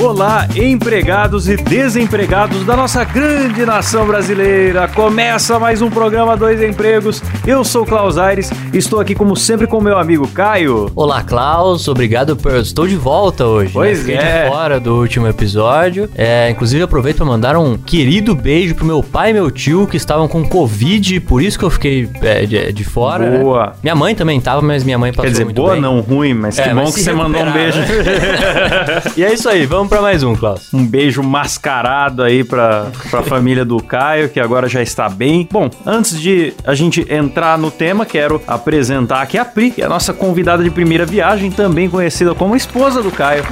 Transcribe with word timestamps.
Olá, 0.00 0.46
empregados 0.54 1.48
e 1.48 1.56
desempregados 1.56 2.64
da 2.64 2.76
nossa 2.76 3.02
grande 3.02 3.66
nação 3.66 4.06
brasileira. 4.06 4.86
Começa 4.86 5.58
mais 5.58 5.82
um 5.82 5.90
programa 5.90 6.36
Dois 6.36 6.62
Empregos. 6.62 7.20
Eu 7.44 7.64
sou 7.64 7.84
Klaus 7.84 8.16
Aires, 8.16 8.48
estou 8.72 9.00
aqui 9.00 9.12
como 9.12 9.34
sempre 9.34 9.66
com 9.66 9.80
meu 9.80 9.98
amigo 9.98 10.28
Caio. 10.28 10.88
Olá, 10.94 11.22
Klaus. 11.24 11.88
Obrigado 11.88 12.36
por 12.36 12.54
estou 12.54 12.86
de 12.86 12.94
volta 12.94 13.44
hoje. 13.44 13.72
Pois 13.72 13.98
né? 13.98 14.04
Fiquei 14.04 14.16
é. 14.16 14.44
de 14.44 14.50
fora 14.50 14.78
do 14.78 14.94
último 14.96 15.26
episódio. 15.26 16.08
É, 16.14 16.48
inclusive 16.48 16.80
aproveito 16.80 17.16
para 17.16 17.26
mandar 17.26 17.56
um 17.56 17.76
querido 17.76 18.36
beijo 18.36 18.76
pro 18.76 18.86
meu 18.86 19.02
pai 19.02 19.30
e 19.30 19.32
meu 19.32 19.50
tio 19.50 19.84
que 19.88 19.96
estavam 19.96 20.28
com 20.28 20.48
covid, 20.48 21.18
por 21.20 21.42
isso 21.42 21.58
que 21.58 21.64
eu 21.64 21.70
fiquei 21.70 22.08
é, 22.22 22.46
de, 22.46 22.72
de 22.72 22.84
fora. 22.84 23.28
né? 23.28 23.38
Boa. 23.38 23.72
Minha 23.82 23.96
mãe 23.96 24.14
também 24.14 24.40
tava, 24.40 24.62
mas 24.62 24.84
minha 24.84 24.96
mãe 24.96 25.10
passou 25.10 25.24
Quer 25.24 25.30
dizer, 25.32 25.44
muito 25.44 25.56
boa 25.60 25.72
bem. 25.72 25.80
não, 25.80 26.00
ruim, 26.00 26.34
mas 26.34 26.54
que 26.54 26.60
É, 26.60 26.68
bom 26.68 26.82
mas 26.84 26.94
que 26.94 27.00
você 27.00 27.12
mandou 27.12 27.42
um 27.42 27.50
beijo. 27.52 27.80
recuperaram, 27.80 29.02
e 29.16 29.24
é 29.24 29.34
isso 29.34 29.48
aí, 29.48 29.66
vamos 29.66 29.88
para 29.88 29.97
mais 30.00 30.22
um, 30.22 30.34
Klaus. 30.34 30.72
Um 30.72 30.86
beijo 30.86 31.22
mascarado 31.22 32.22
aí 32.22 32.44
pra, 32.44 32.86
pra 33.10 33.22
família 33.22 33.64
do 33.64 33.82
Caio, 33.82 34.28
que 34.28 34.40
agora 34.40 34.68
já 34.68 34.82
está 34.82 35.08
bem. 35.08 35.48
Bom, 35.50 35.70
antes 35.84 36.20
de 36.20 36.54
a 36.64 36.74
gente 36.74 37.06
entrar 37.12 37.58
no 37.58 37.70
tema, 37.70 38.06
quero 38.06 38.40
apresentar 38.46 39.22
aqui 39.22 39.36
a 39.38 39.44
Pri, 39.44 39.70
que 39.70 39.82
é 39.82 39.86
a 39.86 39.88
nossa 39.88 40.12
convidada 40.12 40.62
de 40.62 40.70
primeira 40.70 41.04
viagem, 41.04 41.50
também 41.50 41.88
conhecida 41.88 42.34
como 42.34 42.54
esposa 42.54 43.02
do 43.02 43.10
Caio. 43.10 43.44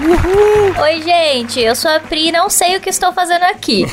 Oi, 0.81 1.03
gente, 1.03 1.61
eu 1.61 1.75
sou 1.75 1.91
a 1.91 2.01
Pri, 2.01 2.31
não 2.31 2.49
sei 2.51 2.77
o 2.77 2.81
que 2.81 2.91
estou 2.91 3.13
fazendo 3.13 3.45
aqui. 3.45 3.87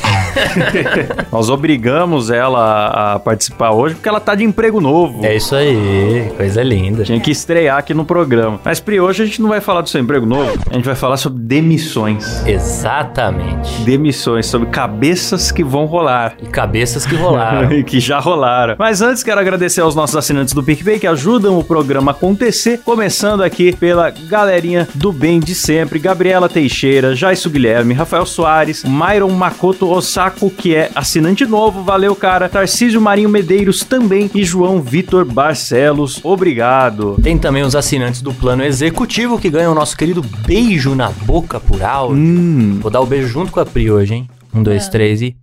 Nós 1.32 1.48
obrigamos 1.48 2.30
ela 2.30 3.14
a 3.14 3.18
participar 3.18 3.70
hoje 3.72 3.94
porque 3.94 4.08
ela 4.08 4.20
tá 4.20 4.34
de 4.34 4.44
emprego 4.44 4.80
novo. 4.80 5.24
É 5.24 5.36
isso 5.36 5.54
aí, 5.54 6.32
coisa 6.36 6.62
linda. 6.62 7.04
Tinha 7.04 7.20
que 7.20 7.30
estrear 7.30 7.78
aqui 7.78 7.94
no 7.94 8.04
programa. 8.04 8.60
Mas, 8.64 8.80
Pri, 8.80 9.00
hoje 9.00 9.22
a 9.22 9.26
gente 9.26 9.40
não 9.40 9.48
vai 9.48 9.60
falar 9.60 9.80
do 9.80 9.88
seu 9.88 10.00
emprego 10.00 10.26
novo, 10.26 10.58
a 10.70 10.74
gente 10.74 10.84
vai 10.84 10.94
falar 10.94 11.16
sobre 11.16 11.42
demissões. 11.42 12.33
Exatamente. 12.46 13.82
Demissões, 13.82 14.46
sobre 14.46 14.68
cabeças 14.68 15.50
que 15.50 15.64
vão 15.64 15.86
rolar. 15.86 16.36
E 16.42 16.46
cabeças 16.46 17.06
que 17.06 17.14
rolaram. 17.14 17.72
E 17.72 17.82
que 17.84 18.00
já 18.00 18.18
rolaram. 18.18 18.76
Mas 18.78 19.00
antes, 19.00 19.22
quero 19.22 19.40
agradecer 19.40 19.80
aos 19.80 19.94
nossos 19.94 20.16
assinantes 20.16 20.52
do 20.52 20.62
PicPay 20.62 20.98
que 20.98 21.06
ajudam 21.06 21.58
o 21.58 21.64
programa 21.64 22.12
a 22.12 22.14
acontecer. 22.14 22.80
Começando 22.84 23.42
aqui 23.42 23.74
pela 23.74 24.10
galerinha 24.10 24.88
do 24.94 25.12
bem 25.12 25.40
de 25.40 25.54
sempre: 25.54 25.98
Gabriela 25.98 26.48
Teixeira, 26.48 27.14
Jaisso 27.14 27.50
Guilherme, 27.50 27.94
Rafael 27.94 28.26
Soares, 28.26 28.84
Myron 28.84 29.30
Makoto 29.30 29.88
Osako, 29.90 30.50
que 30.50 30.74
é 30.74 30.90
assinante 30.94 31.46
novo, 31.46 31.82
valeu, 31.82 32.14
cara. 32.14 32.48
Tarcísio 32.48 33.00
Marinho 33.00 33.28
Medeiros 33.28 33.84
também 33.84 34.30
e 34.34 34.44
João 34.44 34.80
Vitor 34.80 35.24
Barcelos. 35.24 36.20
Obrigado. 36.22 37.16
Tem 37.22 37.38
também 37.38 37.62
os 37.62 37.76
assinantes 37.76 38.22
do 38.22 38.32
plano 38.32 38.64
executivo 38.64 39.38
que 39.38 39.50
ganham 39.50 39.72
o 39.72 39.74
nosso 39.74 39.96
querido 39.96 40.22
beijo 40.46 40.94
na 40.94 41.10
boca 41.10 41.58
por 41.58 41.82
áudio. 41.82 42.16
Hum, 42.24 42.78
Vou 42.80 42.90
dar 42.90 43.00
o 43.02 43.06
beijo 43.06 43.28
junto 43.28 43.52
com 43.52 43.60
a 43.60 43.66
Pri 43.66 43.90
hoje, 43.90 44.14
hein? 44.14 44.28
Um, 44.54 44.62
dois, 44.62 44.88
três 44.88 45.20
e. 45.20 45.36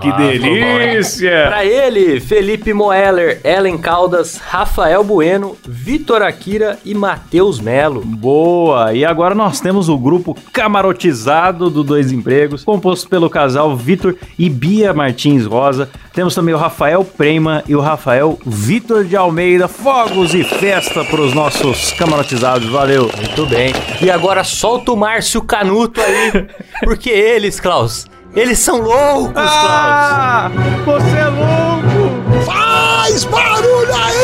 que 0.00 0.08
Ah, 0.08 0.16
delícia! 0.16 1.44
Pra 1.46 1.64
ele, 1.64 2.18
Felipe 2.20 2.72
Moeller, 2.72 3.40
Ellen 3.44 3.78
Caldas, 3.78 4.38
Rafael 4.38 5.04
Bueno, 5.04 5.56
Vitor 5.66 6.20
Akira 6.22 6.78
e 6.84 6.94
Matheus 6.94 7.60
Melo. 7.60 8.00
Boa! 8.04 8.92
E 8.92 9.04
agora 9.04 9.34
nós 9.34 9.60
temos 9.60 9.88
o 9.88 9.96
grupo 9.96 10.36
camarotizado 10.52 11.70
do 11.70 11.82
Dois 11.84 12.10
Empregos, 12.12 12.64
composto 12.64 13.08
pelo 13.08 13.30
casal 13.30 13.76
Vitor 13.76 14.16
e 14.38 14.50
Bia 14.50 14.92
Martins 14.92 15.46
Rosa. 15.46 15.88
Temos 16.12 16.34
também 16.34 16.54
o 16.54 16.58
Rafael 16.58 17.04
Prema 17.04 17.62
e 17.68 17.74
o 17.74 17.80
Rafael 17.80 18.38
Vitor 18.44 19.04
de 19.04 19.16
Almeida. 19.16 19.66
Fogos 19.68 20.34
e 20.34 20.44
festa 20.44 21.04
para 21.04 21.20
os 21.20 21.32
nossos 21.32 21.92
camarotizados. 21.92 22.68
Valeu! 22.68 23.10
Muito 23.16 23.46
bem. 23.46 23.72
E 24.00 24.10
agora 24.10 24.44
solta 24.44 24.92
o 24.92 24.96
Márcio 24.96 25.42
Canuto 25.42 26.00
aí, 26.00 26.46
porque 26.84 27.10
eles, 27.10 27.58
Klaus, 27.60 28.06
eles 28.34 28.58
são 28.58 28.80
loucos, 28.80 29.32
Klaus. 29.32 29.44
Ah! 29.44 30.50
Você 30.84 31.16
é 31.16 31.28
louco! 31.28 32.44
Faz 32.44 33.24
barulho 33.24 33.94
aí! 33.94 34.14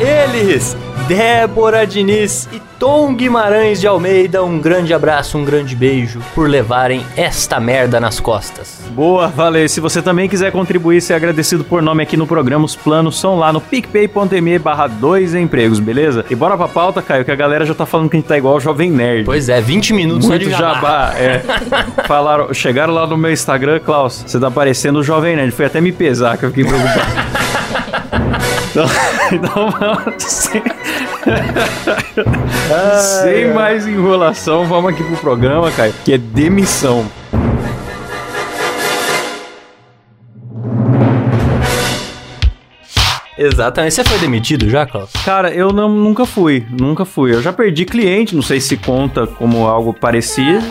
Eles, 0.00 0.76
Débora 1.08 1.86
Diniz 1.86 2.46
e 2.52 2.60
Tom 2.78 3.14
Guimarães 3.14 3.80
de 3.80 3.86
Almeida, 3.86 4.44
um 4.44 4.58
grande 4.58 4.92
abraço, 4.92 5.38
um 5.38 5.44
grande 5.44 5.74
beijo 5.74 6.20
por 6.34 6.46
levarem 6.46 7.02
esta 7.16 7.58
merda 7.58 7.98
nas 7.98 8.20
costas. 8.20 8.82
Boa, 8.90 9.26
valeu. 9.28 9.66
Se 9.70 9.80
você 9.80 10.02
também 10.02 10.28
quiser 10.28 10.52
contribuir 10.52 11.00
ser 11.00 11.14
agradecido 11.14 11.64
por 11.64 11.80
nome 11.80 12.02
aqui 12.02 12.14
no 12.14 12.26
programa, 12.26 12.66
os 12.66 12.76
planos 12.76 13.18
são 13.18 13.38
lá 13.38 13.50
no 13.50 13.58
picpay.me 13.58 14.58
barra 14.58 14.86
dois 14.86 15.34
empregos, 15.34 15.80
beleza? 15.80 16.26
E 16.28 16.34
bora 16.34 16.58
pra 16.58 16.68
pauta, 16.68 17.00
Caio, 17.00 17.24
que 17.24 17.30
a 17.30 17.36
galera 17.36 17.64
já 17.64 17.74
tá 17.74 17.86
falando 17.86 18.10
que 18.10 18.16
a 18.16 18.20
gente 18.20 18.28
tá 18.28 18.36
igual 18.36 18.56
o 18.56 18.60
Jovem 18.60 18.90
Nerd. 18.90 19.24
Pois 19.24 19.48
é, 19.48 19.62
20 19.62 19.94
minutos 19.94 20.28
Muito 20.28 20.44
só 20.44 20.50
de 20.50 20.54
jabá. 20.54 20.74
jabá, 20.74 21.14
é. 21.16 21.42
Falaram, 22.06 22.52
chegaram 22.52 22.92
lá 22.92 23.06
no 23.06 23.16
meu 23.16 23.32
Instagram, 23.32 23.80
Klaus, 23.80 24.24
você 24.26 24.38
tá 24.38 24.50
parecendo 24.50 24.98
o 24.98 25.02
Jovem 25.02 25.36
Nerd. 25.36 25.52
Foi 25.52 25.64
até 25.64 25.80
me 25.80 25.90
pesar 25.90 26.36
que 26.36 26.44
eu 26.44 26.50
fiquei 26.50 26.66
preocupado. 26.66 27.28
Então, 28.70 28.86
então 29.32 29.70
vamos 29.70 30.14
sem, 33.22 33.52
mais 33.52 33.86
enrolação, 33.86 34.64
vamos 34.66 34.92
aqui 34.92 35.02
pro 35.02 35.16
programa, 35.16 35.70
Caio, 35.70 35.94
que 36.04 36.12
é 36.12 36.18
demissão. 36.18 37.06
Exatamente. 43.38 43.94
Você 43.94 44.04
foi 44.04 44.18
demitido 44.18 44.68
já, 44.68 44.84
Klaus? 44.84 45.12
Cara, 45.24 45.52
eu 45.52 45.72
não, 45.72 45.88
nunca 45.88 46.26
fui, 46.26 46.66
nunca 46.68 47.04
fui. 47.04 47.32
Eu 47.32 47.40
já 47.40 47.52
perdi 47.52 47.84
cliente, 47.84 48.34
não 48.34 48.42
sei 48.42 48.60
se 48.60 48.76
conta 48.76 49.28
como 49.28 49.66
algo 49.68 49.94
parecido. 49.94 50.66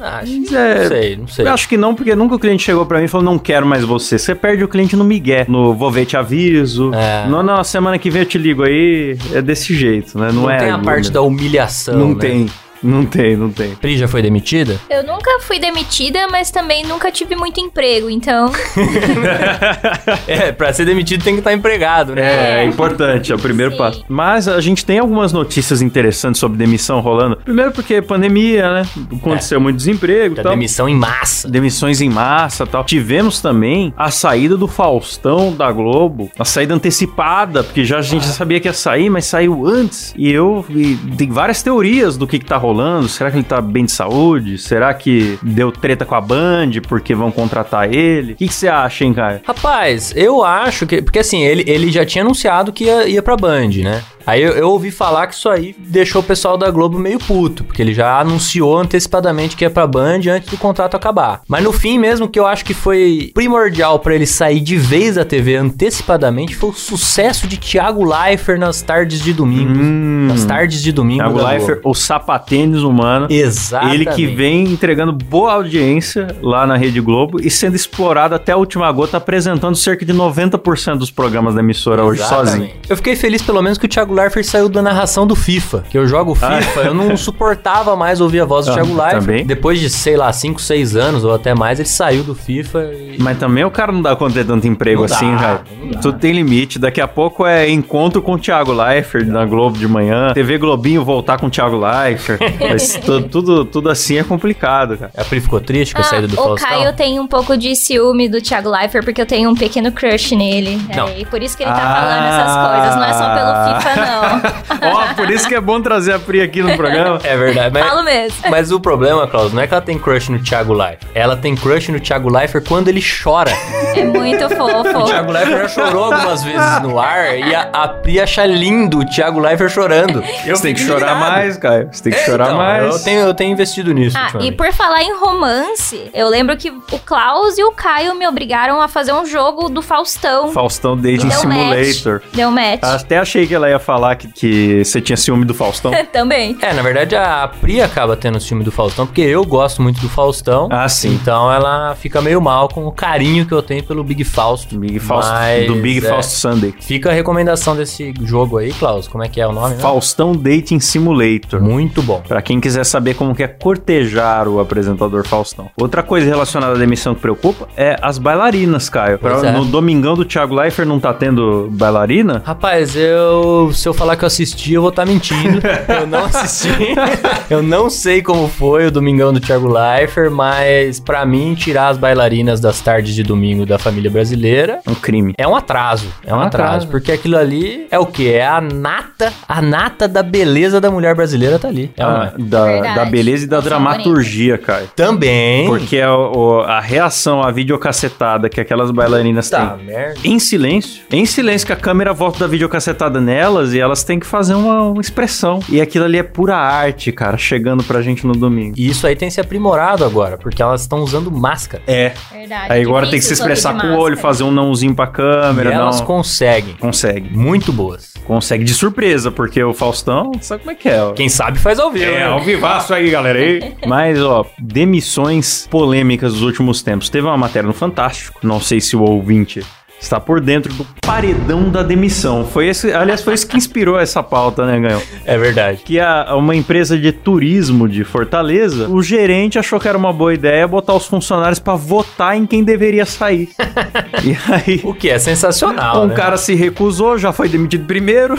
Acho 0.00 0.40
que 0.42 0.56
é- 0.56 0.74
não 0.82 0.88
sei, 0.88 1.16
não 1.16 1.28
sei. 1.28 1.46
Eu 1.46 1.52
acho 1.52 1.68
que 1.68 1.76
não, 1.76 1.94
porque 1.94 2.14
nunca 2.14 2.34
o 2.34 2.38
cliente 2.38 2.62
chegou 2.62 2.84
pra 2.86 2.98
mim 2.98 3.04
e 3.04 3.08
falou, 3.08 3.24
não 3.24 3.38
quero 3.38 3.66
mais 3.66 3.82
você. 3.84 4.18
Você 4.18 4.34
perde 4.34 4.62
o 4.64 4.68
cliente 4.68 4.96
no 4.96 5.04
migué, 5.04 5.44
no 5.48 5.74
vou 5.74 5.90
ver, 5.90 6.06
te 6.06 6.16
aviso. 6.16 6.90
É. 6.94 7.26
Não, 7.28 7.42
não, 7.42 7.62
semana 7.64 7.98
que 7.98 8.10
vem 8.10 8.22
eu 8.22 8.26
te 8.26 8.38
ligo 8.38 8.62
aí. 8.62 9.16
É 9.32 9.40
desse 9.42 9.74
jeito, 9.74 10.18
né? 10.18 10.28
Não, 10.32 10.42
Não 10.42 10.50
é. 10.50 10.56
tem 10.58 10.70
a 10.70 10.78
parte 10.78 11.10
da 11.10 11.22
humilhação, 11.22 11.96
Não 11.98 12.08
né? 12.10 12.20
tem, 12.20 12.46
não 12.82 13.04
tem, 13.04 13.36
não 13.36 13.50
tem. 13.50 13.74
Pri 13.74 13.96
já 13.96 14.06
foi 14.08 14.22
demitida? 14.22 14.78
Eu 14.88 15.02
nunca 15.04 15.40
fui 15.40 15.58
demitida, 15.58 16.26
mas 16.28 16.50
também 16.50 16.84
nunca 16.84 17.10
tive 17.10 17.34
muito 17.36 17.60
emprego, 17.60 18.08
então. 18.10 18.50
É, 20.26 20.52
pra 20.52 20.72
ser 20.72 20.84
demitido 20.84 21.22
tem 21.22 21.34
que 21.34 21.40
estar 21.40 21.52
empregado, 21.52 22.14
né? 22.14 22.22
É, 22.22 22.60
é 22.60 22.64
importante, 22.64 23.32
é 23.32 23.34
o 23.34 23.38
primeiro 23.38 23.72
Sim. 23.72 23.78
passo. 23.78 24.04
Mas 24.08 24.48
a 24.48 24.60
gente 24.60 24.84
tem 24.84 24.98
algumas 24.98 25.32
notícias 25.32 25.80
interessantes 25.82 26.40
sobre 26.40 26.58
demissão 26.58 27.00
rolando. 27.00 27.36
Primeiro 27.36 27.72
porque 27.72 28.00
pandemia, 28.02 28.72
né? 28.82 28.88
Aconteceu 29.16 29.60
muito 29.60 29.76
desemprego 29.76 30.34
e 30.34 30.36
Da 30.36 30.42
tal. 30.44 30.52
demissão 30.52 30.88
em 30.88 30.94
massa. 30.94 31.48
Demissões 31.48 32.00
em 32.00 32.08
massa 32.08 32.64
e 32.64 32.66
tal. 32.66 32.84
Tivemos 32.84 33.40
também 33.40 33.92
a 33.96 34.10
saída 34.10 34.56
do 34.56 34.66
Faustão 34.68 35.52
da 35.52 35.70
Globo. 35.70 36.30
A 36.38 36.44
saída 36.44 36.74
antecipada, 36.74 37.62
porque 37.62 37.84
já 37.84 37.98
a 37.98 38.02
gente 38.02 38.26
já 38.26 38.32
sabia 38.32 38.60
que 38.60 38.68
ia 38.68 38.72
sair, 38.72 39.08
mas 39.10 39.26
saiu 39.26 39.66
antes. 39.66 40.14
E 40.16 40.30
eu. 40.30 40.64
E 40.70 40.96
tem 41.16 41.30
várias 41.30 41.62
teorias 41.62 42.16
do 42.16 42.26
que, 42.26 42.38
que 42.38 42.44
tá 42.44 42.56
rolando. 42.56 42.75
Será 43.08 43.30
que 43.30 43.36
ele 43.36 43.44
tá 43.44 43.60
bem 43.60 43.84
de 43.84 43.92
saúde? 43.92 44.58
Será 44.58 44.92
que 44.94 45.38
deu 45.42 45.70
treta 45.72 46.04
com 46.04 46.14
a 46.14 46.20
Band 46.20 46.72
porque 46.88 47.14
vão 47.14 47.30
contratar 47.30 47.92
ele? 47.92 48.32
O 48.32 48.36
que, 48.36 48.48
que 48.48 48.54
você 48.54 48.68
acha, 48.68 49.04
hein, 49.04 49.12
cara? 49.14 49.42
Rapaz, 49.46 50.12
eu 50.16 50.44
acho 50.44 50.86
que. 50.86 51.02
Porque 51.02 51.18
assim, 51.18 51.42
ele, 51.42 51.64
ele 51.66 51.90
já 51.90 52.04
tinha 52.04 52.22
anunciado 52.22 52.72
que 52.72 52.84
ia, 52.84 53.06
ia 53.08 53.22
pra 53.22 53.36
Band, 53.36 53.70
né? 53.82 54.02
Aí 54.26 54.42
eu, 54.42 54.52
eu 54.52 54.68
ouvi 54.70 54.90
falar 54.90 55.28
que 55.28 55.34
isso 55.34 55.48
aí 55.48 55.74
deixou 55.78 56.20
o 56.20 56.24
pessoal 56.24 56.58
da 56.58 56.70
Globo 56.70 56.98
meio 56.98 57.18
puto, 57.18 57.62
porque 57.62 57.80
ele 57.80 57.94
já 57.94 58.18
anunciou 58.20 58.76
antecipadamente 58.76 59.56
que 59.56 59.64
ia 59.64 59.70
pra 59.70 59.86
Band 59.86 60.20
antes 60.28 60.50
do 60.50 60.58
contrato 60.58 60.96
acabar. 60.96 61.42
Mas 61.48 61.62
no 61.62 61.72
fim 61.72 61.98
mesmo, 61.98 62.28
que 62.28 62.38
eu 62.38 62.46
acho 62.46 62.64
que 62.64 62.74
foi 62.74 63.30
primordial 63.32 64.00
pra 64.00 64.14
ele 64.14 64.26
sair 64.26 64.60
de 64.60 64.76
vez 64.76 65.14
da 65.14 65.24
TV 65.24 65.56
antecipadamente 65.56 66.56
foi 66.56 66.70
o 66.70 66.72
sucesso 66.72 67.46
de 67.46 67.56
Thiago 67.56 68.04
Leifert 68.04 68.58
nas 68.58 68.82
tardes 68.82 69.20
de 69.22 69.32
domingo. 69.32 69.72
Hum. 69.78 70.26
Nas 70.28 70.44
tardes 70.44 70.82
de 70.82 70.90
domingo. 70.90 71.22
Thiago 71.22 71.38
Leifert, 71.38 71.80
Globo. 71.82 71.90
o 71.90 71.94
sapatênis 71.94 72.82
humano. 72.82 73.28
Exatamente. 73.30 73.94
Ele 73.94 74.06
que 74.06 74.26
vem 74.26 74.64
entregando 74.64 75.12
boa 75.12 75.52
audiência 75.52 76.26
lá 76.42 76.66
na 76.66 76.76
Rede 76.76 77.00
Globo 77.00 77.40
e 77.40 77.50
sendo 77.50 77.76
explorado 77.76 78.34
até 78.34 78.52
a 78.52 78.56
última 78.56 78.90
gota, 78.90 79.18
apresentando 79.18 79.76
cerca 79.76 80.04
de 80.04 80.12
90% 80.12 80.96
dos 80.96 81.10
programas 81.10 81.54
da 81.54 81.60
emissora 81.60 82.04
hoje 82.04 82.20
Exatamente. 82.20 82.50
sozinho. 82.50 82.70
Eu 82.88 82.96
fiquei 82.96 83.14
feliz 83.14 83.42
pelo 83.42 83.62
menos 83.62 83.78
que 83.78 83.86
o 83.86 83.88
Thiago 83.88 84.15
Leifert 84.16 84.44
saiu 84.46 84.68
da 84.68 84.82
narração 84.82 85.26
do 85.26 85.36
FIFA, 85.36 85.84
que 85.88 85.96
eu 85.96 86.06
jogo 86.06 86.34
FIFA, 86.34 86.80
eu 86.80 86.94
não 86.94 87.16
suportava 87.16 87.94
mais 87.96 88.20
ouvir 88.20 88.40
a 88.40 88.44
voz 88.44 88.66
do 88.66 88.72
Ah, 88.72 88.74
Thiago 88.74 88.94
Leifert. 88.94 89.20
também? 89.20 89.46
Depois 89.46 89.78
de, 89.80 89.88
sei 89.90 90.16
lá, 90.16 90.32
5, 90.32 90.60
6 90.60 90.96
anos 90.96 91.24
ou 91.24 91.34
até 91.34 91.54
mais, 91.54 91.78
ele 91.78 91.88
saiu 91.88 92.22
do 92.24 92.34
FIFA 92.34 92.84
e... 92.92 93.16
Mas 93.20 93.38
também 93.38 93.64
o 93.64 93.70
cara 93.70 93.92
não 93.92 94.02
dá 94.02 94.14
conta 94.16 94.34
de 94.40 94.44
tanto 94.44 94.66
emprego 94.66 95.00
Não 95.00 95.04
assim, 95.06 95.36
velho. 95.36 95.60
dá. 95.92 95.98
Tudo 96.00 96.18
tem 96.18 96.32
limite. 96.32 96.78
Daqui 96.78 97.00
a 97.00 97.08
pouco 97.08 97.46
é 97.46 97.68
encontro 97.70 98.20
com 98.22 98.32
o 98.34 98.38
Thiago 98.38 98.72
Leifert 98.72 99.26
na 99.26 99.44
Globo 99.44 99.78
de 99.78 99.86
manhã. 99.88 100.32
TV 100.34 100.58
Globinho 100.58 101.04
voltar 101.04 101.38
com 101.38 101.46
o 101.46 101.50
Thiago 101.50 101.76
Leifert. 101.78 102.40
Mas 102.60 102.96
tu- 103.04 103.22
tudo, 103.22 103.64
tudo 103.64 103.88
assim 103.90 104.16
é 104.18 104.24
complicado, 104.24 104.96
cara. 104.98 105.10
A 105.16 105.24
Pri 105.24 105.40
ficou 105.40 105.60
triste 105.60 105.94
com 105.94 106.00
a 106.00 106.04
Ah, 106.04 106.08
saída 106.08 106.26
do 106.28 106.34
o 106.34 106.36
Faustão? 106.44 106.68
Caio 106.68 106.92
tem 106.92 107.18
um 107.20 107.26
pouco 107.26 107.56
de 107.56 107.74
ciúme 107.76 108.28
do 108.28 108.40
Thiago 108.40 108.70
Leifert, 108.70 109.04
porque 109.04 109.20
eu 109.20 109.26
tenho 109.26 109.50
um 109.50 109.54
pequeno 109.54 109.90
crush 109.92 110.34
nele. 110.34 110.80
Não. 110.94 111.08
É, 111.08 111.20
e 111.20 111.24
por 111.26 111.42
isso 111.42 111.56
que 111.56 111.62
ele 111.62 111.72
tá 111.72 111.76
Ah. 111.82 111.94
falando 112.00 112.26
essas 112.26 112.70
coisas, 112.70 112.96
não 112.96 113.04
é 113.04 113.12
só 113.12 113.34
pelo 113.34 113.80
FIFA, 113.80 114.05
não. 114.06 114.92
Ó, 114.92 115.14
por 115.14 115.30
isso 115.30 115.48
que 115.48 115.54
é 115.54 115.60
bom 115.60 115.80
trazer 115.80 116.12
a 116.14 116.18
Pri 116.18 116.40
aqui 116.42 116.62
no 116.62 116.76
programa. 116.76 117.18
É 117.24 117.36
verdade, 117.36 117.70
mas... 117.72 117.86
Falo 117.86 118.02
mesmo. 118.02 118.36
Mas 118.50 118.70
o 118.72 118.80
problema, 118.80 119.26
Klaus, 119.26 119.52
não 119.52 119.62
é 119.62 119.66
que 119.66 119.74
ela 119.74 119.82
tem 119.82 119.98
crush 119.98 120.28
no 120.30 120.38
Thiago 120.38 120.72
Leifert. 120.72 121.00
Ela 121.14 121.36
tem 121.36 121.54
crush 121.54 121.90
no 121.90 122.00
Thiago 122.00 122.28
Leifert 122.28 122.64
quando 122.66 122.88
ele 122.88 123.02
chora. 123.02 123.50
É 123.94 124.04
muito 124.04 124.44
O 124.46 124.50
fofo. 124.50 125.04
Thiago 125.04 125.32
Leifert 125.32 125.58
já 125.58 125.68
chorou 125.68 126.04
algumas 126.12 126.42
vezes 126.44 126.82
no 126.82 126.98
ar 126.98 127.38
e 127.38 127.54
a, 127.54 127.62
a 127.72 127.88
Pri 127.88 128.20
acha 128.20 128.44
lindo 128.46 128.98
o 129.00 129.04
Thiago 129.06 129.38
Leifert 129.40 129.70
chorando. 129.72 130.22
Você 130.46 130.62
tem 130.62 130.74
que 130.74 130.80
chorar 130.80 131.14
mais, 131.16 131.56
Caio. 131.56 131.88
Você 131.92 132.02
tem 132.04 132.12
que 132.12 132.18
É, 132.18 132.24
chorar 132.24 132.46
então, 132.46 132.56
mais. 132.56 132.94
Eu 132.94 133.02
tenho, 133.04 133.20
eu 133.20 133.34
tenho 133.34 133.52
investido 133.52 133.92
nisso. 133.92 134.16
Ah, 134.18 134.28
e 134.40 134.52
por 134.52 134.70
falar 134.72 135.02
em 135.02 135.14
romance, 135.18 136.10
eu 136.14 136.28
lembro 136.28 136.56
que 136.56 136.70
o 136.70 136.98
Klaus 137.04 137.56
e 137.58 137.64
o 137.64 137.72
Caio 137.72 138.14
me 138.14 138.26
obrigaram 138.26 138.80
a 138.80 138.88
fazer 138.88 139.12
um 139.12 139.24
jogo 139.26 139.68
do 139.68 139.80
Faustão. 139.82 140.52
Faustão 140.52 140.96
Dating 140.96 141.28
Deu 141.28 141.40
Simulator. 141.40 142.12
match. 142.20 142.34
Deu 142.34 142.50
match. 142.50 142.80
Até 142.82 143.18
achei 143.18 143.46
que 143.46 143.54
ela 143.54 143.68
ia 143.68 143.78
falar 143.78 143.95
que, 144.16 144.28
que 144.28 144.84
você 144.84 145.00
tinha 145.00 145.16
ciúme 145.16 145.44
do 145.44 145.54
Faustão. 145.54 145.92
Também. 146.12 146.56
É, 146.62 146.72
na 146.72 146.82
verdade 146.82 147.14
a 147.16 147.48
Pri 147.60 147.80
acaba 147.80 148.16
tendo 148.16 148.36
o 148.36 148.40
filme 148.40 148.62
do 148.64 148.70
Faustão, 148.72 149.06
porque 149.06 149.20
eu 149.22 149.44
gosto 149.44 149.82
muito 149.82 150.00
do 150.00 150.08
Faustão. 150.08 150.68
Ah, 150.70 150.88
sim. 150.88 151.14
Então 151.14 151.52
ela 151.52 151.94
fica 151.94 152.20
meio 152.20 152.40
mal 152.40 152.68
com 152.68 152.86
o 152.86 152.92
carinho 152.92 153.46
que 153.46 153.52
eu 153.52 153.62
tenho 153.62 153.82
pelo 153.84 154.02
Big 154.04 154.24
Fausto. 154.24 154.78
Big 154.78 154.98
Fausto, 154.98 155.30
Mas, 155.32 155.66
do 155.66 155.74
Big 155.76 155.98
é, 156.04 156.08
Fausto 156.08 156.32
Sunday. 156.32 156.74
Fica 156.80 157.10
a 157.10 157.12
recomendação 157.12 157.74
desse 157.76 158.12
jogo 158.22 158.58
aí, 158.58 158.72
Klaus. 158.72 159.08
Como 159.08 159.24
é 159.24 159.28
que 159.28 159.40
é 159.40 159.46
o 159.46 159.52
nome? 159.52 159.74
né? 159.74 159.80
Faustão 159.80 160.32
Dating 160.32 160.80
Simulator. 160.80 161.60
Muito 161.60 162.02
bom. 162.02 162.22
Pra 162.26 162.40
quem 162.42 162.60
quiser 162.60 162.84
saber 162.84 163.14
como 163.14 163.34
que 163.34 163.42
é 163.42 163.48
cortejar 163.48 164.48
o 164.48 164.60
apresentador 164.60 165.26
Faustão. 165.26 165.70
Outra 165.80 166.02
coisa 166.02 166.26
relacionada 166.26 166.74
à 166.74 166.78
demissão 166.78 167.14
que 167.14 167.20
preocupa 167.20 167.68
é 167.76 167.96
as 168.00 168.18
bailarinas, 168.18 168.88
Caio. 168.88 169.18
Pra- 169.18 169.36
é. 169.46 169.52
No 169.52 169.64
Domingão 169.64 170.14
do 170.14 170.24
Thiago 170.24 170.54
Leifert 170.54 170.88
não 170.88 170.98
tá 170.98 171.12
tendo 171.12 171.68
bailarina? 171.72 172.42
Rapaz, 172.44 172.96
eu. 172.96 173.70
Se 173.86 173.90
eu 173.90 173.94
falar 173.94 174.16
que 174.16 174.24
eu 174.24 174.26
assisti, 174.26 174.72
eu 174.72 174.80
vou 174.80 174.90
estar 174.90 175.06
mentindo. 175.06 175.60
eu 176.00 176.08
não 176.08 176.24
assisti. 176.24 176.68
eu 177.48 177.62
não 177.62 177.88
sei 177.88 178.20
como 178.20 178.48
foi 178.48 178.84
o 178.88 178.90
Domingão 178.90 179.32
do 179.32 179.38
Thiago 179.38 179.68
Leifert, 179.68 180.28
mas 180.28 180.98
pra 180.98 181.24
mim, 181.24 181.54
tirar 181.54 181.90
as 181.90 181.96
bailarinas 181.96 182.58
das 182.60 182.80
tardes 182.80 183.14
de 183.14 183.22
domingo 183.22 183.64
da 183.64 183.78
família 183.78 184.10
brasileira 184.10 184.80
É 184.84 184.90
um 184.90 184.94
crime. 184.96 185.34
é 185.38 185.46
um 185.46 185.54
atraso. 185.54 186.08
É 186.26 186.34
um 186.34 186.38
um 186.38 186.40
atraso. 186.40 186.68
atraso. 186.70 186.88
Porque 186.88 187.12
aquilo 187.12 187.36
ali 187.38 187.86
é 187.88 187.96
o 187.96 188.06
quê? 188.06 188.32
É 188.34 188.44
a 188.48 188.60
nata, 188.60 189.32
a 189.48 189.62
nata 189.62 190.08
da 190.08 190.20
beleza 190.24 190.80
da 190.80 190.90
mulher 190.90 191.14
brasileira 191.14 191.56
tá 191.56 191.68
ali. 191.68 191.92
É 191.96 192.02
Ah, 192.02 192.32
é? 192.36 192.42
da, 192.42 192.94
da 192.96 193.04
beleza 193.04 193.44
e 193.44 193.46
da 193.48 193.58
Nossa, 193.58 193.68
dramaturgia, 193.68 194.58
Caio. 194.58 194.88
Também. 194.96 195.68
Porque 195.68 196.00
a, 196.00 196.08
a 196.10 196.80
reação 196.80 197.40
à 197.40 197.52
videocassetada 197.52 198.48
que 198.48 198.60
aquelas 198.60 198.90
bailarinas 198.90 199.48
Tá, 199.48 199.76
têm 199.76 199.86
merda. 199.86 200.18
em 200.24 200.40
silêncio, 200.40 201.04
em 201.12 201.24
silêncio, 201.24 201.64
que 201.64 201.72
a 201.72 201.76
câmera 201.76 202.12
volta 202.12 202.40
da 202.40 202.46
videocassetada 202.48 203.20
nelas 203.20 203.65
e 203.74 203.80
elas 203.80 204.02
têm 204.04 204.18
que 204.18 204.26
fazer 204.26 204.54
uma, 204.54 204.82
uma 204.90 205.00
expressão. 205.00 205.60
E 205.68 205.80
aquilo 205.80 206.04
ali 206.04 206.18
é 206.18 206.22
pura 206.22 206.56
arte, 206.56 207.12
cara, 207.12 207.36
chegando 207.36 207.82
pra 207.84 208.02
gente 208.02 208.26
no 208.26 208.32
domingo. 208.32 208.74
E 208.76 208.88
isso 208.88 209.06
aí 209.06 209.14
tem 209.16 209.30
se 209.30 209.40
aprimorado 209.40 210.04
agora, 210.04 210.36
porque 210.36 210.60
elas 210.62 210.82
estão 210.82 211.00
usando 211.00 211.30
máscara. 211.30 211.82
É. 211.86 212.12
Verdade. 212.32 212.72
Aí 212.72 212.82
agora 212.82 213.06
tem 213.08 213.18
que 213.18 213.24
se 213.24 213.32
expressar 213.32 213.80
com 213.80 213.86
o 213.88 213.98
olho, 213.98 214.16
fazer 214.16 214.44
um 214.44 214.50
nãozinho 214.50 214.94
pra 214.94 215.06
E 215.06 215.08
câmera, 215.08 215.72
elas 215.72 216.00
não. 216.00 216.06
conseguem. 216.06 216.74
Consegue. 216.74 217.36
Muito 217.36 217.72
boas. 217.72 218.14
Consegue 218.24 218.64
de 218.64 218.74
surpresa, 218.74 219.30
porque 219.30 219.62
o 219.62 219.72
Faustão, 219.72 220.32
sabe 220.40 220.62
como 220.64 220.72
é 220.72 220.74
que 220.74 220.88
é, 220.88 221.02
ó. 221.02 221.12
Quem 221.12 221.28
sabe 221.28 221.58
faz 221.58 221.78
ao 221.78 221.90
vivo. 221.90 222.04
É, 222.04 222.18
né? 222.20 222.24
ao 222.24 222.40
vivaço 222.40 222.92
aí, 222.92 223.10
galera. 223.10 223.38
aí. 223.38 223.74
Mas, 223.86 224.20
ó, 224.20 224.44
demissões 224.58 225.66
polêmicas 225.70 226.32
dos 226.32 226.42
últimos 226.42 226.82
tempos. 226.82 227.08
Teve 227.08 227.26
uma 227.26 227.36
matéria 227.36 227.66
no 227.66 227.72
Fantástico, 227.74 228.40
não 228.42 228.60
sei 228.60 228.80
se 228.80 228.96
o 228.96 229.02
ouvinte 229.02 229.64
está 230.00 230.20
por 230.20 230.40
dentro 230.40 230.72
do 230.74 230.86
paredão 231.00 231.68
da 231.70 231.82
demissão. 231.82 232.44
Foi 232.44 232.68
esse, 232.68 232.92
aliás, 232.92 233.22
foi 233.22 233.34
isso 233.34 233.46
que 233.46 233.56
inspirou 233.56 233.98
essa 233.98 234.22
pauta, 234.22 234.66
né, 234.66 234.78
Ganhão? 234.78 235.02
É 235.24 235.36
verdade. 235.38 235.82
Que 235.84 235.98
a, 235.98 236.34
uma 236.36 236.54
empresa 236.54 236.98
de 236.98 237.12
turismo 237.12 237.88
de 237.88 238.04
Fortaleza, 238.04 238.88
o 238.88 239.02
gerente 239.02 239.58
achou 239.58 239.80
que 239.80 239.88
era 239.88 239.96
uma 239.96 240.12
boa 240.12 240.34
ideia 240.34 240.66
botar 240.66 240.94
os 240.94 241.06
funcionários 241.06 241.58
pra 241.58 241.74
votar 241.74 242.36
em 242.36 242.46
quem 242.46 242.62
deveria 242.62 243.06
sair. 243.06 243.50
e 244.24 244.36
aí... 244.52 244.80
O 244.84 244.94
que 244.94 245.08
é 245.08 245.18
sensacional, 245.18 246.04
Um 246.04 246.08
né? 246.08 246.14
cara 246.14 246.36
se 246.36 246.54
recusou, 246.54 247.18
já 247.18 247.32
foi 247.32 247.48
demitido 247.48 247.86
primeiro. 247.86 248.36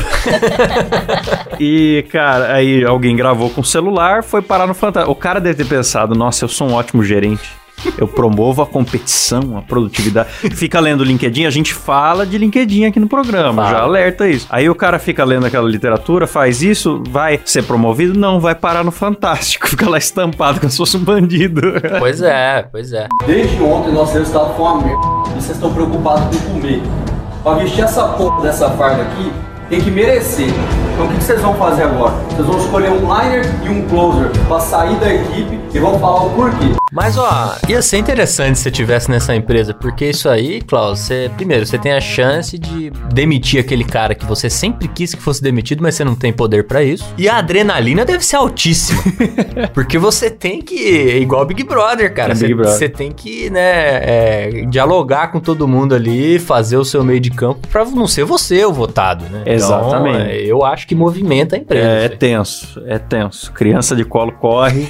e, 1.59 2.06
cara, 2.12 2.54
aí 2.54 2.83
alguém 2.83 3.15
gravou 3.15 3.50
com 3.50 3.62
o 3.62 3.65
celular, 3.65 4.24
foi 4.24 4.42
parar 4.42 4.68
no 4.68 4.74
Fantástico. 4.74 5.12
O 5.12 5.15
cara 5.15 5.39
deve 5.39 5.63
ter 5.63 5.69
pensado, 5.69 6.15
nossa, 6.15 6.45
eu 6.45 6.50
sou 6.50 6.69
um 6.69 6.74
ótimo 6.74 7.04
gerente. 7.04 7.67
Eu 7.98 8.08
promovo 8.08 8.62
a 8.62 8.66
competição, 8.66 9.58
a 9.58 9.62
produtividade. 9.62 10.30
Fica 10.52 10.80
lendo 10.80 11.02
o 11.02 11.04
LinkedIn, 11.04 11.46
a 11.46 11.50
gente 11.50 11.74
fala 11.74 12.26
de 12.26 12.38
LinkedIn 12.38 12.86
aqui 12.86 13.00
no 13.00 13.08
programa, 13.08 13.64
Fala. 13.64 13.78
já 13.78 13.84
alerta 13.84 14.28
isso. 14.28 14.48
Aí 14.50 14.70
o 14.70 14.76
cara 14.76 15.00
fica 15.00 15.24
lendo 15.24 15.46
aquela 15.46 15.68
literatura, 15.68 16.26
faz 16.28 16.62
isso, 16.62 17.02
vai 17.10 17.40
ser 17.46 17.64
promovido? 17.64 18.18
Não, 18.18 18.40
vai 18.40 18.56
parar 18.56 18.84
no 18.84 18.92
Fantástico. 18.92 19.68
Fica 19.78 19.90
lá 19.90 19.98
estampado 19.98 20.60
como 20.60 20.72
se 20.72 20.78
fosse 20.78 20.98
um 20.98 21.04
bandido. 21.04 21.62
Pois 22.00 22.22
é, 22.22 22.64
pois 22.64 22.94
é. 22.94 23.08
Desde 23.26 23.62
ontem 23.62 23.92
nós 23.92 24.12
temos 24.12 24.28
estado 24.28 24.54
com 24.56 24.64
uma 24.64 24.82
merda 24.82 25.08
e 25.30 25.34
vocês 25.42 25.52
estão 25.52 25.74
preocupados 25.74 26.38
com 26.42 26.54
comer. 26.54 26.82
Pra 27.44 27.54
vestir 27.56 27.84
essa 27.84 28.08
porra 28.10 28.42
dessa 28.42 28.70
farda 28.72 29.04
aqui, 29.04 29.32
tem 29.70 29.82
que 29.82 29.92
merecer. 29.92 30.50
Então 30.94 31.06
o 31.06 31.10
que 31.10 31.18
que 31.18 31.24
vocês 31.24 31.42
vão 31.42 31.54
fazer 31.56 31.84
agora? 31.84 32.14
Vocês 32.30 32.48
vão 32.48 32.58
escolher 32.58 32.90
um 32.90 33.00
liner 33.02 33.46
e 33.66 33.70
um 33.70 33.88
closer 33.88 34.30
pra 34.48 34.60
sair 34.60 34.96
da 34.96 35.14
equipe 35.14 35.60
e 35.74 35.80
vão 35.80 36.00
falar 36.00 36.26
o 36.26 36.30
porquê. 36.32 36.72
Mas 36.92 37.18
ó, 37.18 37.56
ia 37.68 37.81
ser 37.81 37.98
interessante 37.98 38.57
se 38.57 38.63
você 38.63 38.72
tivesse 38.72 39.12
nessa 39.12 39.36
empresa, 39.36 39.74
porque 39.74 40.06
isso 40.10 40.30
aí, 40.30 40.62
Klaus, 40.62 41.00
você, 41.00 41.30
primeiro, 41.36 41.66
você 41.66 41.78
tem 41.78 41.92
a 41.92 42.00
chance 42.00 42.57
de 42.57 42.89
demitir 43.13 43.60
aquele 43.60 43.84
cara 43.84 44.16
que 44.16 44.25
você 44.25 44.50
sempre 44.50 44.88
quis 44.88 45.13
que 45.13 45.22
fosse 45.22 45.42
demitido, 45.42 45.84
mas 45.84 45.95
você 45.95 46.04
não 46.04 46.16
tem 46.16 46.31
poder 46.31 46.66
pra 46.66 46.81
isso. 46.84 47.13
E 47.18 47.28
a 47.28 47.38
adrenalina 47.38 48.06
deve 48.06 48.24
ser 48.24 48.38
altíssima. 48.38 49.01
porque 49.74 49.98
você 49.98 50.30
tem 50.30 50.62
que, 50.62 51.18
igual 51.18 51.45
Big 51.45 51.63
Brother, 51.63 52.13
cara, 52.13 52.31
É 52.31 52.36
você, 52.36 52.54
você 52.54 52.90
tem 52.90 53.12
que, 53.12 53.50
né, 53.50 53.60
é, 53.62 54.66
dialogar 54.69 55.28
com 55.28 55.40
todo 55.40 55.68
mundo 55.68 55.94
ali, 55.94 56.40
fazer 56.40 56.78
o 56.78 56.86
seu 56.86 57.04
meio 57.04 57.19
de 57.19 57.31
campo 57.31 57.68
pra 57.68 57.83
não 57.83 58.07
ser 58.07 58.24
você 58.24 58.63
o 58.63 58.72
votado, 58.72 59.26
né? 59.26 59.44
Exatamente. 59.45 60.18
Então, 60.18 60.28
é, 60.28 60.38
eu 60.38 60.64
acho 60.64 60.88
que 60.88 60.95
movimenta 60.95 61.56
a 61.56 61.59
empresa. 61.59 61.85
É, 61.85 62.06
é 62.06 62.09
tenso, 62.09 62.81
é 62.85 62.97
tenso. 62.97 63.52
Criança 63.52 63.95
de 63.95 64.06
colo 64.06 64.31
corre. 64.31 64.88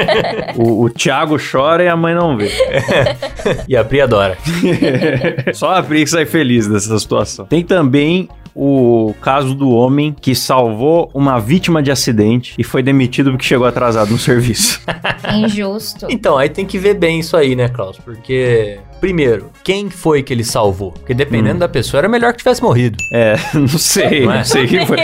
o, 0.56 0.84
o 0.84 0.90
Thiago 0.90 1.33
chora 1.38 1.84
e 1.84 1.88
a 1.88 1.96
mãe 1.96 2.14
não 2.14 2.36
vê. 2.36 2.50
E 3.68 3.76
a 3.76 3.84
Pri 3.84 4.00
adora. 4.00 4.38
Só 5.52 5.74
a 5.74 5.82
Pri 5.82 6.04
que 6.04 6.10
sai 6.10 6.26
feliz 6.26 6.66
dessa 6.66 6.98
situação. 6.98 7.46
Tem 7.46 7.62
também 7.62 8.28
o 8.54 9.12
caso 9.20 9.54
do 9.54 9.70
homem 9.70 10.14
que 10.18 10.34
salvou 10.34 11.10
uma 11.12 11.40
vítima 11.40 11.82
de 11.82 11.90
acidente 11.90 12.54
e 12.56 12.62
foi 12.62 12.82
demitido 12.82 13.32
porque 13.32 13.44
chegou 13.44 13.66
atrasado 13.66 14.10
no 14.10 14.18
serviço. 14.18 14.80
Injusto. 15.34 16.06
Então, 16.08 16.38
aí 16.38 16.48
tem 16.48 16.64
que 16.64 16.78
ver 16.78 16.94
bem 16.94 17.18
isso 17.18 17.36
aí, 17.36 17.56
né, 17.56 17.68
Klaus? 17.68 17.98
Porque, 17.98 18.78
primeiro, 19.00 19.50
quem 19.62 19.90
foi 19.90 20.22
que 20.22 20.32
ele 20.32 20.44
salvou? 20.44 20.92
Porque 20.92 21.14
dependendo 21.14 21.58
da 21.60 21.68
pessoa, 21.68 22.00
era 22.00 22.08
melhor 22.08 22.32
que 22.32 22.38
tivesse 22.38 22.62
morrido. 22.62 22.96
É, 23.12 23.36
não 23.54 23.66
sei, 23.68 24.24
Não 24.24 24.32
é? 24.32 24.36
não 24.38 24.44
sei 24.44 24.66
quem 24.66 24.86
foi. 24.86 24.96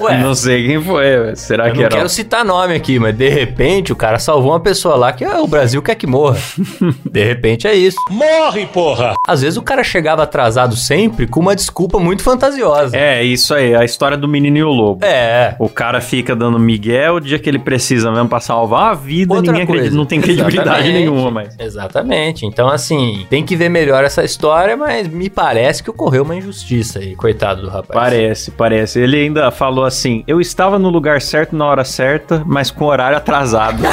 Ué, 0.00 0.18
Não 0.18 0.34
sei 0.34 0.66
quem 0.66 0.82
foi. 0.82 1.16
ué. 1.18 1.34
Será 1.34 1.68
eu 1.68 1.72
que 1.72 1.78
não 1.78 1.84
era? 1.86 1.96
quero 1.96 2.08
citar 2.08 2.44
nome 2.44 2.74
aqui, 2.74 2.98
mas 2.98 3.14
de 3.14 3.28
repente 3.28 3.92
o 3.92 3.96
cara 3.96 4.18
salvou 4.18 4.52
uma 4.52 4.60
pessoa 4.60 4.96
lá 4.96 5.12
que 5.12 5.22
ah, 5.24 5.40
o 5.42 5.46
Brasil 5.46 5.82
quer 5.82 5.94
que 5.94 6.06
morra. 6.06 6.38
de 7.04 7.24
repente 7.24 7.66
é 7.66 7.74
isso. 7.74 7.98
Morre, 8.10 8.66
porra! 8.66 9.14
Às 9.26 9.42
vezes 9.42 9.56
o 9.58 9.62
cara 9.62 9.84
chegava 9.84 10.22
atrasado 10.22 10.74
sempre 10.76 11.26
com 11.26 11.40
uma 11.40 11.54
desculpa 11.54 11.98
muito 11.98 12.22
fantasiosa. 12.22 12.96
É, 12.96 13.22
isso 13.22 13.54
aí, 13.54 13.74
a 13.74 13.84
história 13.84 14.16
do 14.16 14.26
menino 14.26 14.56
e 14.56 14.64
o 14.64 14.70
lobo. 14.70 15.04
É. 15.04 15.54
O 15.58 15.68
cara 15.68 16.00
fica 16.00 16.34
dando 16.34 16.58
miguel 16.58 17.16
o 17.16 17.20
dia 17.20 17.38
que 17.38 17.48
ele 17.48 17.58
precisa 17.58 18.10
mesmo 18.10 18.28
pra 18.28 18.40
salvar 18.40 18.92
a 18.92 18.94
vida, 18.94 19.34
Outra 19.34 19.52
ninguém 19.52 19.64
acredita, 19.64 19.84
coisa. 19.88 19.96
não 19.96 20.06
tem 20.06 20.20
credibilidade 20.20 20.68
Exatamente. 20.88 20.98
nenhuma, 20.98 21.30
mas. 21.30 21.54
Exatamente. 21.58 22.46
Então, 22.46 22.68
assim, 22.68 23.26
tem 23.28 23.41
que 23.44 23.56
ver 23.56 23.68
melhor 23.68 24.04
essa 24.04 24.22
história, 24.24 24.76
mas 24.76 25.06
me 25.08 25.28
parece 25.30 25.82
que 25.82 25.90
ocorreu 25.90 26.22
uma 26.22 26.34
injustiça 26.36 26.98
aí, 26.98 27.14
coitado 27.16 27.62
do 27.62 27.68
rapaz. 27.68 27.88
Parece, 27.98 28.50
parece. 28.50 29.00
Ele 29.00 29.16
ainda 29.16 29.50
falou 29.50 29.84
assim: 29.84 30.24
eu 30.26 30.40
estava 30.40 30.78
no 30.78 30.88
lugar 30.88 31.20
certo 31.20 31.54
na 31.56 31.66
hora 31.66 31.84
certa, 31.84 32.42
mas 32.46 32.70
com 32.70 32.84
horário 32.86 33.16
atrasado. 33.16 33.82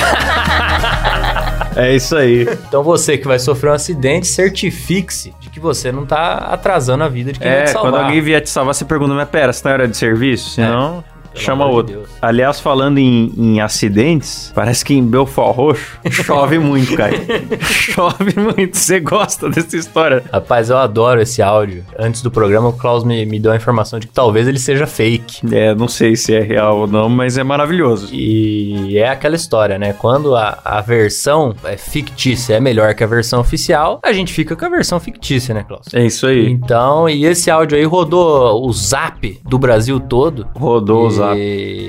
É 1.75 1.96
isso 1.96 2.15
aí. 2.15 2.41
Então 2.68 2.84
você 2.84 3.18
que 3.18 3.27
vai 3.27 3.39
sofrer 3.39 3.70
um 3.70 3.74
acidente, 3.74 4.27
certifique-se 4.27 5.34
de 5.39 5.50
que 5.50 5.60
você 5.60 5.91
não 5.91 6.06
tá 6.06 6.34
atrasando 6.51 7.03
a 7.03 7.08
vida 7.08 7.32
de 7.32 7.39
quem 7.39 7.50
vai 7.50 7.60
É, 7.60 7.63
te 7.65 7.72
salvar. 7.72 7.91
quando 7.91 8.03
alguém 8.03 8.20
vier 8.22 8.41
te 8.41 8.50
salvar, 8.50 8.74
você 8.74 8.84
pergunta, 8.84 9.13
mas 9.13 9.29
pera, 9.29 9.53
você 9.53 9.63
tá 9.63 9.70
em 9.70 9.74
hora 9.74 9.88
de 9.88 9.96
serviço? 9.96 10.50
Senão, 10.50 11.03
Pelo 11.32 11.41
chama 11.46 11.65
de 11.65 11.72
outro. 11.72 11.94
Deus. 12.00 12.10
Aliás, 12.21 12.59
falando 12.59 12.97
em, 12.97 13.31
em 13.38 13.61
acidentes, 13.61 14.51
parece 14.53 14.83
que 14.83 14.93
em 14.93 15.03
Belfort 15.03 15.55
Roxo 15.55 15.99
chove 16.11 16.59
muito, 16.59 16.95
cara. 16.95 17.13
chove 17.61 18.33
muito. 18.39 18.77
Você 18.77 18.99
gosta 18.99 19.49
dessa 19.49 19.77
história? 19.77 20.23
Rapaz, 20.31 20.69
eu 20.69 20.77
adoro 20.77 21.21
esse 21.21 21.41
áudio. 21.41 21.83
Antes 21.97 22.21
do 22.21 22.29
programa, 22.29 22.69
o 22.69 22.73
Klaus 22.73 23.03
me, 23.03 23.25
me 23.25 23.39
deu 23.39 23.51
a 23.51 23.55
informação 23.55 23.99
de 23.99 24.07
que 24.07 24.13
talvez 24.13 24.47
ele 24.47 24.59
seja 24.59 24.85
fake. 24.85 25.55
É, 25.55 25.73
não 25.73 25.88
sei 25.88 26.15
se 26.15 26.33
é 26.33 26.41
real 26.41 26.79
ou 26.79 26.88
não, 26.88 27.09
mas 27.09 27.38
é 27.38 27.43
maravilhoso. 27.43 28.09
E 28.13 28.97
é 28.97 29.09
aquela 29.09 29.35
história, 29.35 29.77
né? 29.77 29.93
Quando 29.93 30.35
a, 30.35 30.59
a 30.63 30.81
versão 30.81 31.55
é 31.63 31.77
fictícia 31.77 32.55
é 32.55 32.59
melhor 32.59 32.93
que 32.93 33.03
a 33.03 33.07
versão 33.07 33.39
oficial, 33.39 33.99
a 34.03 34.11
gente 34.11 34.33
fica 34.33 34.55
com 34.55 34.65
a 34.65 34.69
versão 34.69 34.99
fictícia, 34.99 35.53
né, 35.53 35.63
Klaus? 35.63 35.88
É 35.93 36.05
isso 36.05 36.27
aí. 36.27 36.49
Então, 36.49 37.07
e 37.07 37.25
esse 37.25 37.49
áudio 37.49 37.77
aí 37.77 37.83
rodou 37.85 38.65
o 38.67 38.73
zap 38.73 39.39
do 39.47 39.57
Brasil 39.57 39.99
todo. 39.99 40.47
Rodou 40.55 41.07
o 41.07 41.11
zap. 41.11 41.38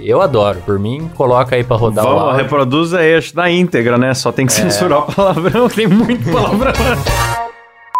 Eu 0.05 0.20
adoro. 0.21 0.61
Por 0.65 0.79
mim, 0.79 1.11
coloca 1.15 1.57
aí 1.57 1.65
pra 1.65 1.77
rodar 1.77 2.05
o 2.05 2.09
Vamos, 2.09 2.23
áudio. 2.25 2.43
reproduz 2.43 2.95
aí 2.95 3.17
acho, 3.17 3.37
na 3.37 3.51
íntegra, 3.51 3.97
né? 3.99 4.15
Só 4.15 4.31
tem 4.33 4.47
que 4.47 4.53
censurar 4.53 5.01
o 5.01 5.13
palavrão, 5.13 5.69
tem 5.71 5.87
muito 5.87 6.31
palavrão. 6.31 6.73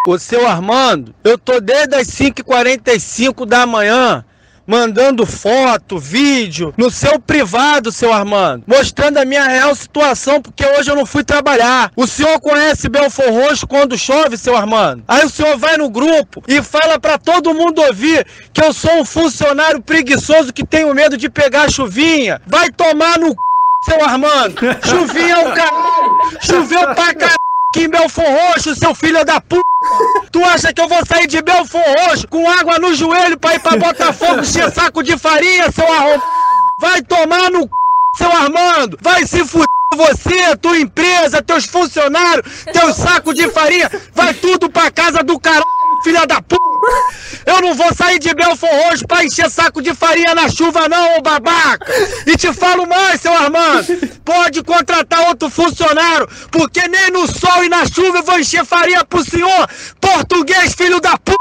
Ô 0.07 0.17
seu 0.17 0.47
Armando, 0.47 1.13
eu 1.23 1.37
tô 1.37 1.59
desde 1.59 1.95
as 1.95 2.07
5h45 2.07 3.45
da 3.45 3.65
manhã 3.65 4.25
mandando 4.71 5.25
foto, 5.25 5.99
vídeo 5.99 6.73
no 6.77 6.89
seu 6.89 7.19
privado, 7.19 7.91
seu 7.91 8.13
Armando, 8.13 8.63
mostrando 8.65 9.17
a 9.17 9.25
minha 9.25 9.43
real 9.43 9.75
situação, 9.75 10.41
porque 10.41 10.65
hoje 10.65 10.89
eu 10.89 10.95
não 10.95 11.05
fui 11.05 11.25
trabalhar. 11.25 11.91
O 11.93 12.07
senhor 12.07 12.39
conhece 12.39 12.87
Belfor 12.87 13.29
Roxo 13.29 13.67
quando 13.67 13.97
chove, 13.97 14.37
seu 14.37 14.55
Armando? 14.55 15.03
Aí 15.09 15.25
o 15.25 15.29
senhor 15.29 15.57
vai 15.57 15.75
no 15.75 15.89
grupo 15.89 16.41
e 16.47 16.61
fala 16.61 16.97
pra 16.97 17.17
todo 17.17 17.53
mundo 17.53 17.81
ouvir 17.81 18.25
que 18.53 18.63
eu 18.63 18.71
sou 18.71 19.01
um 19.01 19.03
funcionário 19.03 19.81
preguiçoso 19.81 20.53
que 20.53 20.65
tenho 20.65 20.95
medo 20.95 21.17
de 21.17 21.29
pegar 21.29 21.69
chuvinha. 21.69 22.41
Vai 22.47 22.71
tomar 22.71 23.19
no 23.19 23.31
c... 23.31 23.35
seu 23.83 24.01
Armando. 24.05 24.55
Chuvinha 24.87 25.35
é 25.35 25.47
o 25.49 25.53
caralho. 25.53 26.39
Choveu 26.41 26.95
pra 26.95 27.13
caralho 27.13 27.35
em 27.75 27.89
Belfor 27.89 28.23
Roxo, 28.23 28.73
seu 28.73 28.95
filho 28.95 29.25
da 29.25 29.41
puta. 29.41 29.60
Tu 30.31 30.43
acha 30.43 30.73
que 30.73 30.81
eu 30.81 30.87
vou 30.87 31.05
sair 31.05 31.27
de 31.27 31.41
Belfor 31.41 31.81
Roxo 31.81 32.27
com 32.27 32.49
água 32.49 32.77
no 32.79 32.93
joelho 32.93 33.37
pra 33.37 33.55
ir 33.55 33.59
pra 33.59 33.77
Botafogo 33.77 34.41
encher 34.41 34.71
saco 34.71 35.03
de 35.03 35.17
farinha, 35.17 35.71
seu 35.71 35.91
arrombado? 35.91 36.23
Vai 36.79 37.01
tomar 37.01 37.51
no 37.51 37.63
c... 37.63 37.69
seu 38.17 38.31
Armando! 38.31 38.97
Vai 39.01 39.25
se 39.25 39.43
fuder 39.45 39.65
você, 39.95 40.55
tua 40.57 40.77
empresa, 40.79 41.41
teus 41.41 41.65
funcionários, 41.65 42.63
teus 42.71 42.95
sacos 42.95 43.35
de 43.35 43.49
farinha! 43.49 43.89
Vai 44.13 44.33
tudo 44.33 44.69
pra 44.69 44.89
casa 44.89 45.21
do 45.23 45.39
caralho, 45.39 45.65
filha 46.03 46.25
da 46.25 46.41
puta! 46.41 46.61
Eu 47.45 47.61
não 47.61 47.73
vou 47.73 47.93
sair 47.93 48.19
de 48.19 48.33
Belfor 48.33 48.69
Roxo 48.69 49.07
pra 49.07 49.23
encher 49.23 49.49
saco 49.49 49.81
de 49.81 49.93
farinha 49.93 50.33
na 50.35 50.47
chuva 50.49 50.87
não, 50.89 51.17
ô 51.17 51.21
babaca! 51.21 51.85
E 52.27 52.35
te 52.37 52.51
falo 52.53 52.87
mais, 52.87 53.21
seu 53.21 53.33
Armando! 53.33 53.85
Pode 54.23 54.63
contratar 54.63 55.27
outro 55.29 55.49
funcionário, 55.49 56.27
porque 56.51 56.87
nem 56.87 57.11
no 57.11 57.27
sol 57.27 57.63
e 57.63 57.69
na 57.69 57.85
chuva 57.85 58.19
eu 58.19 58.23
vou 58.23 58.39
encher 58.39 58.65
farinha 58.65 59.03
pro 59.05 59.23
senhor! 59.23 59.67
Português, 59.99 60.73
filho 60.73 60.99
da 60.99 61.17
puta! 61.17 61.35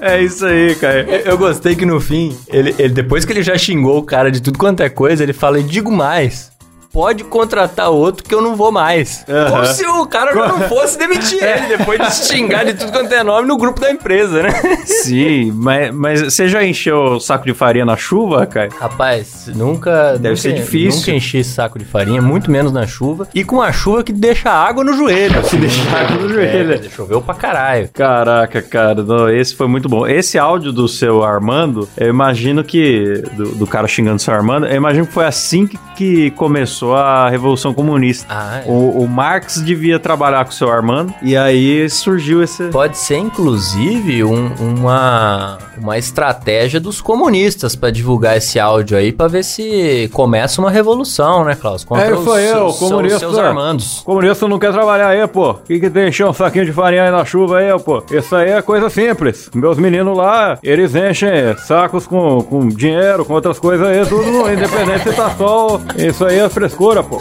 É 0.00 0.22
isso 0.22 0.46
aí, 0.46 0.74
cara. 0.76 1.00
Eu 1.02 1.32
eu 1.32 1.38
gostei 1.38 1.74
que 1.76 1.84
no 1.84 2.00
fim, 2.00 2.36
ele, 2.48 2.74
ele- 2.78 2.94
depois 2.94 3.24
que 3.24 3.32
ele 3.32 3.42
já 3.42 3.58
xingou 3.58 3.98
o 3.98 4.02
cara 4.02 4.30
de 4.30 4.40
tudo 4.40 4.58
quanto 4.58 4.82
é 4.82 4.88
coisa, 4.88 5.22
ele 5.22 5.32
fala, 5.32 5.58
e 5.58 5.62
digo 5.62 5.90
mais. 5.90 6.50
Pode 6.92 7.22
contratar 7.24 7.90
outro 7.90 8.24
que 8.24 8.34
eu 8.34 8.40
não 8.40 8.56
vou 8.56 8.72
mais. 8.72 9.24
Aham. 9.28 9.50
Como 9.50 9.64
se 9.66 9.86
o 9.86 10.06
cara 10.06 10.34
já 10.34 10.48
não 10.48 10.60
fosse 10.68 10.98
demitir 10.98 11.42
ele 11.42 11.76
depois 11.76 12.00
de 12.00 12.14
xingar 12.26 12.64
de 12.64 12.74
tudo 12.74 12.90
quanto 12.90 13.12
é 13.12 13.22
nome 13.22 13.46
no 13.46 13.56
grupo 13.58 13.78
da 13.80 13.90
empresa, 13.90 14.42
né? 14.42 14.50
Sim, 14.86 15.52
mas, 15.54 15.94
mas 15.94 16.20
você 16.22 16.48
já 16.48 16.64
encheu 16.64 16.98
o 17.16 17.20
saco 17.20 17.44
de 17.44 17.52
farinha 17.54 17.84
na 17.84 17.96
chuva, 17.96 18.46
cara? 18.46 18.68
Rapaz, 18.80 19.48
nunca. 19.54 20.12
Deve 20.12 20.28
nunca- 20.30 20.36
ser 20.36 20.52
difícil. 20.54 21.00
Nunca 21.00 21.10
enchi 21.12 21.38
esse 21.38 21.50
saco 21.50 21.78
de 21.78 21.84
farinha, 21.84 22.22
muito 22.22 22.50
menos 22.50 22.72
na 22.72 22.86
chuva. 22.86 23.28
E 23.34 23.44
com 23.44 23.60
a 23.60 23.70
chuva 23.70 24.02
que 24.02 24.12
deixa 24.12 24.50
água 24.50 24.82
no 24.82 24.94
joelho. 24.94 25.42
Que 25.42 25.56
deixa 25.56 25.82
água 25.96 26.16
no 26.16 26.28
joelho. 26.28 26.72
É, 26.74 26.82
choveu 26.88 27.20
pra 27.20 27.34
caralho. 27.34 27.88
Caraca, 27.92 28.62
cara, 28.62 29.02
não, 29.02 29.28
esse 29.28 29.54
foi 29.54 29.68
muito 29.68 29.88
bom. 29.88 30.06
Esse 30.06 30.38
áudio 30.38 30.72
do 30.72 30.88
seu 30.88 31.22
Armando, 31.22 31.88
eu 31.98 32.08
imagino 32.08 32.64
que. 32.64 33.22
Do, 33.36 33.50
do 33.56 33.66
cara 33.66 33.86
xingando 33.86 34.16
o 34.16 34.20
seu 34.20 34.32
Armando, 34.34 34.66
eu 34.66 34.74
imagino 34.76 35.06
que 35.06 35.12
foi 35.12 35.26
assim 35.26 35.66
que, 35.66 35.78
que 35.96 36.30
começou 36.32 36.77
a 36.94 37.28
Revolução 37.28 37.72
Comunista. 37.74 38.26
Ah, 38.28 38.62
é. 38.64 38.70
O, 38.70 39.02
o 39.02 39.08
Marx 39.08 39.62
devia 39.62 39.98
trabalhar 39.98 40.44
com 40.44 40.50
o 40.50 40.54
seu 40.54 40.70
Armando, 40.70 41.12
e 41.22 41.36
aí 41.36 41.88
surgiu 41.90 42.42
esse. 42.42 42.64
Pode 42.68 42.96
ser, 42.98 43.16
inclusive, 43.18 44.22
um- 44.24 44.52
uma, 44.60 45.58
uma 45.80 45.98
estratégia 45.98 46.78
dos 46.80 47.00
comunistas 47.00 47.74
pra 47.74 47.90
divulgar 47.90 48.36
esse 48.36 48.58
áudio 48.58 48.96
aí, 48.96 49.12
pra 49.12 49.28
ver 49.28 49.44
se 49.44 50.08
começa 50.12 50.60
uma 50.60 50.70
revolução, 50.70 51.44
né, 51.44 51.54
Klaus? 51.54 51.84
Contra 51.84 52.06
É 52.06 52.12
isso 52.14 52.32
aí, 52.32 52.52
os, 52.54 52.76
o 52.76 52.78
comunista. 52.88 53.18
seus 53.18 53.38
armandos. 53.38 54.02
Comunista 54.04 54.46
não 54.48 54.58
quer 54.58 54.72
trabalhar 54.72 55.08
aí, 55.08 55.26
pô. 55.26 55.50
O 55.50 55.54
que, 55.54 55.80
que 55.80 55.90
tem 55.90 56.08
encher 56.08 56.26
um 56.26 56.32
saquinho 56.32 56.64
de 56.66 56.72
farinha 56.72 57.04
aí 57.04 57.10
na 57.10 57.24
chuva 57.24 57.58
aí, 57.58 57.78
pô? 57.80 58.02
Isso 58.10 58.34
aí 58.36 58.50
é 58.50 58.62
coisa 58.62 58.88
simples. 58.90 59.50
Meus 59.54 59.78
meninos 59.78 60.16
lá, 60.16 60.58
eles 60.62 60.94
enchem 60.94 61.56
sacos 61.66 62.06
com, 62.06 62.42
com 62.42 62.68
dinheiro, 62.68 63.24
com 63.24 63.34
outras 63.34 63.58
coisas 63.58 63.86
aí, 63.86 64.04
tudo 64.06 64.28
independente 64.52 65.04
se 65.10 65.12
tá 65.14 65.30
sol. 65.30 65.80
Isso 65.96 66.24
aí 66.24 66.38
é 66.38 66.48
frescura, 66.68 67.02
pô. 67.02 67.20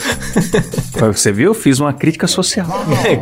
Você 1.14 1.32
viu? 1.32 1.48
Eu 1.52 1.54
fiz 1.54 1.80
uma 1.80 1.94
crítica 1.94 2.28
social. 2.28 2.68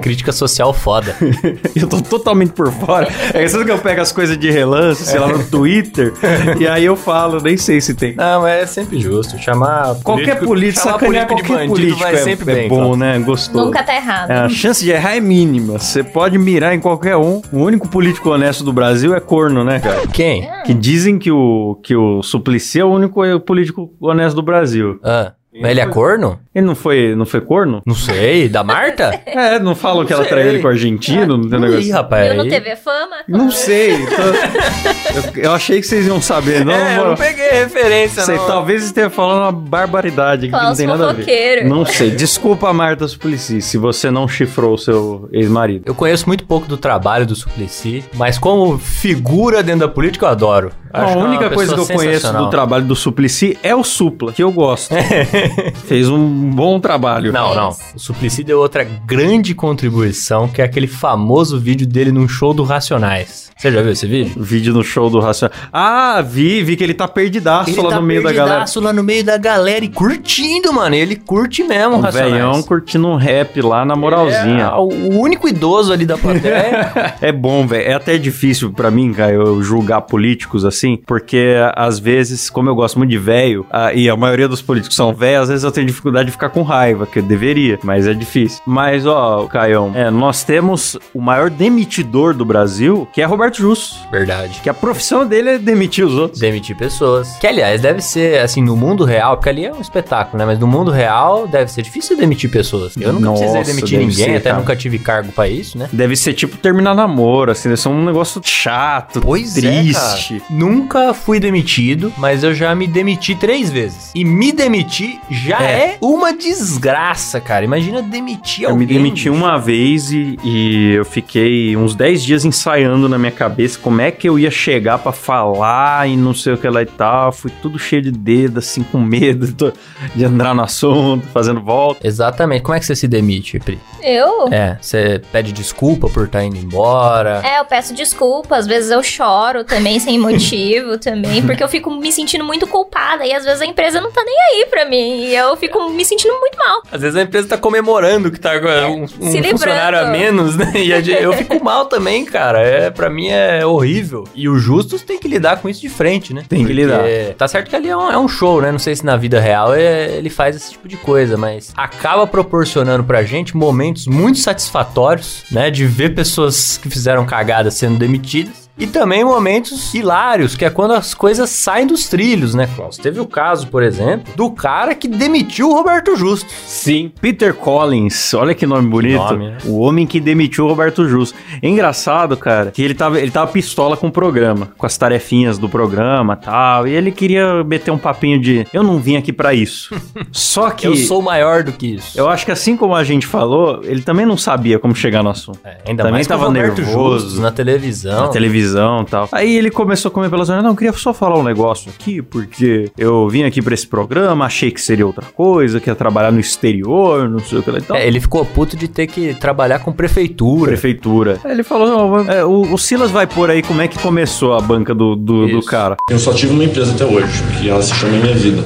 Crítica 0.01 0.32
social 0.32 0.74
foda. 0.74 1.15
Eu 1.75 1.88
tô 1.88 2.01
totalmente 2.01 2.53
por 2.53 2.72
fora. 2.72 3.08
É 3.34 3.44
isso 3.44 3.63
que 3.63 3.72
eu 3.72 3.77
pego 3.77 4.01
as 4.01 4.12
coisas 4.12 4.38
de 4.38 4.50
relance, 4.50 5.05
sei 5.05 5.20
lá, 5.20 5.27
no 5.27 5.44
Twitter, 5.44 6.13
e 6.60 6.65
aí 6.67 6.86
eu 6.86 6.96
falo, 6.96 7.41
nem 7.41 7.58
sei 7.58 7.82
se 7.82 7.94
tem. 7.94 8.15
Não, 8.15 8.41
mas 8.41 8.63
é 8.63 8.65
sempre 8.65 9.00
justo. 9.00 9.38
Chamar 9.38 9.96
Qualquer 10.03 10.39
político, 10.39 10.84
chamar 10.84 11.00
sacanear 11.00 11.27
político 11.27 11.48
qualquer 11.50 11.67
bandido 11.67 11.74
político 11.75 12.00
vai 12.00 12.13
é, 12.13 12.17
sempre 12.17 12.51
é 12.51 12.55
bem. 12.55 12.70
bom, 12.70 12.77
Klaus. 12.77 12.98
né? 12.98 13.20
Gostoso. 13.20 13.65
Nunca 13.65 13.84
tá 13.84 13.96
errado. 13.96 14.32
É, 14.32 14.38
a 14.38 14.50
chance 14.50 14.84
de 14.84 14.91
errar 14.91 15.15
é 15.15 15.20
mínima. 15.20 15.77
Você 15.77 16.03
pode 16.03 16.38
mirar 16.38 16.74
em 16.74 16.79
qualquer 16.79 17.17
um. 17.17 17.41
O 17.51 17.60
único 17.60 17.88
político 17.88 18.29
honesto 18.29 18.63
do 18.63 18.72
Brasil 18.72 19.13
é 19.13 19.20
corno, 19.20 19.63
né, 19.63 19.79
cara? 19.79 20.08
Quem? 20.08 20.48
Que 20.65 20.74
dizem 20.74 21.17
que 21.20 21.32
o, 21.32 21.77
que 21.84 21.96
o 21.96 22.24
Suplicy 22.24 22.79
é 22.79 22.86
o 22.86 22.89
único 22.89 23.22
político 23.41 23.94
honesto 24.00 24.36
do 24.36 24.41
Brasil. 24.41 25.00
Ah, 25.03 25.34
mas 25.62 25.72
ele 25.72 25.80
é 25.82 25.88
corno? 25.88 26.40
Ele 26.56 26.66
não 26.66 26.74
foi, 26.76 27.14
não 27.16 27.26
foi 27.26 27.42
corno? 27.42 27.82
Não 27.86 27.94
sei. 27.94 28.48
Da 28.48 28.64
Marta? 28.64 29.20
É, 29.36 29.60
não 29.60 29.76
falam 29.76 30.06
que 30.06 30.14
ela 30.14 30.24
traiu 30.24 30.48
ele 30.48 30.60
com 30.60 30.68
o 30.68 30.72
argentino, 30.72 31.36
não 31.38 31.50
tem 31.50 31.60
Ih, 31.60 31.62
negócio. 31.62 31.92
rapaz. 31.94 32.28
Viu 32.28 32.36
no 32.38 32.44
aí- 32.44 32.50
TV 32.50 32.76
Fama? 32.78 33.18
Não 33.28 33.52
sei. 33.52 33.98
tô- 34.06 35.36
eu, 35.42 35.44
eu 35.44 35.52
achei 35.52 35.82
que 35.82 35.86
vocês 35.88 36.08
iam 36.08 36.22
saber, 36.22 36.64
não. 36.64 36.72
É, 36.74 36.94
eu 36.94 36.98
não 37.00 37.04
mano. 37.06 37.18
peguei 37.18 37.50
referência, 37.50 38.24
Sei, 38.24 38.38
não. 38.38 38.48
talvez 38.48 38.86
esteja 38.86 39.10
falando 39.10 39.42
uma 39.42 39.52
barbaridade 39.52 40.48
que 40.48 40.52
não 40.54 40.74
tem 40.74 40.88
nada 40.88 41.04
a 41.10 41.14
ver. 41.14 41.24
fofoqueiro. 41.24 41.68
Não 41.70 41.86
sei. 41.86 42.12
Desculpa, 42.12 42.72
Marta 42.72 43.06
Suplicy, 43.10 43.62
se 43.62 43.78
você 43.78 44.10
não 44.10 44.26
chifrou 44.26 44.76
o 44.76 44.78
seu 44.78 45.28
ex-marido. 45.34 45.84
Eu 45.86 45.94
conheço 45.96 46.26
muito 46.28 46.46
pouco 46.46 46.66
do 46.66 46.78
trabalho 46.78 47.26
do 47.26 47.36
Suplicy, 47.36 48.06
mas 48.14 48.38
como 48.38 48.78
figura 48.78 49.62
dentro 49.62 49.82
da 49.82 49.88
política 49.90 50.28
eu 50.28 50.30
adoro. 50.30 50.72
Acho 50.94 51.04
a 51.04 51.08
que 51.08 51.14
é 51.14 51.18
uma 51.18 51.28
única 51.28 51.50
coisa 51.50 51.74
que 51.74 51.80
eu 51.82 51.86
pessoa 51.86 52.00
conheço 52.00 52.22
sensacional. 52.22 52.46
do 52.46 52.50
trabalho 52.52 52.86
do 52.86 52.96
Suplicy 52.96 53.58
é 53.62 53.76
o 53.76 53.84
Supla, 53.84 54.32
que 54.32 54.42
eu 54.42 54.50
gosto. 54.52 54.96
Fez 55.88 56.08
um 56.08 56.45
bom 56.46 56.80
trabalho. 56.80 57.32
Não, 57.32 57.54
não. 57.56 57.70
O 57.96 58.00
Suplicy 58.00 58.44
deu 58.44 58.60
outra 58.60 58.84
grande 58.84 59.54
contribuição, 59.56 60.48
que 60.48 60.62
é 60.62 60.66
aquele 60.66 60.88
famoso 60.88 61.60
vídeo 61.60 61.88
dele 61.88 62.12
num 62.12 62.28
show 62.28 62.54
do 62.54 62.64
Racionais. 62.64 63.46
Você 63.58 63.72
já 63.72 63.82
viu 63.82 63.92
esse 63.92 64.06
vídeo? 64.06 64.34
Vídeo 64.36 64.74
no 64.74 64.84
show 64.84 65.10
do 65.10 65.20
Racional. 65.20 65.56
Ah, 65.72 66.22
vi, 66.22 66.62
vi 66.62 66.75
que 66.75 66.84
ele 66.84 66.94
tá 66.94 67.08
perdidaço 67.08 67.70
Ele 67.70 67.82
lá 67.82 67.90
tá 67.92 67.96
no 67.96 68.02
meio 68.02 68.22
da 68.22 68.32
galera. 68.32 68.48
perdidaço 68.48 68.80
lá 68.82 68.92
no 68.92 69.02
meio 69.04 69.24
da 69.24 69.38
galera 69.38 69.86
e 69.86 69.88
curtindo, 69.88 70.74
mano. 70.74 70.94
Ele 70.94 71.16
curte 71.16 71.64
mesmo, 71.64 71.96
O 71.96 72.00
Racionais. 72.02 72.34
velhão 72.34 72.62
curtindo 72.64 73.08
um 73.08 73.16
rap 73.16 73.62
lá 73.62 73.86
na 73.86 73.96
moralzinha. 73.96 74.66
É, 74.66 74.75
o 74.75 75.20
único 75.20 75.48
idoso 75.48 75.94
ali 75.94 76.06
da 76.06 76.18
plateia. 76.18 77.16
É 77.22 77.32
bom, 77.32 77.66
velho. 77.66 77.90
É 77.90 77.94
até 77.94 78.18
difícil 78.18 78.72
pra 78.72 78.92
mim, 78.92 79.14
cara, 79.14 79.32
eu 79.32 79.62
julgar 79.64 80.02
políticos 80.02 80.66
assim, 80.66 80.98
porque 81.08 81.56
às 81.75 81.98
vezes, 81.98 82.50
como 82.50 82.70
eu 82.70 82.75
gosto 82.75 82.98
muito 82.98 83.10
de 83.10 83.18
velho, 83.18 83.66
ah, 83.72 83.94
e 83.94 84.10
a 84.10 84.16
maioria 84.18 84.48
dos 84.48 84.62
políticos 84.62 84.96
são 84.96 85.14
velhos, 85.14 85.44
às 85.44 85.50
vezes 85.50 85.64
eu 85.64 85.72
tenho 85.72 85.88
dificuldade 85.88 86.25
de 86.25 86.32
ficar 86.36 86.50
com 86.50 86.62
raiva, 86.62 87.06
que 87.06 87.20
eu 87.20 87.24
deveria, 87.24 87.80
mas 87.84 88.08
é 88.08 88.13
difícil. 88.13 88.62
Mas, 88.65 89.06
ó, 89.06 89.46
Caião, 89.48 89.92
é, 89.96 90.10
nós 90.12 90.44
temos 90.44 90.98
o 91.13 91.22
maior 91.22 91.50
demitidor 91.50 92.34
do 92.34 92.46
Brasil, 92.46 93.08
que 93.13 93.22
é 93.22 93.25
Roberto 93.25 93.58
Justus. 93.58 94.00
Verdade. 94.12 94.60
Que 94.62 94.70
a 94.70 94.74
profissão 94.74 95.25
dele 95.25 95.50
é 95.51 95.58
demitir 95.58 96.06
os 96.06 96.13
outros. 96.13 96.39
Demitir 96.39 96.75
pessoas. 96.75 97.36
Que, 97.38 97.48
aliás, 97.48 97.82
deve 97.82 98.01
ser, 98.01 98.39
assim, 98.39 98.62
no 98.62 98.75
mundo 98.75 99.04
real, 99.06 99.38
porque 99.38 99.50
ali 99.50 99.65
é 99.65 99.74
um 99.74 99.82
espetáculo, 99.82 100.38
né? 100.38 100.46
Mas 100.46 100.60
no 100.60 100.68
mundo 100.68 100.92
real, 100.92 101.48
deve 101.48 101.72
ser 101.72 101.82
difícil 101.82 102.15
demitir 102.18 102.50
pessoas. 102.51 102.96
Eu 102.98 103.13
nunca 103.13 103.30
precisei 103.32 103.58
Nossa, 103.60 103.72
demitir 103.72 104.00
deve 104.00 104.10
ninguém, 104.10 104.25
ser, 104.25 104.36
até 104.38 104.50
cara. 104.50 104.58
nunca 104.60 104.75
tive 104.75 105.00
cargo 105.00 105.32
pra 105.32 105.48
isso, 105.48 105.77
né? 105.77 105.89
Deve 105.92 106.15
ser 106.15 106.34
tipo 106.34 106.58
terminar 106.58 106.94
namoro, 106.96 107.51
assim, 107.51 107.70
deve 107.70 107.82
ser 107.82 107.89
um 107.89 108.04
negócio 108.06 108.42
chato, 108.44 109.22
triste. 109.22 110.36
é, 110.36 110.39
cara. 110.39 110.46
Nunca 110.50 111.13
fui 111.13 111.39
demitido, 111.39 112.12
mas 112.18 112.44
eu 112.44 112.54
já 112.54 112.74
me 112.75 112.88
demiti 112.88 113.36
três 113.36 113.70
vezes. 113.70 114.12
E 114.13 114.24
me 114.25 114.51
demitir 114.51 115.20
já 115.30 115.62
É. 115.62 115.72
é, 115.72 115.98
uma 116.01 116.25
desgraça, 116.34 117.39
cara. 117.39 117.63
Imagina 117.65 118.01
demitir 118.01 118.63
Eu 118.65 118.72
alguém. 118.72 118.88
me 118.88 118.94
demiti 118.94 119.29
bicho. 119.29 119.34
uma 119.34 119.58
vez 119.58 120.12
e, 120.12 120.38
e 120.44 120.94
eu 120.96 121.05
fiquei 121.05 121.75
uns 121.77 121.96
10 121.96 122.24
dias 122.24 122.46
ensaiando 122.46 123.08
na 123.10 123.17
minha 123.17 123.32
cabeça 123.32 123.77
como 123.79 124.01
é 124.01 124.12
que 124.12 124.27
eu 124.27 124.38
ia 124.39 124.51
chegar 124.51 124.98
pra 125.00 125.12
falar 125.12 126.08
e 126.10 126.15
não 126.17 126.34
sei 126.34 126.53
o 126.53 126.58
que 126.58 126.67
lá 126.67 126.82
e 126.82 126.86
tal. 126.86 127.32
Fui 127.32 127.51
tudo 127.62 127.77
cheio 127.79 128.01
de 128.01 128.12
dedo, 128.12 128.60
assim, 128.60 128.84
com 128.84 129.00
medo 129.00 129.48
de- 129.51 129.74
de 130.15 130.24
entrar 130.24 130.53
no 130.53 130.62
assunto, 130.63 131.25
fazendo 131.27 131.62
volta. 131.62 132.05
Exatamente. 132.05 132.62
Como 132.63 132.75
é 132.75 132.79
que 132.79 132.86
você 132.86 132.96
se 132.96 133.08
demite, 133.08 133.60
Pri? 133.60 133.79
Eu? 134.03 134.48
É, 134.51 134.77
você 134.82 135.22
pede 135.32 135.51
desculpa 135.51 136.08
por 136.10 136.25
estar 136.25 136.44
indo 136.44 136.58
embora. 136.58 137.41
É, 137.44 137.60
eu 137.60 137.65
peço 137.65 137.94
desculpa, 137.94 138.55
às 138.58 138.67
vezes 138.67 138.91
eu 138.91 139.01
choro 139.01 139.63
também 139.63 140.00
sem 140.00 140.17
motivo 140.20 140.98
também, 140.98 141.41
porque 141.44 141.63
eu 141.63 141.67
fico 141.67 141.89
me 141.91 142.12
sentindo 142.12 142.44
muito 142.44 142.67
culpada 142.67 143.25
e 143.25 143.34
às 143.34 143.44
vezes 143.44 143.62
a 143.62 143.65
empresa 143.65 144.00
não 144.00 144.12
tá 144.12 144.24
nem 144.24 144.36
aí 144.39 144.65
pra 144.70 144.86
mim 144.86 145.25
e 145.25 145.36
eu 145.36 145.55
fico 145.58 145.89
me 145.89 146.03
sentindo 146.05 146.14
muito 146.24 146.57
mal. 146.57 146.81
Às 146.91 147.01
vezes 147.01 147.15
a 147.17 147.22
empresa 147.22 147.48
tá 147.50 147.57
comemorando 147.57 148.31
que 148.31 148.39
tá 148.39 148.60
com 148.60 148.67
um, 148.67 149.03
um 149.03 149.07
Se 149.07 149.15
livrando. 149.22 149.48
funcionário 149.50 150.00
a 150.00 150.05
menos, 150.05 150.55
né? 150.55 150.72
E 150.75 150.93
a 150.93 151.01
gente- 151.01 151.22
eu 151.22 151.34
fico 151.34 151.63
mal 151.63 151.86
também, 151.86 152.24
cara. 152.25 152.60
É, 152.62 152.89
pra 152.89 153.10
mim 153.10 153.27
é 153.27 153.65
horrível. 153.65 154.24
E 154.36 154.48
o 154.50 154.57
Justus 154.57 155.01
tem 155.01 155.19
que 155.19 155.27
lidar 155.27 155.62
com 155.62 155.67
isso 155.69 155.81
de 155.81 155.89
frente, 155.89 156.34
né? 156.34 156.43
Tem 156.48 156.65
que 156.65 156.74
lidar. 156.74 157.03
Tá 157.38 157.48
certo 157.48 157.69
que 157.69 157.75
ali 157.75 157.89
é 157.89 157.98
um, 157.98 158.12
é 158.12 158.17
um 158.17 158.27
show, 158.27 158.62
né? 158.62 158.72
Não 158.72 158.79
sei 158.79 158.95
se 158.95 159.05
na 159.05 159.15
vida 159.17 159.39
real 159.39 159.74
é- 159.74 160.12
ele 160.17 160.29
faz 160.29 160.55
esse 160.55 160.72
tipo 160.72 160.88
de 160.88 160.98
coisa, 160.98 161.38
mas 161.38 161.72
acaba 161.75 162.25
proporcionando 162.27 163.03
pra 163.03 163.24
gente 163.24 163.55
momentos 163.55 164.07
muito 164.07 164.39
satisfatórios, 164.39 165.43
né? 165.51 165.69
De 165.72 165.86
ver 165.86 166.13
pessoas 166.15 166.77
que 166.77 166.89
fizeram 166.89 167.25
cagada 167.25 167.72
sendo 167.72 167.98
demitidas. 167.98 168.64
E 168.77 168.86
também 168.86 169.24
momentos 169.24 169.94
hilários, 169.94 170.53
que 170.55 170.65
é 170.65 170.70
quando 170.70 170.91
as 170.91 171.13
coisas 171.13 171.50
saem 171.50 171.88
dos 171.88 172.10
trilhos, 172.10 172.53
né, 172.53 172.67
Klaus? 172.75 172.98
Teve 172.98 173.22
o 173.22 173.25
caso, 173.25 173.67
por 173.67 173.82
exemplo, 173.82 174.34
do 174.36 174.51
cara 174.51 174.94
que 174.94 175.08
demitiu 175.08 175.70
o 175.70 175.74
Roberto 175.74 176.13
Justo. 176.17 176.50
Sim. 176.65 177.10
Peter 177.22 177.53
Collins, 177.53 178.34
olha 178.34 178.53
que 178.53 178.65
nome 178.65 178.89
bonito. 178.89 179.15
nome, 179.17 179.48
né? 179.51 179.58
O 179.63 179.79
homem 179.79 180.05
que 180.05 180.20
demitiu 180.20 180.65
o 180.65 180.67
Roberto 180.67 181.08
Justo. 181.08 181.38
É 181.62 181.70
engraçado, 181.70 182.36
cara, 182.36 182.70
que 182.72 182.82
ele 182.82 182.94
tava, 182.94 183.17
ele 183.17 183.32
tava 183.32 183.50
pistola 183.50 183.96
com 183.96 184.08
o 184.08 184.12
programa, 184.12 184.67
com 184.77 184.86
as 184.86 184.98
tarefinhas 184.98 185.58
do 185.58 185.70
programa 185.70 186.38
e 186.41 186.46
tal. 186.46 186.88
E 186.88 186.91
ele 186.91 187.13
queria 187.13 187.63
meter 187.63 187.91
um 187.91 187.98
papinho 187.98 188.41
de 188.41 188.67
eu 188.74 188.84
não 188.84 189.00
vim 189.00 189.15
aqui 189.15 189.32
pra 189.32 189.53
isso. 189.53 189.96
Só 190.34 190.70
que. 190.70 190.86
Eu 190.86 190.98
sou 190.98 191.22
maior 191.22 191.63
do 191.63 191.72
que 191.72 191.96
isso. 191.96 192.20
Eu 192.20 192.27
acho 192.27 192.44
que 192.46 192.51
assim 192.51 192.75
como 192.75 192.94
a 192.94 193.05
gente 193.05 193.25
falou, 193.25 193.79
ele 193.86 194.01
também 194.01 194.25
não 194.25 194.36
sabia 194.38 194.77
como 194.79 194.94
chegar 194.94 195.24
no 195.24 195.29
assunto. 195.29 195.60
É, 195.63 195.77
ainda 195.88 196.03
Também 196.03 196.12
mais 196.13 196.27
tava 196.27 196.48
Roberto 196.48 196.82
nervoso. 196.82 197.20
Justus 197.25 197.39
na 197.39 197.51
televisão. 197.51 198.22
Na 198.25 198.27
televisão 198.27 198.64
e 198.74 199.05
tal. 199.05 199.29
Aí 199.31 199.55
ele 199.55 199.69
começou 199.69 200.10
a 200.10 200.12
comer 200.12 200.29
pelas 200.29 200.50
orelhas. 200.50 200.63
Não, 200.63 200.72
eu 200.72 200.75
queria 200.77 200.93
só 200.93 201.13
falar 201.13 201.38
um 201.38 201.43
negócio 201.43 201.91
aqui, 201.91 202.22
porque 202.22 202.91
eu 202.98 203.27
vim 203.29 203.43
aqui 203.43 203.62
pra 203.62 203.74
esse 203.74 203.88
programa, 203.88 204.45
achei 204.45 204.72
que 204.72 204.81
seria 204.81 205.05
outra 205.05 205.25
coisa, 205.25 205.79
que 205.79 205.89
ia 205.89 205.95
trabalhar 205.95 206.31
no 206.31 206.39
exterior, 206.39 207.29
não 207.29 207.39
sei 207.39 207.60
o 207.60 207.63
que 207.63 207.72
lá 207.72 207.77
e 207.77 207.81
tal. 207.81 207.98
É, 207.98 208.07
ele 208.07 208.19
ficou 208.19 208.45
puto 208.45 208.75
de 208.75 208.88
ter 208.88 209.07
que 209.07 209.34
trabalhar 209.36 209.79
com 209.79 209.91
prefeitura. 209.91 210.72
Prefeitura. 210.72 211.39
Aí 211.43 211.51
ele 211.51 211.63
falou: 211.63 211.88
não, 211.88 212.31
é, 212.31 212.45
o, 212.45 212.74
o 212.74 212.77
Silas 212.77 213.12
vai 213.12 213.27
pôr 213.27 213.50
aí 213.50 213.62
como 213.62 213.81
é 213.81 213.88
que 213.88 214.00
começou 214.00 214.53
a 214.53 214.62
banca 214.62 214.93
do, 214.93 215.15
do, 215.15 215.48
do 215.48 215.62
cara. 215.63 215.98
Eu 216.10 216.19
só 216.19 216.34
tive 216.34 216.53
uma 216.53 216.63
empresa 216.63 216.93
até 216.93 217.05
hoje, 217.05 217.43
que 217.60 217.69
ela 217.69 217.81
se 217.81 217.93
chama 217.93 218.17
Minha 218.17 218.36
Vida, 218.36 218.63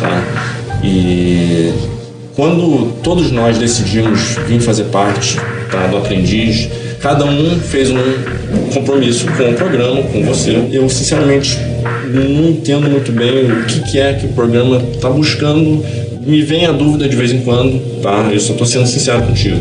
tá? 0.00 0.56
E 0.82 1.72
quando 2.34 2.92
todos 3.02 3.32
nós 3.32 3.58
decidimos 3.58 4.36
vir 4.46 4.60
fazer 4.60 4.84
parte 4.84 5.36
tá, 5.70 5.86
do 5.86 5.96
Aprendiz, 5.96 6.68
cada 7.00 7.24
um 7.24 7.58
fez 7.60 7.90
um 7.90 7.96
compromisso 8.72 9.26
com 9.26 9.50
o 9.50 9.54
programa, 9.54 10.02
com 10.02 10.22
você. 10.24 10.56
Eu, 10.72 10.88
sinceramente, 10.88 11.58
não 12.12 12.50
entendo 12.50 12.88
muito 12.88 13.12
bem 13.12 13.50
o 13.50 13.64
que, 13.64 13.80
que 13.90 13.98
é 13.98 14.14
que 14.14 14.26
o 14.26 14.30
programa 14.30 14.82
está 14.94 15.10
buscando. 15.10 15.84
Me 16.26 16.42
vem 16.42 16.66
a 16.66 16.72
dúvida 16.72 17.08
de 17.08 17.14
vez 17.14 17.32
em 17.32 17.40
quando, 17.40 17.80
tá? 18.02 18.30
Eu 18.32 18.40
só 18.40 18.52
estou 18.52 18.66
sendo 18.66 18.86
sincero 18.86 19.22
contigo. 19.22 19.56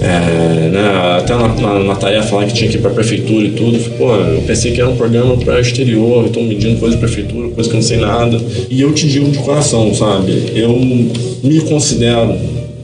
É, 0.00 0.70
né, 0.70 1.18
até 1.18 1.34
na, 1.34 1.48
na, 1.48 1.78
na 1.80 1.94
tarefa 1.94 2.36
lá 2.36 2.46
que 2.46 2.54
tinha 2.54 2.70
que 2.70 2.78
ir 2.78 2.80
pra 2.80 2.90
prefeitura 2.90 3.44
e 3.44 3.50
tudo, 3.50 3.78
pô, 3.98 4.14
eu 4.14 4.40
pensei 4.46 4.72
que 4.72 4.80
era 4.80 4.88
um 4.88 4.96
programa 4.96 5.36
para 5.36 5.60
exterior, 5.60 6.24
estão 6.24 6.42
medindo 6.42 6.80
coisa 6.80 6.96
de 6.96 7.00
prefeitura, 7.02 7.50
coisa 7.50 7.68
que 7.68 7.76
eu 7.76 7.80
não 7.80 7.86
sei 7.86 7.98
nada. 7.98 8.40
E 8.70 8.80
eu 8.80 8.94
te 8.94 9.06
digo 9.06 9.30
de 9.30 9.36
coração, 9.38 9.94
sabe? 9.94 10.52
Eu 10.54 10.70
me 10.70 11.60
considero 11.68 12.34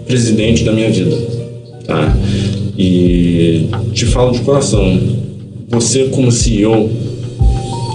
presidente 0.06 0.62
da 0.62 0.72
mina 0.72 0.90
vida, 0.90 1.16
tá? 1.86 2.14
E 2.78 3.68
te 3.92 4.04
falo 4.06 4.32
de 4.32 4.40
coração, 4.40 5.00
você 5.68 6.08
como 6.08 6.30
CEO 6.30 6.90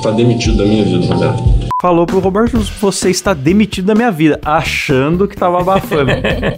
tá 0.02 0.12
demitido 0.12 0.58
da 0.58 0.66
minha 0.66 0.84
vida, 0.84 1.06
Roberto. 1.06 1.51
Falou 1.82 2.06
pro 2.06 2.20
Roberto 2.20 2.52
Justus, 2.52 2.80
você 2.80 3.10
está 3.10 3.34
demitido 3.34 3.86
da 3.86 3.96
minha 3.96 4.12
vida, 4.12 4.40
achando 4.46 5.28
que 5.28 5.36
tava 5.36 5.62
abafando. 5.62 6.12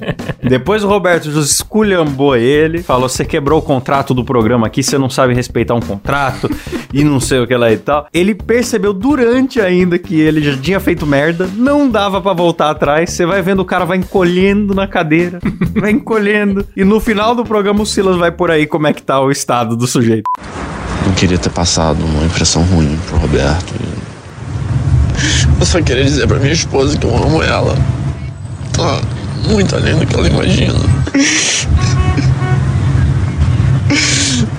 Depois 0.44 0.84
o 0.84 0.88
Roberto 0.90 1.32
Justus 1.32 1.50
esculhambou 1.50 2.36
ele, 2.36 2.84
falou, 2.84 3.08
você 3.08 3.24
quebrou 3.24 3.60
o 3.60 3.62
contrato 3.62 4.14
do 4.14 4.26
programa 4.26 4.68
aqui, 4.68 4.84
você 4.84 4.98
não 4.98 5.10
sabe 5.10 5.34
respeitar 5.34 5.76
um 5.76 5.80
contrato 5.80 6.50
e 6.94 7.06
não 7.06 7.22
sei 7.22 7.40
o 7.40 7.48
que 7.48 7.56
lá 7.56 7.72
e 7.72 7.78
tal. 7.78 8.06
Ele 8.14 8.36
percebeu 8.36 8.92
durante 8.92 9.62
ainda 9.62 9.98
que 9.98 10.20
ele 10.20 10.44
já 10.44 10.58
tinha 10.58 10.82
feito 10.82 11.08
merda, 11.08 11.50
não 11.56 11.90
dava 11.90 12.20
pra 12.20 12.34
voltar 12.34 12.70
atrás, 12.72 13.12
você 13.12 13.26
vai 13.26 13.42
vendo 13.42 13.62
o 13.62 13.66
cara 13.66 13.86
vai 13.86 14.00
encolhendo 14.00 14.76
na 14.76 14.88
cadeira, 14.88 15.40
vai 15.74 15.92
encolhendo, 15.92 16.68
e 16.76 16.84
no 16.84 17.00
final 17.00 17.34
do 17.34 17.46
programa 17.46 17.82
o 17.82 17.86
Silas 17.86 18.18
vai 18.18 18.34
por 18.34 18.52
aí 18.52 18.68
como 18.68 18.88
é 18.88 18.94
que 18.94 19.02
tá 19.02 19.22
o 19.22 19.32
estado 19.32 19.78
do 19.78 19.88
sujeito. 19.88 20.24
Não 21.06 21.14
queria 21.14 21.38
ter 21.38 21.50
passado 21.50 22.04
uma 22.04 22.26
impressão 22.26 22.62
ruim 22.64 23.00
pro 23.08 23.20
Roberto. 23.20 23.74
Eu 25.60 25.66
só 25.66 25.82
queria 25.82 26.04
dizer 26.04 26.28
pra 26.28 26.40
minha 26.40 26.54
esposa 26.54 26.98
que 26.98 27.06
eu 27.06 27.16
amo 27.16 27.42
ela. 27.42 27.76
Tá 28.74 29.02
muito 29.50 29.76
além 29.76 29.96
do 29.96 30.06
que 30.06 30.16
ela 30.16 30.28
imagina. 30.28 30.80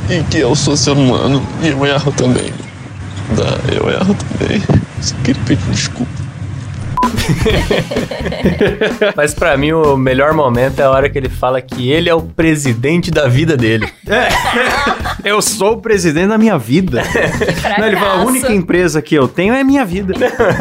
E 0.09 0.23
que 0.25 0.39
eu 0.39 0.55
sou 0.55 0.77
ser 0.77 0.93
humano 0.93 1.43
e 1.63 1.69
eu 1.69 1.85
erro 1.87 2.13
também. 2.13 2.53
Tá, 3.37 3.73
eu 3.73 3.91
erro 3.91 4.15
também. 4.15 4.63
Só 5.01 5.15
queria 5.25 5.43
pedir 5.45 5.71
desculpa. 5.71 6.24
Mas 9.17 9.35
pra 9.35 9.57
mim 9.57 9.73
o 9.73 9.97
melhor 9.97 10.33
momento 10.33 10.81
é 10.81 10.85
a 10.85 10.91
hora 10.91 11.09
que 11.09 11.19
ele 11.19 11.29
fala 11.29 11.61
que 11.61 11.91
ele 11.91 12.09
é 12.09 12.15
o 12.15 12.23
presidente 12.23 13.11
da 13.11 13.27
vida 13.29 13.57
dele. 13.57 13.89
Eu 15.25 15.41
sou 15.41 15.75
o 15.75 15.81
presidente 15.81 16.29
da 16.29 16.39
minha 16.39 16.59
vida. 16.59 17.03
Não, 17.79 17.87
ele 17.87 17.97
fala, 17.97 18.23
a 18.23 18.25
única 18.25 18.53
empresa 18.53 19.01
que 19.01 19.15
eu 19.15 19.27
tenho 19.29 19.55
é 19.55 19.63
minha 19.65 19.85
vida. 19.85 20.15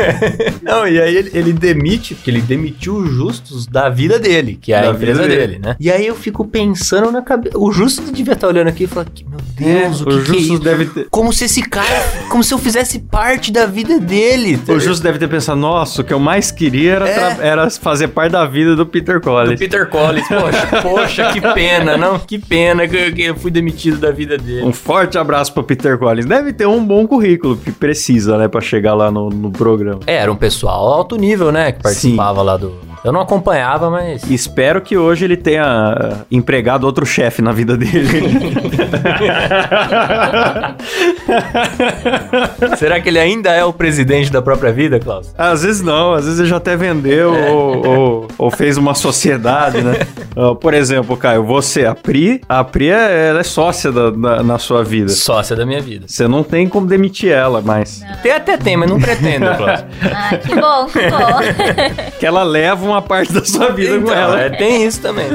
Não, 0.62 0.88
e 0.88 1.00
aí 1.02 1.16
ele, 1.16 1.32
ele 1.34 1.54
demite, 1.54 2.16
porque 2.16 2.30
ele 2.30 2.42
demitiu 2.42 2.96
o 2.96 3.06
Justus 3.08 3.66
da 3.68 3.90
vida 3.90 4.20
dele, 4.20 4.58
que 4.62 4.72
é 4.74 4.82
Da 4.82 4.90
a 4.90 4.94
empresa 4.94 5.22
dele. 5.24 5.36
dele. 5.36 5.60
né? 5.60 5.76
E 5.80 5.92
aí 5.92 6.06
eu 6.06 6.16
fico 6.16 6.46
pensando 6.46 7.12
na 7.12 7.22
cabeça. 7.22 7.58
O 7.58 7.72
Justus 7.72 8.12
devia 8.12 8.34
estar 8.34 8.48
olhando 8.48 8.68
aqui 8.68 8.84
e 8.86 8.88
falar: 8.88 9.06
que, 9.14 9.26
meu 9.28 9.40
Deus, 9.56 10.02
o, 10.02 10.10
o 10.10 10.24
que, 10.24 10.48
que 10.48 10.56
é 10.56 10.60
deve 10.60 10.86
ter- 10.86 11.08
Como 11.10 11.32
se 11.34 11.46
esse 11.46 11.62
cara. 11.62 12.04
Como 12.30 12.44
se 12.44 12.54
eu 12.54 12.58
fizesse 12.58 13.00
parte 13.00 13.52
da 13.52 13.66
vida 13.66 14.00
dele. 14.00 14.60
O 14.68 14.80
Justus 14.80 15.00
deve 15.02 15.20
ter 15.20 15.28
pensado, 15.28 15.60
nossa, 15.60 16.02
o 16.02 16.06
que 16.06 16.14
eu 16.14 16.20
mais 16.20 16.43
queria 16.52 16.94
era, 16.94 17.06
tra- 17.06 17.38
era 17.46 17.70
fazer 17.70 18.08
parte 18.10 18.32
da 18.32 18.46
vida 18.46 18.76
do 18.76 18.86
Peter 18.86 19.16
É. 19.16 19.20
Do 19.20 19.24
Collins. 19.24 19.60
Peter 19.60 19.90
Collins, 19.90 20.28
poxa, 20.28 20.68
poxa, 20.82 21.32
que 21.34 21.42
pena, 21.54 21.98
não? 21.98 22.20
Que 22.20 22.38
pena 22.40 22.88
que 22.88 22.96
eu, 22.96 23.14
que 23.14 23.22
eu 23.24 23.36
fui 23.36 23.52
demitido 23.52 23.98
da 23.98 24.12
vida 24.12 24.38
dele. 24.38 24.64
Um 24.66 24.74
forte 24.74 25.18
abraço 25.18 25.54
pro 25.54 25.64
Peter 25.64 25.98
Collins. 25.98 26.26
Deve 26.26 26.54
ter 26.54 26.68
um 26.68 26.84
bom 26.86 27.06
currículo 27.08 27.58
que 27.58 27.72
precisa, 27.72 28.38
né, 28.38 28.48
pra 28.48 28.62
chegar 28.62 28.94
lá 28.94 29.12
no, 29.12 29.30
no 29.30 29.52
programa. 29.52 30.00
É, 30.08 30.16
era 30.16 30.32
um 30.32 30.36
pessoal 30.36 30.88
alto 30.92 31.16
nível, 31.16 31.52
né? 31.52 31.72
Que 31.72 31.82
participava 31.82 32.42
lá 32.42 32.58
do. 32.58 32.74
Eu 33.04 33.12
não 33.12 33.20
acompanhava, 33.20 33.90
mas. 33.90 34.24
Espero 34.32 34.80
que 34.82 34.98
hoje 34.98 35.26
ele 35.26 35.36
tenha 35.36 35.66
ah, 35.66 36.18
empregado 36.32 36.86
outro 36.86 37.06
chefe 37.06 37.42
na 37.42 37.52
vida 37.52 37.76
dele. 37.76 38.08
Será 42.78 43.02
que 43.02 43.10
ele 43.10 43.20
ainda 43.20 43.52
é 43.52 43.64
o 43.66 43.74
presidente 43.74 44.32
da 44.32 44.42
própria 44.42 44.72
vida, 44.72 45.00
Klaus? 45.00 45.34
Às 45.38 45.64
vezes 45.64 45.82
não, 45.82 46.14
às 46.14 46.26
vezes 46.26 46.33
ele 46.40 46.48
já 46.48 46.58
até 46.58 46.76
vendeu 46.76 47.34
ou, 47.34 47.88
ou- 47.88 48.28
ou 48.38 48.52
fez 48.52 48.78
uma 48.78 48.94
sociedade, 48.96 49.82
né? 49.82 49.94
Ah, 50.36 50.56
por 50.56 50.74
exemplo, 50.74 51.16
Caio, 51.16 51.44
você, 51.44 51.86
a 51.86 51.94
Pri, 51.94 52.42
a 52.50 52.64
Pri 52.64 52.90
é, 52.90 53.28
ela 53.30 53.42
é 53.42 53.44
sócia 53.44 53.92
da- 53.92 54.10
da- 54.10 54.42
na 54.42 54.58
sua 54.58 54.84
vida. 54.84 55.10
Sócia 55.10 55.56
da 55.56 55.64
minha 55.64 55.80
vida. 55.80 56.06
Você 56.08 56.28
não 56.28 56.42
tem 56.42 56.68
como 56.68 56.88
demitir 56.88 57.32
ela, 57.32 57.62
mas 57.64 58.02
Tem 58.24 58.32
até 58.32 58.58
tem, 58.58 58.76
mas 58.76 58.90
não 58.90 59.00
pretendo, 59.00 59.46
Klaus. 59.56 59.86
Ah, 60.12 60.36
que 60.38 60.56
bom, 60.56 60.86
que 60.88 61.00
bom. 61.08 62.08
que 62.20 62.26
ela 62.26 62.42
leva 62.42 62.84
uma 62.84 63.00
parte 63.00 63.32
da 63.32 63.46
sua 63.46 63.70
vida 63.74 63.92
com 64.00 64.06
Então, 64.06 64.16
ela. 64.16 64.42
é, 64.42 64.50
tem 64.50 64.84
isso 64.88 65.02
também. 65.02 65.28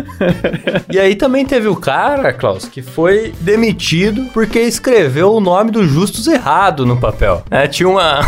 e 0.90 0.98
aí 0.98 1.14
também 1.14 1.46
teve 1.46 1.68
o 1.68 1.76
cara, 1.76 2.32
Klaus, 2.32 2.64
que 2.64 2.82
foi 2.82 3.32
demitido 3.40 4.24
porque 4.34 4.58
escreveu 4.58 5.32
o 5.32 5.38
nome 5.40 5.70
do 5.70 5.86
Justus 5.86 6.26
errado 6.26 6.84
no 6.84 6.96
papel. 6.96 7.44
É, 7.52 7.68
tinha 7.68 7.88
uma. 7.88 8.18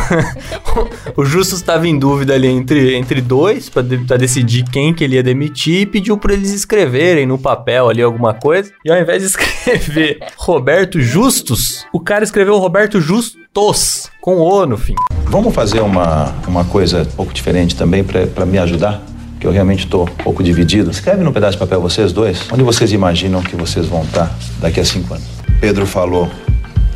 o 1.16 1.24
Justus 1.24 1.58
estava 1.58 1.88
em 1.88 1.98
dúvida 1.98 2.32
ali 2.34 2.46
entre, 2.60 2.94
entre 2.96 3.20
dois 3.20 3.68
pra, 3.68 3.82
de- 3.82 3.98
pra 3.98 4.16
decidir 4.16 4.64
quem 4.70 4.92
que 4.94 5.02
ele 5.04 5.16
ia 5.16 5.22
demitir 5.22 5.80
e 5.82 5.86
pediu 5.86 6.16
pra 6.16 6.32
eles 6.32 6.52
escreverem 6.52 7.26
no 7.26 7.38
papel 7.38 7.88
ali 7.88 8.02
alguma 8.02 8.34
coisa. 8.34 8.70
E 8.84 8.90
ao 8.90 9.00
invés 9.00 9.22
de 9.22 9.28
escrever 9.28 10.18
Roberto 10.36 11.00
Justus, 11.00 11.84
o 11.92 12.00
cara 12.00 12.24
escreveu 12.24 12.58
Roberto 12.58 13.00
Justos 13.00 14.08
com 14.20 14.36
O 14.38 14.64
no 14.66 14.76
fim. 14.76 14.94
Vamos 15.26 15.54
fazer 15.54 15.80
uma, 15.80 16.34
uma 16.46 16.64
coisa 16.64 17.02
um 17.02 17.16
pouco 17.16 17.32
diferente 17.32 17.74
também 17.76 18.02
para 18.04 18.46
me 18.46 18.58
ajudar? 18.58 19.02
Que 19.38 19.46
eu 19.46 19.50
realmente 19.52 19.84
estou 19.84 20.02
um 20.02 20.22
pouco 20.22 20.42
dividido. 20.42 20.90
Escreve 20.90 21.22
num 21.24 21.32
pedaço 21.32 21.52
de 21.52 21.58
papel 21.58 21.80
vocês 21.80 22.12
dois, 22.12 22.46
onde 22.52 22.62
vocês 22.62 22.92
imaginam 22.92 23.42
que 23.42 23.56
vocês 23.56 23.86
vão 23.86 24.02
estar 24.02 24.30
daqui 24.60 24.80
a 24.80 24.84
cinco 24.84 25.14
anos. 25.14 25.26
Pedro 25.60 25.86
falou, 25.86 26.28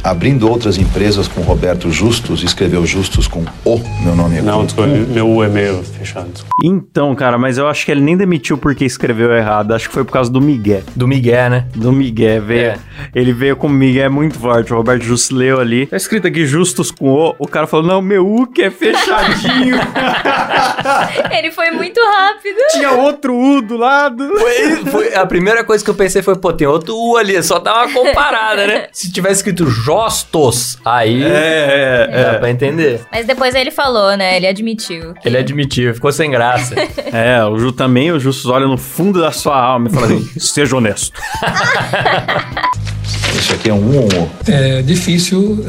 abrindo 0.04 0.48
outras 0.48 0.76
empresas 0.76 1.26
com 1.26 1.40
Roberto 1.40 1.90
Justus, 1.90 2.42
escreveu 2.42 2.84
Justus 2.86 3.26
com 3.26 3.42
O, 3.64 3.78
meu 4.04 4.14
nome 4.14 4.36
é 4.38 4.42
Não, 4.42 4.58
com 4.58 4.66
desculpa, 4.66 4.90
U. 4.90 4.96
meu 5.08 5.28
U 5.28 5.42
é 5.42 5.48
meio 5.48 5.82
fechado. 5.82 6.30
Então, 6.62 7.14
cara, 7.14 7.38
mas 7.38 7.56
eu 7.58 7.66
acho 7.66 7.84
que 7.86 7.90
ele 7.90 8.02
nem 8.02 8.16
demitiu 8.16 8.58
porque 8.58 8.84
escreveu 8.84 9.32
errado. 9.32 9.72
Acho 9.72 9.88
que 9.88 9.94
foi 9.94 10.04
por 10.04 10.12
causa 10.12 10.30
do 10.30 10.40
Miguel. 10.40 10.82
Do 10.94 11.08
Miguel, 11.08 11.50
né? 11.50 11.66
Do 11.74 11.90
Miguel, 11.92 12.42
veio. 12.42 12.60
É. 12.72 12.78
Ele 13.14 13.32
veio 13.32 13.56
com 13.56 13.66
o 13.66 13.70
Miguel 13.70 14.10
muito 14.12 14.38
forte. 14.38 14.72
O 14.72 14.76
Roberto 14.76 15.02
Justo 15.02 15.34
leu 15.34 15.58
ali. 15.60 15.86
Tá 15.86 15.96
escrito 15.96 16.26
aqui 16.26 16.44
Justus 16.46 16.90
com 16.90 17.10
O. 17.10 17.34
O 17.38 17.48
cara 17.48 17.66
falou: 17.66 17.86
Não, 17.86 18.00
meu 18.02 18.26
U 18.26 18.46
que 18.46 18.62
é 18.62 18.70
fechadinho. 18.70 19.76
Ele 21.30 21.50
foi 21.50 21.70
muito 21.70 22.00
rápido. 22.00 22.56
Tinha 22.72 22.92
outro 22.92 23.34
U 23.34 23.62
do 23.62 23.76
lado. 23.76 24.26
Foi, 24.38 24.76
foi- 24.90 25.14
a 25.14 25.26
primeira 25.26 25.64
coisa 25.64 25.82
que 25.84 25.90
eu 25.90 25.94
pensei 25.94 26.22
foi, 26.22 26.36
pô, 26.36 26.52
tem 26.52 26.66
outro 26.66 26.94
U 26.96 27.16
ali, 27.16 27.36
é 27.36 27.42
só 27.42 27.58
dar 27.58 27.86
uma 27.86 27.92
comparada, 27.92 28.66
né? 28.66 28.86
Se 28.92 29.10
tivesse 29.12 29.36
escrito 29.36 29.66
Jostos, 29.94 30.78
aí 30.84 31.22
É, 31.24 32.08
é, 32.10 32.24
dá 32.32 32.38
pra 32.38 32.50
entender. 32.50 33.00
Mas 33.12 33.26
depois 33.26 33.54
ele 33.54 33.70
falou, 33.70 34.16
né? 34.16 34.36
Ele 34.36 34.46
admitiu. 34.46 35.14
que- 35.14 35.28
Ele 35.28 35.36
admitiu, 35.38 35.94
ficou 35.94 36.10
sem 36.12 36.30
graça. 36.30 36.74
É, 37.12 37.44
o 37.44 37.56
Ju 37.58 37.70
também, 37.70 38.10
o 38.10 38.18
Justus 38.18 38.50
olha 38.50 38.66
no 38.66 38.76
fundo 38.76 39.20
da 39.20 39.30
sua 39.30 39.56
alma 39.56 39.88
e 39.88 39.92
fala 39.92 40.06
assim: 40.06 40.28
seja 40.38 40.76
honesto. 40.76 41.12
Isso 43.38 43.52
aqui 43.54 43.68
é 43.70 43.74
um 43.74 44.00
um? 44.00 44.28
É 44.48 44.82
difícil, 44.82 45.64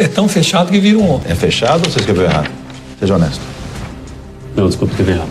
é, 0.00 0.04
é 0.04 0.08
tão 0.08 0.28
fechado 0.28 0.70
que 0.70 0.78
vira 0.78 0.98
um 0.98 1.14
O. 1.16 1.22
É 1.26 1.34
fechado 1.34 1.84
ou 1.86 1.90
você 1.90 2.00
escreveu 2.00 2.24
errado? 2.24 2.50
Seja 2.98 3.14
honesto. 3.14 3.40
Não, 4.56 4.66
desculpa, 4.66 4.92
escrevi 4.92 5.12
errado. 5.12 5.30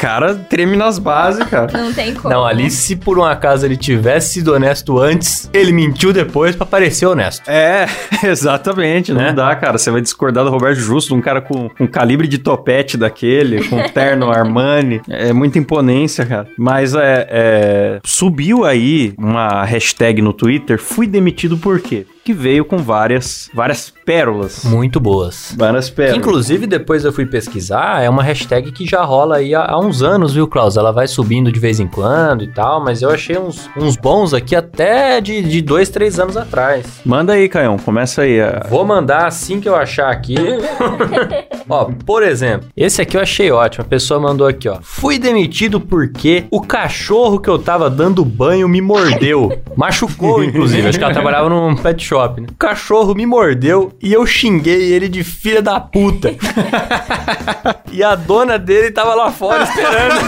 Cara, 0.00 0.34
treme 0.34 0.76
nas 0.76 0.98
bases, 0.98 1.44
cara. 1.46 1.70
Não 1.76 1.92
tem 1.92 2.14
como. 2.14 2.32
Não, 2.32 2.46
ali 2.46 2.70
se 2.70 2.94
por 2.94 3.18
um 3.18 3.24
acaso 3.24 3.66
ele 3.66 3.76
tivesse 3.76 4.34
sido 4.34 4.52
honesto 4.54 4.98
antes, 4.98 5.50
ele 5.52 5.72
mentiu 5.72 6.12
depois 6.12 6.54
pra 6.54 6.64
parecer 6.64 7.06
honesto. 7.06 7.48
É, 7.50 7.86
exatamente. 8.22 9.12
Não 9.12 9.20
Né? 9.20 9.32
dá, 9.32 9.54
cara. 9.56 9.76
Você 9.76 9.90
vai 9.90 10.00
discordar 10.00 10.44
do 10.44 10.50
Roberto 10.50 10.78
Justo, 10.78 11.14
um 11.14 11.20
cara 11.20 11.40
com 11.40 11.68
um 11.80 11.86
calibre 11.86 12.28
de 12.28 12.38
topete 12.38 12.96
daquele, 12.96 13.66
com 13.68 13.82
terno 13.88 14.30
Armani. 14.32 15.00
É 15.08 15.32
muita 15.32 15.58
imponência, 15.58 16.24
cara. 16.24 16.46
Mas 16.56 16.94
é, 16.94 17.26
é, 17.30 18.00
subiu 18.04 18.64
aí 18.64 19.12
uma 19.18 19.64
hashtag 19.64 20.22
no 20.22 20.32
Twitter, 20.32 20.78
fui 20.78 21.06
demitido 21.06 21.58
por 21.58 21.80
quê? 21.80 22.06
Que 22.28 22.34
veio 22.34 22.62
com 22.62 22.76
várias, 22.76 23.48
várias 23.54 23.88
pérolas. 24.04 24.62
Muito 24.62 25.00
boas. 25.00 25.54
Várias 25.56 25.88
Que, 25.88 25.96
pérolas. 25.96 26.18
inclusive, 26.18 26.66
depois 26.66 27.02
eu 27.06 27.10
fui 27.10 27.24
pesquisar, 27.24 28.02
é 28.02 28.10
uma 28.10 28.22
hashtag 28.22 28.70
que 28.70 28.84
já 28.86 29.02
rola 29.02 29.36
aí 29.36 29.54
há, 29.54 29.64
há 29.64 29.78
uns 29.78 30.02
anos, 30.02 30.34
viu, 30.34 30.46
Klaus? 30.46 30.76
Ela 30.76 30.92
vai 30.92 31.06
subindo 31.08 31.50
de 31.50 31.58
vez 31.58 31.80
em 31.80 31.86
quando 31.86 32.44
e 32.44 32.48
tal, 32.48 32.84
mas 32.84 33.00
eu 33.00 33.08
achei 33.08 33.38
uns, 33.38 33.70
uns 33.78 33.96
bons 33.96 34.34
aqui 34.34 34.54
até 34.54 35.22
de, 35.22 35.40
de 35.40 35.62
dois, 35.62 35.88
três 35.88 36.20
anos 36.20 36.36
atrás. 36.36 37.00
Manda 37.02 37.32
aí, 37.32 37.48
Caião. 37.48 37.78
Começa 37.78 38.20
aí. 38.20 38.38
a- 38.42 38.66
Vou 38.68 38.84
mandar 38.84 39.26
assim 39.26 39.58
que 39.58 39.66
eu 39.66 39.74
achar 39.74 40.10
aqui. 40.10 40.34
ó, 41.66 41.86
por 42.04 42.22
exemplo, 42.22 42.68
esse 42.76 43.00
aqui 43.00 43.16
eu 43.16 43.22
achei 43.22 43.50
ótimo. 43.50 43.84
A 43.86 43.88
pessoa 43.88 44.20
mandou 44.20 44.46
aqui, 44.46 44.68
ó. 44.68 44.78
Fui 44.82 45.18
demitido 45.18 45.80
porque 45.80 46.44
o 46.50 46.60
cachorro 46.60 47.40
que 47.40 47.48
eu 47.48 47.58
tava 47.58 47.88
dando 47.88 48.22
banho 48.22 48.68
me 48.68 48.82
mordeu. 48.82 49.58
Machucou, 49.74 50.44
inclusive. 50.44 50.86
Acho 50.88 50.98
que 50.98 51.04
ela 51.04 51.12
trabalhava 51.14 51.48
num 51.48 51.74
pet 51.74 52.04
shop, 52.04 52.17
né? 52.26 52.46
O 52.50 52.54
cachorro 52.54 53.14
me 53.14 53.26
mordeu 53.26 53.92
e 54.02 54.12
eu 54.12 54.26
xinguei 54.26 54.92
ele 54.92 55.08
de 55.08 55.22
filha 55.24 55.62
da 55.62 55.78
puta. 55.80 56.34
e 57.92 58.02
a 58.02 58.14
dona 58.14 58.58
dele 58.58 58.90
tava 58.90 59.14
lá 59.14 59.30
fora 59.30 59.62
esperando. 59.64 60.18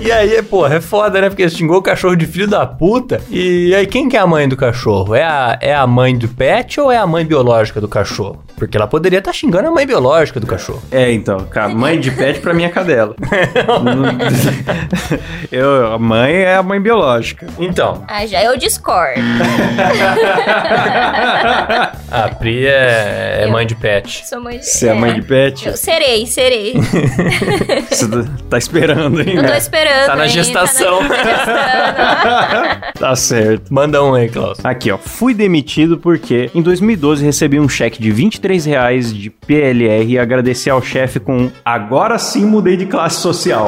E 0.00 0.12
aí, 0.12 0.42
porra, 0.42 0.76
é 0.76 0.80
foda, 0.80 1.20
né? 1.20 1.28
Porque 1.28 1.48
xingou 1.48 1.78
o 1.78 1.82
cachorro 1.82 2.16
de 2.16 2.26
filho 2.26 2.48
da 2.48 2.66
puta. 2.66 3.20
E 3.30 3.74
aí, 3.74 3.86
quem 3.86 4.08
que 4.08 4.16
é 4.16 4.20
a 4.20 4.26
mãe 4.26 4.48
do 4.48 4.56
cachorro? 4.56 5.14
É 5.14 5.24
a, 5.24 5.58
é 5.60 5.74
a 5.74 5.86
mãe 5.86 6.16
do 6.16 6.28
pet 6.28 6.80
ou 6.80 6.90
é 6.90 6.98
a 6.98 7.06
mãe 7.06 7.24
biológica 7.24 7.80
do 7.80 7.88
cachorro? 7.88 8.42
Porque 8.56 8.76
ela 8.76 8.86
poderia 8.86 9.18
estar 9.18 9.32
xingando 9.32 9.68
a 9.68 9.70
mãe 9.70 9.86
biológica 9.86 10.40
do 10.40 10.46
cachorro. 10.46 10.82
É, 10.90 11.12
então, 11.12 11.40
cara, 11.50 11.68
mãe 11.68 12.00
de 12.00 12.10
pet 12.10 12.40
pra 12.40 12.54
mim 12.54 12.64
é 12.64 12.68
cadela. 12.68 13.14
eu, 15.52 15.92
a 15.92 15.98
mãe 15.98 16.34
é 16.36 16.56
a 16.56 16.62
mãe 16.62 16.80
biológica. 16.80 17.46
Então, 17.58 18.02
Ah, 18.08 18.24
já 18.26 18.42
eu 18.42 18.56
discordo. 18.56 19.20
a 22.10 22.28
Pri 22.38 22.66
é, 22.66 23.40
é 23.42 23.46
mãe 23.48 23.66
de 23.66 23.74
pet. 23.74 24.26
Sou 24.26 24.40
mãe 24.40 24.58
de... 24.58 24.66
Você 24.66 24.88
é 24.88 24.94
mãe 24.94 25.14
de 25.14 25.22
pet? 25.22 25.66
Eu 25.66 25.76
serei, 25.76 26.26
serei. 26.26 26.74
Você 27.90 28.06
tá 28.48 28.58
esperando, 28.58 29.20
hein? 29.20 29.36
Eu 29.36 29.46
tô 29.46 29.54
esperando. 29.54 30.06
Tá 30.06 30.16
na 30.16 30.24
hein? 30.24 30.30
gestação. 30.30 31.00
Tá 31.08 31.46
na. 31.46 32.76
Tá 32.98 33.14
certo. 33.14 33.72
Manda 33.72 34.02
um 34.02 34.14
aí, 34.14 34.28
Klaus. 34.28 34.58
Aqui, 34.64 34.90
ó. 34.90 34.96
Fui 34.96 35.34
demitido 35.34 35.98
porque 35.98 36.50
em 36.54 36.62
2012 36.62 37.24
recebi 37.24 37.60
um 37.60 37.68
cheque 37.68 38.00
de 38.00 38.10
23 38.10 38.64
reais 38.64 39.12
de 39.12 39.28
PLR 39.28 40.06
e 40.06 40.18
agradeci 40.18 40.70
ao 40.70 40.82
chefe 40.82 41.20
com 41.20 41.50
agora 41.64 42.18
sim 42.18 42.46
mudei 42.46 42.76
de 42.76 42.86
classe 42.86 43.20
social. 43.20 43.66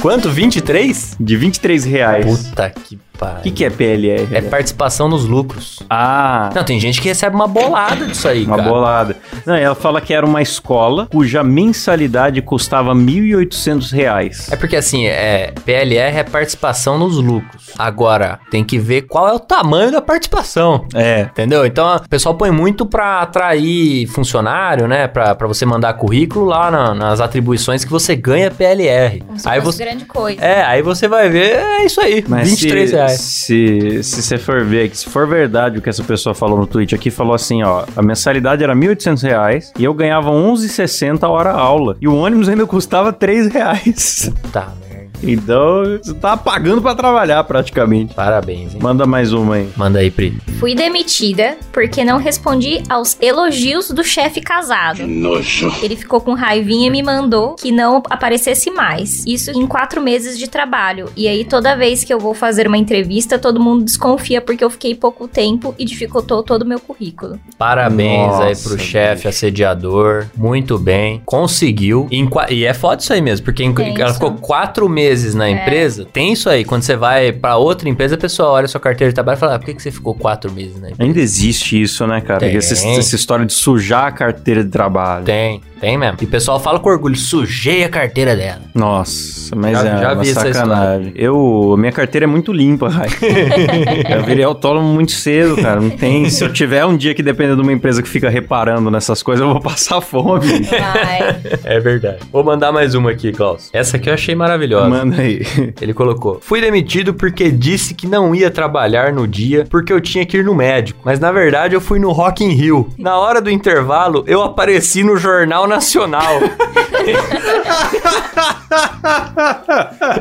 Quanto? 0.00 0.30
23? 0.30 1.16
De 1.20 1.36
23 1.36 1.84
reais. 1.84 2.24
Puta 2.24 2.70
que 2.70 2.96
pariu. 2.96 3.07
O 3.20 3.42
que, 3.42 3.50
que 3.50 3.64
é 3.64 3.70
PLR? 3.70 4.28
É 4.34 4.40
participação 4.42 5.08
nos 5.08 5.24
lucros. 5.24 5.80
Ah, 5.90 6.50
Não, 6.54 6.64
tem 6.64 6.78
gente 6.78 7.00
que 7.00 7.08
recebe 7.08 7.34
uma 7.34 7.48
bolada 7.48 8.06
disso 8.06 8.28
aí, 8.28 8.44
uma 8.44 8.56
cara. 8.56 8.68
bolada. 8.68 9.16
Não, 9.46 9.54
ela 9.54 9.74
fala 9.74 10.00
que 10.00 10.12
era 10.14 10.24
uma 10.24 10.40
escola 10.42 11.06
cuja 11.10 11.42
mensalidade 11.42 12.40
custava 12.42 12.94
1.800 12.94 13.92
reais. 13.92 14.48
É 14.52 14.56
porque 14.56 14.76
assim, 14.76 15.06
é, 15.06 15.52
PLR 15.64 16.16
é 16.18 16.22
participação 16.24 16.98
nos 16.98 17.16
lucros. 17.16 17.70
Agora, 17.78 18.38
tem 18.50 18.64
que 18.64 18.78
ver 18.78 19.02
qual 19.02 19.28
é 19.28 19.32
o 19.32 19.38
tamanho 19.40 19.90
da 19.90 20.00
participação. 20.02 20.86
É. 20.94 21.22
Entendeu? 21.22 21.64
Então, 21.66 21.96
o 21.96 22.08
pessoal 22.08 22.34
põe 22.34 22.50
muito 22.50 22.86
pra 22.86 23.20
atrair 23.22 24.06
funcionário, 24.08 24.86
né? 24.86 25.06
Pra, 25.08 25.34
pra 25.34 25.46
você 25.46 25.64
mandar 25.66 25.94
currículo 25.94 26.44
lá 26.44 26.70
na- 26.70 26.94
nas 26.94 27.20
atribuições 27.20 27.84
que 27.84 27.90
você 27.90 28.14
ganha 28.16 28.50
PLR. 28.50 29.20
Como 29.20 29.38
se 29.38 29.48
Aí 29.48 29.60
fosse 29.60 29.78
você... 29.78 29.84
grande 29.84 30.04
coisa. 30.04 30.40
É, 30.40 30.62
aí 30.64 30.82
você 30.82 31.08
vai 31.08 31.28
ver, 31.28 31.56
é 31.56 31.84
isso 31.84 32.00
aí, 32.00 32.24
Mas 32.28 32.48
23 32.50 32.90
se, 32.90 32.96
Se, 33.16 34.02
se 34.02 34.22
você 34.22 34.38
for 34.38 34.64
ver, 34.64 34.94
se 34.94 35.08
for 35.08 35.26
verdade 35.26 35.78
o 35.78 35.82
que 35.82 35.88
essa 35.88 36.02
pessoa 36.02 36.34
falou 36.34 36.58
no 36.58 36.66
tweet 36.66 36.94
aqui, 36.94 37.10
falou 37.10 37.34
assim, 37.34 37.62
ó, 37.62 37.84
a 37.96 38.02
mensalidade 38.02 38.62
era 38.62 38.74
1.800 38.74 39.22
reais 39.22 39.72
e 39.78 39.84
eu 39.84 39.94
ganhava 39.94 40.30
11,60 40.30 41.22
a 41.22 41.28
hora 41.28 41.52
aula. 41.52 41.96
E 42.00 42.08
o 42.08 42.14
ônibus 42.14 42.48
ainda 42.48 42.66
custava 42.66 43.12
3 43.12 43.48
reais. 43.48 44.32
Tá, 44.52 44.72
merda. 44.80 44.87
Então, 45.22 45.84
você 46.02 46.14
tava 46.14 46.36
pagando 46.42 46.80
pra 46.82 46.94
trabalhar 46.94 47.42
praticamente. 47.44 48.14
Parabéns, 48.14 48.74
hein? 48.74 48.80
Manda 48.82 49.06
mais 49.06 49.32
uma 49.32 49.56
aí. 49.56 49.68
Manda 49.76 49.98
aí, 49.98 50.10
Pri. 50.10 50.36
Fui 50.58 50.74
demitida 50.74 51.56
porque 51.72 52.04
não 52.04 52.18
respondi 52.18 52.82
aos 52.88 53.16
elogios 53.20 53.90
do 53.90 54.02
chefe 54.04 54.40
casado. 54.40 55.06
Nojo. 55.06 55.72
Ele 55.82 55.96
ficou 55.96 56.20
com 56.20 56.34
raivinha 56.34 56.88
e 56.88 56.90
me 56.90 57.02
mandou 57.02 57.54
que 57.54 57.70
não 57.72 58.02
aparecesse 58.10 58.70
mais. 58.70 59.24
Isso 59.26 59.50
em 59.50 59.66
quatro 59.66 60.00
meses 60.00 60.38
de 60.38 60.48
trabalho. 60.48 61.10
E 61.16 61.26
aí, 61.28 61.44
toda 61.44 61.76
vez 61.76 62.04
que 62.04 62.12
eu 62.12 62.18
vou 62.18 62.34
fazer 62.34 62.66
uma 62.66 62.78
entrevista, 62.78 63.38
todo 63.38 63.60
mundo 63.60 63.84
desconfia 63.84 64.40
porque 64.40 64.64
eu 64.64 64.70
fiquei 64.70 64.94
pouco 64.94 65.26
tempo 65.28 65.74
e 65.78 65.84
dificultou 65.84 66.42
todo 66.42 66.62
o 66.62 66.66
meu 66.66 66.80
currículo. 66.80 67.38
Parabéns 67.56 68.34
aí 68.34 68.48
Nossa, 68.50 68.68
pro 68.68 68.78
chefe 68.78 69.28
assediador. 69.28 70.26
Muito 70.36 70.78
bem. 70.78 71.22
Conseguiu. 71.24 72.08
E 72.50 72.64
é 72.64 72.74
foda 72.74 73.00
isso 73.02 73.12
aí 73.12 73.20
mesmo, 73.20 73.44
porque 73.44 73.62
em- 73.64 73.74
ela 74.00 74.12
ficou 74.14 74.32
quatro 74.34 74.88
meses 74.88 75.07
na 75.34 75.46
É. 75.48 75.50
empresa. 75.50 76.06
Tem 76.12 76.32
isso 76.32 76.48
aí. 76.48 76.64
Quando 76.64 76.82
você 76.82 76.96
vai 76.96 77.32
pra 77.32 77.56
outra 77.56 77.88
empresa, 77.88 78.14
a 78.14 78.18
pessoa 78.18 78.50
olha 78.50 78.66
sua 78.68 78.80
carteira 78.80 79.10
de 79.10 79.14
trabalho 79.14 79.36
e 79.36 79.40
fala: 79.40 79.54
ah, 79.54 79.58
por 79.58 79.66
que, 79.66 79.74
que 79.74 79.82
você 79.82 79.90
ficou 79.90 80.14
quatro 80.14 80.50
meses 80.52 80.74
na 80.80 80.90
empresa? 80.90 81.02
Ainda 81.02 81.20
existe 81.20 81.80
isso, 81.80 82.06
né, 82.06 82.20
cara? 82.20 82.40
Tem. 82.40 82.56
Essa, 82.56 82.74
essa 82.88 83.16
história 83.16 83.44
de 83.46 83.52
sujar 83.52 84.06
a 84.06 84.12
carteira 84.12 84.64
de 84.64 84.70
trabalho. 84.70 85.24
Tem. 85.24 85.60
Tem 85.80 85.96
mesmo. 85.96 86.18
E 86.20 86.24
o 86.24 86.28
pessoal 86.28 86.58
fala 86.58 86.78
com 86.80 86.88
orgulho, 86.90 87.16
sujei 87.16 87.84
a 87.84 87.88
carteira 87.88 88.34
dela. 88.36 88.60
Nossa, 88.74 89.54
mas 89.54 89.72
Já- 89.78 89.88
é 89.88 89.98
já 90.00 90.12
uma 90.14 90.22
vi 90.22 90.30
essa 90.30 90.52
sacanagem. 90.52 91.12
Eu, 91.14 91.74
minha 91.78 91.92
carteira 91.92 92.24
é 92.24 92.26
muito 92.26 92.52
limpa, 92.52 92.88
Rai. 92.88 93.08
eu 94.10 94.24
virei 94.24 94.44
autônomo 94.44 94.88
muito 94.88 95.12
cedo, 95.12 95.56
cara. 95.56 95.80
Não 95.80 95.90
tem. 95.90 96.28
Se 96.30 96.44
eu 96.44 96.52
tiver 96.52 96.84
um 96.84 96.96
dia 96.96 97.14
que 97.14 97.22
depender 97.22 97.54
de 97.54 97.62
uma 97.62 97.72
empresa 97.72 98.02
que 98.02 98.08
fica 98.08 98.28
reparando 98.28 98.90
nessas 98.90 99.22
coisas, 99.22 99.46
eu 99.46 99.52
vou 99.52 99.60
passar 99.62 100.00
fome. 100.00 100.46
Ai. 100.72 101.36
É 101.64 101.78
verdade. 101.80 102.18
Vou 102.32 102.42
mandar 102.42 102.72
mais 102.72 102.94
uma 102.94 103.10
aqui, 103.10 103.32
Klaus. 103.32 103.70
Essa 103.72 103.96
aqui 103.96 104.08
eu 104.10 104.14
achei 104.14 104.34
maravilhosa. 104.34 104.88
Manda 104.88 105.22
aí. 105.22 105.42
Ele 105.80 105.94
colocou: 105.94 106.38
Fui 106.40 106.60
demitido 106.60 107.14
porque 107.14 107.50
disse 107.50 107.94
que 107.94 108.06
não 108.06 108.34
ia 108.34 108.50
trabalhar 108.50 109.12
no 109.12 109.26
dia 109.26 109.64
porque 109.70 109.92
eu 109.92 110.00
tinha 110.00 110.26
que 110.26 110.38
ir 110.38 110.44
no 110.44 110.54
médico. 110.54 111.00
Mas 111.04 111.20
na 111.20 111.30
verdade 111.30 111.74
eu 111.74 111.80
fui 111.80 111.98
no 111.98 112.10
Rock 112.10 112.44
in 112.44 112.50
Rio. 112.50 112.88
Na 112.98 113.16
hora 113.18 113.40
do 113.40 113.50
intervalo, 113.50 114.24
eu 114.26 114.42
apareci 114.42 115.04
no 115.04 115.16
Jornal 115.16 115.67
Nacional. 115.68 116.40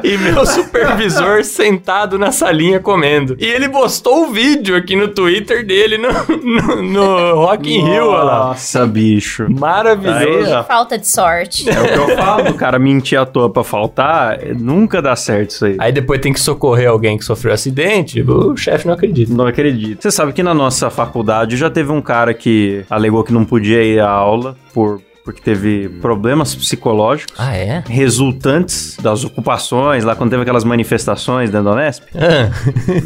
e 0.04 0.18
meu 0.18 0.46
supervisor 0.46 1.44
sentado 1.44 2.18
na 2.18 2.32
salinha 2.32 2.80
comendo. 2.80 3.36
E 3.40 3.46
ele 3.46 3.70
postou 3.70 4.28
o 4.28 4.32
vídeo 4.32 4.76
aqui 4.76 4.96
no 4.96 5.08
Twitter 5.08 5.66
dele 5.66 5.98
no, 5.98 6.10
no, 6.38 6.82
no 6.82 7.36
Rock 7.36 7.74
in 7.74 7.82
Rio, 7.84 8.08
olha 8.08 8.24
lá. 8.24 8.48
Nossa, 8.48 8.86
bicho. 8.86 9.48
Maravilhoso. 9.50 10.56
Aí. 10.56 10.64
Falta 10.64 10.98
de 10.98 11.08
sorte. 11.08 11.70
É 11.70 11.80
o 11.80 11.88
que 11.88 12.12
eu 12.12 12.18
falo, 12.18 12.54
cara. 12.54 12.78
Mentir 12.80 13.20
à 13.20 13.26
toa 13.26 13.50
pra 13.50 13.64
faltar, 13.64 14.40
nunca 14.56 15.02
dá 15.02 15.16
certo 15.16 15.52
isso 15.52 15.66
aí. 15.66 15.78
Aí 15.80 15.92
depois 15.92 16.20
tem 16.22 16.32
que 16.32 16.40
socorrer 16.40 16.90
alguém 16.90 17.18
que 17.18 17.26
sofreu 17.26 17.54
acidente, 17.54 18.22
o 18.22 18.56
chefe 18.56 18.86
não 18.88 18.94
acredita. 18.94 19.34
Não 19.34 19.48
acredito. 19.48 20.02
Você 20.02 20.12
sabe 20.12 20.34
que 20.34 20.44
na 20.44 20.54
nossa 20.54 20.90
faculdade 20.90 21.58
já 21.58 21.70
teve 21.70 21.92
um 21.92 22.02
cara 22.02 22.34
que 22.34 22.86
alegou 22.90 23.24
que 23.24 23.34
não 23.34 23.46
podia 23.46 23.84
ir 23.84 24.00
à 24.00 24.10
aula 24.10 24.56
por 24.74 25.02
porque 25.28 25.42
teve 25.42 25.90
problemas 26.02 26.56
psicológicos 26.56 27.34
Ah, 27.38 27.54
é? 27.54 27.84
resultantes 27.90 28.96
das 29.02 29.26
ocupações, 29.26 30.06
lá 30.06 30.16
quando 30.16 30.30
teve 30.30 30.44
aquelas 30.44 30.64
manifestações 30.64 31.50
dentro 31.50 31.66
da 31.66 31.72
Unesp. 31.74 32.04
Ah, 32.18 32.50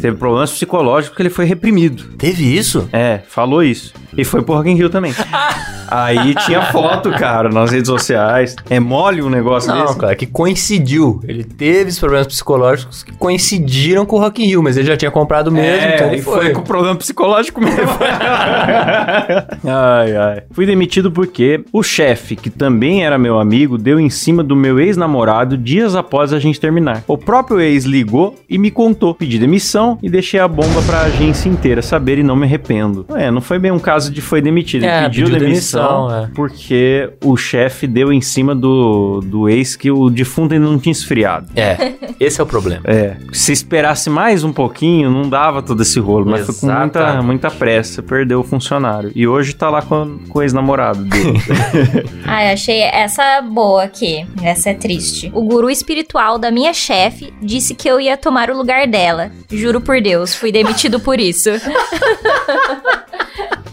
Teve 0.00 0.16
problemas 0.16 0.52
psicológicos 0.52 1.08
porque 1.08 1.22
ele 1.22 1.30
foi 1.30 1.44
reprimido. 1.44 2.04
teve 2.16 2.44
isso? 2.56 2.88
É, 2.92 3.20
falou 3.28 3.62
isso. 3.62 3.92
E 4.16 4.24
foi 4.24 4.42
pro 4.42 4.54
Rock 4.54 4.70
in 4.70 4.74
Rio 4.74 4.88
também. 4.90 5.12
Aí 5.94 6.34
tinha 6.46 6.62
foto, 6.72 7.10
cara, 7.10 7.50
nas 7.50 7.70
redes 7.70 7.88
sociais. 7.88 8.56
É 8.70 8.80
mole 8.80 9.20
um 9.22 9.28
negócio 9.28 9.70
Não, 9.74 9.84
desse? 9.86 9.98
cara, 9.98 10.14
que 10.16 10.26
coincidiu. 10.26 11.20
Ele 11.24 11.44
teve 11.44 11.90
os 11.90 11.98
problemas 11.98 12.26
psicológicos 12.28 13.02
que 13.02 13.12
coincidiram 13.12 14.06
com 14.06 14.16
o 14.16 14.18
Rock 14.20 14.42
in 14.42 14.46
Rio, 14.46 14.62
mas 14.62 14.76
ele 14.78 14.86
já 14.86 14.96
tinha 14.96 15.10
comprado 15.10 15.50
mesmo, 15.52 15.68
É, 15.84 15.94
então 15.96 16.06
ele 16.12 16.22
foi. 16.22 16.40
foi. 16.44 16.50
com 16.52 16.62
problema 16.62 16.96
psicológico 16.96 17.60
mesmo. 17.60 17.76
ai, 19.64 20.16
ai. 20.16 20.42
Fui 20.52 20.66
demitido 20.66 21.10
porque 21.10 21.64
o 21.72 21.82
chefe, 21.82 22.11
que 22.36 22.50
também 22.50 23.04
era 23.04 23.18
meu 23.18 23.38
amigo, 23.38 23.78
deu 23.78 23.98
em 23.98 24.10
cima 24.10 24.42
do 24.42 24.56
meu 24.56 24.78
ex-namorado 24.80 25.56
dias 25.56 25.94
após 25.94 26.32
a 26.32 26.38
gente 26.38 26.60
terminar. 26.60 27.04
O 27.06 27.18
próprio 27.18 27.60
ex 27.60 27.84
ligou 27.84 28.36
e 28.48 28.58
me 28.58 28.70
contou. 28.70 29.14
Pedi 29.14 29.38
demissão 29.38 29.98
e 30.02 30.08
deixei 30.08 30.40
a 30.40 30.48
bomba 30.48 30.82
pra 30.82 31.02
agência 31.02 31.48
inteira 31.48 31.82
saber 31.82 32.18
e 32.18 32.22
não 32.22 32.36
me 32.36 32.44
arrependo. 32.44 33.06
É, 33.10 33.30
não 33.30 33.40
foi 33.40 33.58
bem 33.58 33.70
um 33.70 33.78
caso 33.78 34.10
de 34.10 34.20
foi 34.20 34.40
demitido. 34.40 34.84
Ele 34.84 34.92
É, 34.92 35.02
pediu, 35.04 35.26
pediu 35.26 35.40
demissão, 35.40 36.08
demissão, 36.08 36.24
é. 36.24 36.30
porque 36.34 37.10
o 37.22 37.36
chefe 37.36 37.86
deu 37.86 38.12
em 38.12 38.20
cima 38.20 38.54
do, 38.54 39.20
do 39.20 39.48
ex 39.48 39.76
que 39.76 39.90
o 39.90 40.10
defunto 40.10 40.54
ainda 40.54 40.66
não 40.66 40.78
tinha 40.78 40.92
esfriado. 40.92 41.48
É, 41.56 41.92
esse 42.18 42.40
é 42.40 42.44
o 42.44 42.46
problema. 42.46 42.82
É, 42.84 43.16
se 43.32 43.52
esperasse 43.52 44.08
mais 44.08 44.44
um 44.44 44.52
pouquinho, 44.52 45.10
não 45.10 45.28
dava 45.28 45.62
todo 45.62 45.82
esse 45.82 45.98
rolo, 46.00 46.26
mas 46.26 46.46
foi 46.46 46.54
com 46.54 46.78
muita, 46.78 47.22
muita 47.22 47.50
pressa, 47.50 48.02
perdeu 48.02 48.40
o 48.40 48.44
funcionário. 48.44 49.12
E 49.14 49.26
hoje 49.26 49.54
tá 49.54 49.68
lá 49.70 49.82
com, 49.82 50.18
com 50.28 50.38
o 50.38 50.42
ex-namorado 50.42 51.04
dele. 51.04 51.40
Ai, 52.24 52.52
achei 52.52 52.80
essa 52.82 53.40
boa 53.42 53.84
aqui. 53.84 54.26
Essa 54.42 54.70
é 54.70 54.74
triste. 54.74 55.30
O 55.34 55.42
guru 55.42 55.70
espiritual 55.70 56.38
da 56.38 56.50
minha 56.50 56.72
chefe 56.72 57.32
disse 57.42 57.74
que 57.74 57.88
eu 57.88 58.00
ia 58.00 58.16
tomar 58.16 58.50
o 58.50 58.56
lugar 58.56 58.86
dela. 58.86 59.30
Juro 59.50 59.80
por 59.80 60.00
Deus, 60.00 60.34
fui 60.34 60.50
demitido 60.52 60.98
por 61.00 61.18
isso. 61.20 61.50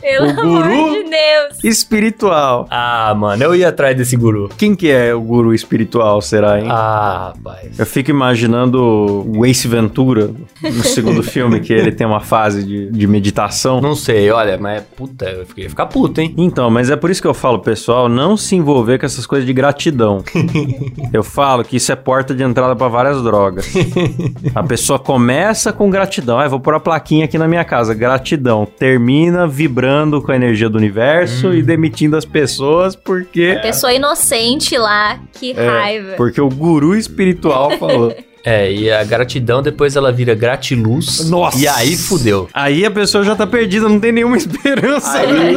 Pelo 0.02 0.28
O 0.28 0.30
amor 0.40 0.64
guru? 0.64 0.92
de 1.04 1.10
Deus. 1.10 1.64
espiritual. 1.64 2.66
Ah, 2.70 3.14
mano, 3.16 3.44
eu 3.44 3.54
ia 3.54 3.68
atrás 3.68 3.96
desse 3.96 4.16
guru. 4.16 4.50
Quem 4.58 4.74
que 4.76 4.90
é 4.90 5.14
o 5.14 5.20
guru 5.22 5.54
espiritual, 5.54 6.22
será, 6.22 6.60
hein? 6.60 6.68
Ah, 6.70 7.34
rapaz. 7.36 7.78
Eu 7.78 7.86
fico 7.86 8.10
imaginando 8.10 8.82
o 9.28 9.46
Ace 9.46 9.68
Ventura 9.68 10.32
no 10.64 10.84
segundo 10.84 11.22
filme, 11.22 11.60
que 11.60 11.74
ele 11.74 11.92
tem 11.92 12.08
uma 12.08 12.22
fase 12.22 12.64
de, 12.64 12.90
de 12.90 13.06
meditação. 13.08 13.82
Não 13.82 13.94
sei, 13.94 14.32
olha, 14.32 14.58
mas 14.58 14.82
puta, 14.96 15.26
eu 15.30 15.46
fiquei- 15.46 15.66
ia 15.66 15.70
ficar 15.70 15.86
puto, 15.88 16.22
hein? 16.22 16.34
Então, 16.38 16.70
mas 16.72 16.90
é 16.90 16.96
por 16.96 17.12
isso 17.12 17.22
que 17.22 17.28
eu 17.28 17.34
falo, 17.34 17.60
pessoal, 17.60 18.08
não 18.10 18.36
se 18.36 18.56
envolver 18.56 19.00
com 19.00 19.06
essas 19.06 19.26
coisas 19.26 19.46
de 19.46 19.54
gratidão. 19.54 20.24
eu 21.14 21.24
falo 21.24 21.64
que 21.64 21.78
isso 21.78 21.92
é 21.92 21.96
porta 21.96 22.34
de 22.34 22.44
entrada 22.44 22.76
pra 22.76 22.88
várias 22.88 23.22
drogas. 23.22 23.72
A 24.54 24.64
pessoa 24.64 25.00
começa 25.00 25.72
com 25.72 25.90
gratidão. 25.90 26.40
Ah, 26.40 26.46
eu 26.46 26.50
vou 26.50 26.60
pôr 26.60 26.74
a 26.74 26.80
plaquinha 26.80 27.26
aqui 27.26 27.38
na 27.38 27.48
minha 27.48 27.64
casa, 27.64 27.94
gratidão. 27.94 28.66
Termina 28.66 29.48
vibrando 29.48 30.22
com 30.22 30.32
a 30.32 30.36
energia 30.36 30.70
do 30.70 30.78
universo 30.78 31.54
e 31.54 31.62
demitindo 31.62 32.18
as 32.18 32.26
pessoas 32.26 32.96
porque 32.96 33.58
Pessoa 33.62 33.94
inocente 33.94 34.78
lá, 34.78 35.20
que 35.34 35.52
é, 35.52 35.68
raiva. 35.68 36.14
porque 36.18 36.42
o 36.42 36.50
guru 36.50 36.96
espiritual 36.96 37.72
falou. 37.78 38.16
É, 38.50 38.72
e 38.72 38.92
a 38.92 39.04
gratidão 39.04 39.62
depois 39.62 39.96
ela 39.96 40.12
vira 40.12 40.34
gratiluz. 40.34 41.30
Nossa. 41.30 41.58
E 41.60 41.68
aí 41.68 41.96
fudeu. 41.96 42.50
Aí 42.54 42.84
a 42.86 42.90
pessoa 42.90 43.24
já 43.24 43.36
tá 43.36 43.46
perdida, 43.46 43.88
não 43.88 44.00
tem 44.00 44.12
nenhuma 44.12 44.38
esperança. 44.38 45.20
Aí, 45.20 45.56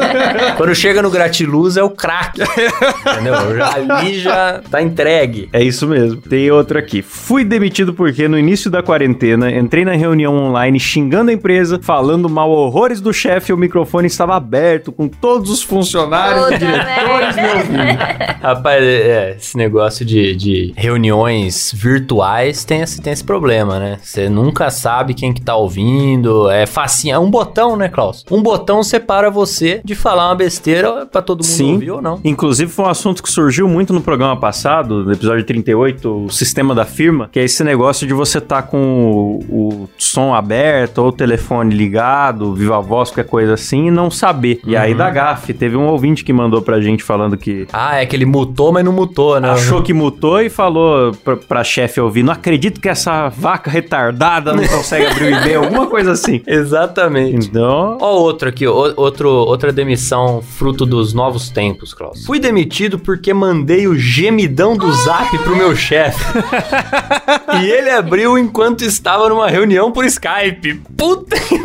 quando 0.56 0.74
chega 0.74 1.00
no 1.00 1.10
gratiluz 1.10 1.76
é 1.76 1.82
o 1.82 1.88
crack. 1.90 2.40
entendeu? 2.40 3.56
Já- 3.56 3.72
Ali 3.72 4.18
já 4.18 4.60
tá 4.70 4.82
entregue. 4.82 5.48
É 5.52 5.62
isso 5.62 5.86
mesmo. 5.86 6.20
Tem 6.20 6.50
outra 6.50 6.80
aqui. 6.80 7.00
Fui 7.02 7.44
demitido 7.44 7.94
porque 7.94 8.28
no 8.28 8.38
início 8.38 8.70
da 8.70 8.82
quarentena 8.82 9.50
entrei 9.50 9.84
na 9.84 9.92
reunião 9.92 10.36
online 10.36 10.78
xingando 10.78 11.30
a 11.30 11.34
empresa, 11.34 11.80
falando 11.82 12.28
mal 12.28 12.50
horrores 12.50 13.00
do 13.00 13.12
chefe 13.12 13.52
e 13.52 13.54
o 13.54 13.56
microfone 13.56 14.06
estava 14.06 14.36
aberto 14.36 14.92
com 14.92 15.08
todos 15.08 15.50
os 15.50 15.62
funcionários 15.62 16.50
e 16.52 16.58
diretores 16.58 17.36
me 17.36 17.48
ouvindo. 17.48 17.98
Rapaz, 18.42 18.82
é, 18.84 19.36
esse 19.38 19.56
negócio 19.56 20.04
de, 20.04 20.34
de 20.36 20.72
reuniões 20.76 21.72
virtuais 21.74 22.64
tem 22.64 22.81
esse, 22.82 23.00
tem 23.00 23.12
esse 23.12 23.24
problema, 23.24 23.78
né? 23.78 23.98
Você 24.02 24.28
nunca 24.28 24.70
sabe 24.70 25.14
quem 25.14 25.32
que 25.32 25.40
tá 25.40 25.54
ouvindo. 25.56 26.50
É 26.50 26.66
facinho. 26.66 27.14
É 27.14 27.18
um 27.18 27.30
botão, 27.30 27.76
né, 27.76 27.88
Klaus? 27.88 28.24
Um 28.30 28.42
botão 28.42 28.82
separa 28.82 29.30
você 29.30 29.80
de 29.84 29.94
falar 29.94 30.28
uma 30.28 30.34
besteira 30.34 31.06
pra 31.06 31.22
todo 31.22 31.38
mundo 31.38 31.46
Sim. 31.46 31.72
ouvir 31.74 31.90
ou 31.90 32.02
não. 32.02 32.20
Inclusive 32.24 32.70
foi 32.70 32.84
um 32.84 32.88
assunto 32.88 33.22
que 33.22 33.30
surgiu 33.30 33.68
muito 33.68 33.92
no 33.92 34.00
programa 34.00 34.36
passado, 34.36 35.04
no 35.04 35.12
episódio 35.12 35.44
38, 35.44 36.24
o 36.26 36.30
sistema 36.30 36.74
da 36.74 36.84
firma, 36.84 37.28
que 37.30 37.38
é 37.38 37.44
esse 37.44 37.62
negócio 37.64 38.06
de 38.06 38.14
você 38.14 38.40
tá 38.40 38.62
com 38.62 39.40
o, 39.48 39.82
o 39.82 39.88
som 39.98 40.34
aberto 40.34 40.98
ou 40.98 41.08
o 41.08 41.12
telefone 41.12 41.74
ligado, 41.74 42.54
viva 42.54 42.80
voz, 42.80 43.10
qualquer 43.10 43.28
coisa 43.28 43.54
assim, 43.54 43.88
e 43.88 43.90
não 43.90 44.10
saber. 44.10 44.60
E 44.66 44.76
aí 44.76 44.94
da 44.94 45.10
gafe, 45.10 45.52
teve 45.52 45.76
um 45.76 45.86
ouvinte 45.86 46.24
que 46.24 46.32
mandou 46.32 46.62
pra 46.62 46.80
gente 46.80 47.02
falando 47.02 47.36
que 47.36 47.66
Ah, 47.72 47.96
é 47.96 48.06
que 48.06 48.16
ele 48.16 48.24
mutou, 48.26 48.72
mas 48.72 48.84
não 48.84 48.92
mutou, 48.92 49.40
né? 49.40 49.50
Achou 49.50 49.82
que 49.82 49.92
mutou 49.92 50.40
e 50.40 50.48
falou 50.48 51.12
pra, 51.24 51.36
pra 51.36 51.64
chefe 51.64 52.00
ouvir: 52.00 52.22
Não 52.22 52.32
acredito 52.32 52.61
que 52.70 52.88
essa 52.88 53.28
vaca 53.28 53.70
retardada 53.70 54.52
não 54.52 54.66
consegue 54.66 55.06
abrir 55.06 55.24
o 55.24 55.30
e-mail, 55.30 55.64
alguma 55.64 55.86
coisa 55.86 56.12
assim. 56.12 56.42
Exatamente. 56.46 57.48
Então. 57.48 57.98
Ó, 58.00 58.14
outro 58.18 58.48
aqui, 58.48 58.66
ó, 58.66 58.92
outro, 58.96 59.28
outra 59.28 59.72
demissão 59.72 60.42
fruto 60.42 60.84
dos 60.86 61.12
novos 61.12 61.50
tempos, 61.50 61.94
Klaus. 61.94 62.24
Fui 62.24 62.38
demitido 62.38 62.98
porque 62.98 63.32
mandei 63.32 63.86
o 63.86 63.96
gemidão 63.96 64.76
do 64.76 64.92
zap 64.92 65.36
pro 65.38 65.56
meu 65.56 65.74
chefe. 65.74 66.22
e 67.62 67.70
ele 67.70 67.90
abriu 67.90 68.38
enquanto 68.38 68.82
estava 68.82 69.28
numa 69.28 69.48
reunião 69.48 69.90
por 69.90 70.04
Skype. 70.04 70.80
Puta 70.96 71.38
que 71.38 71.60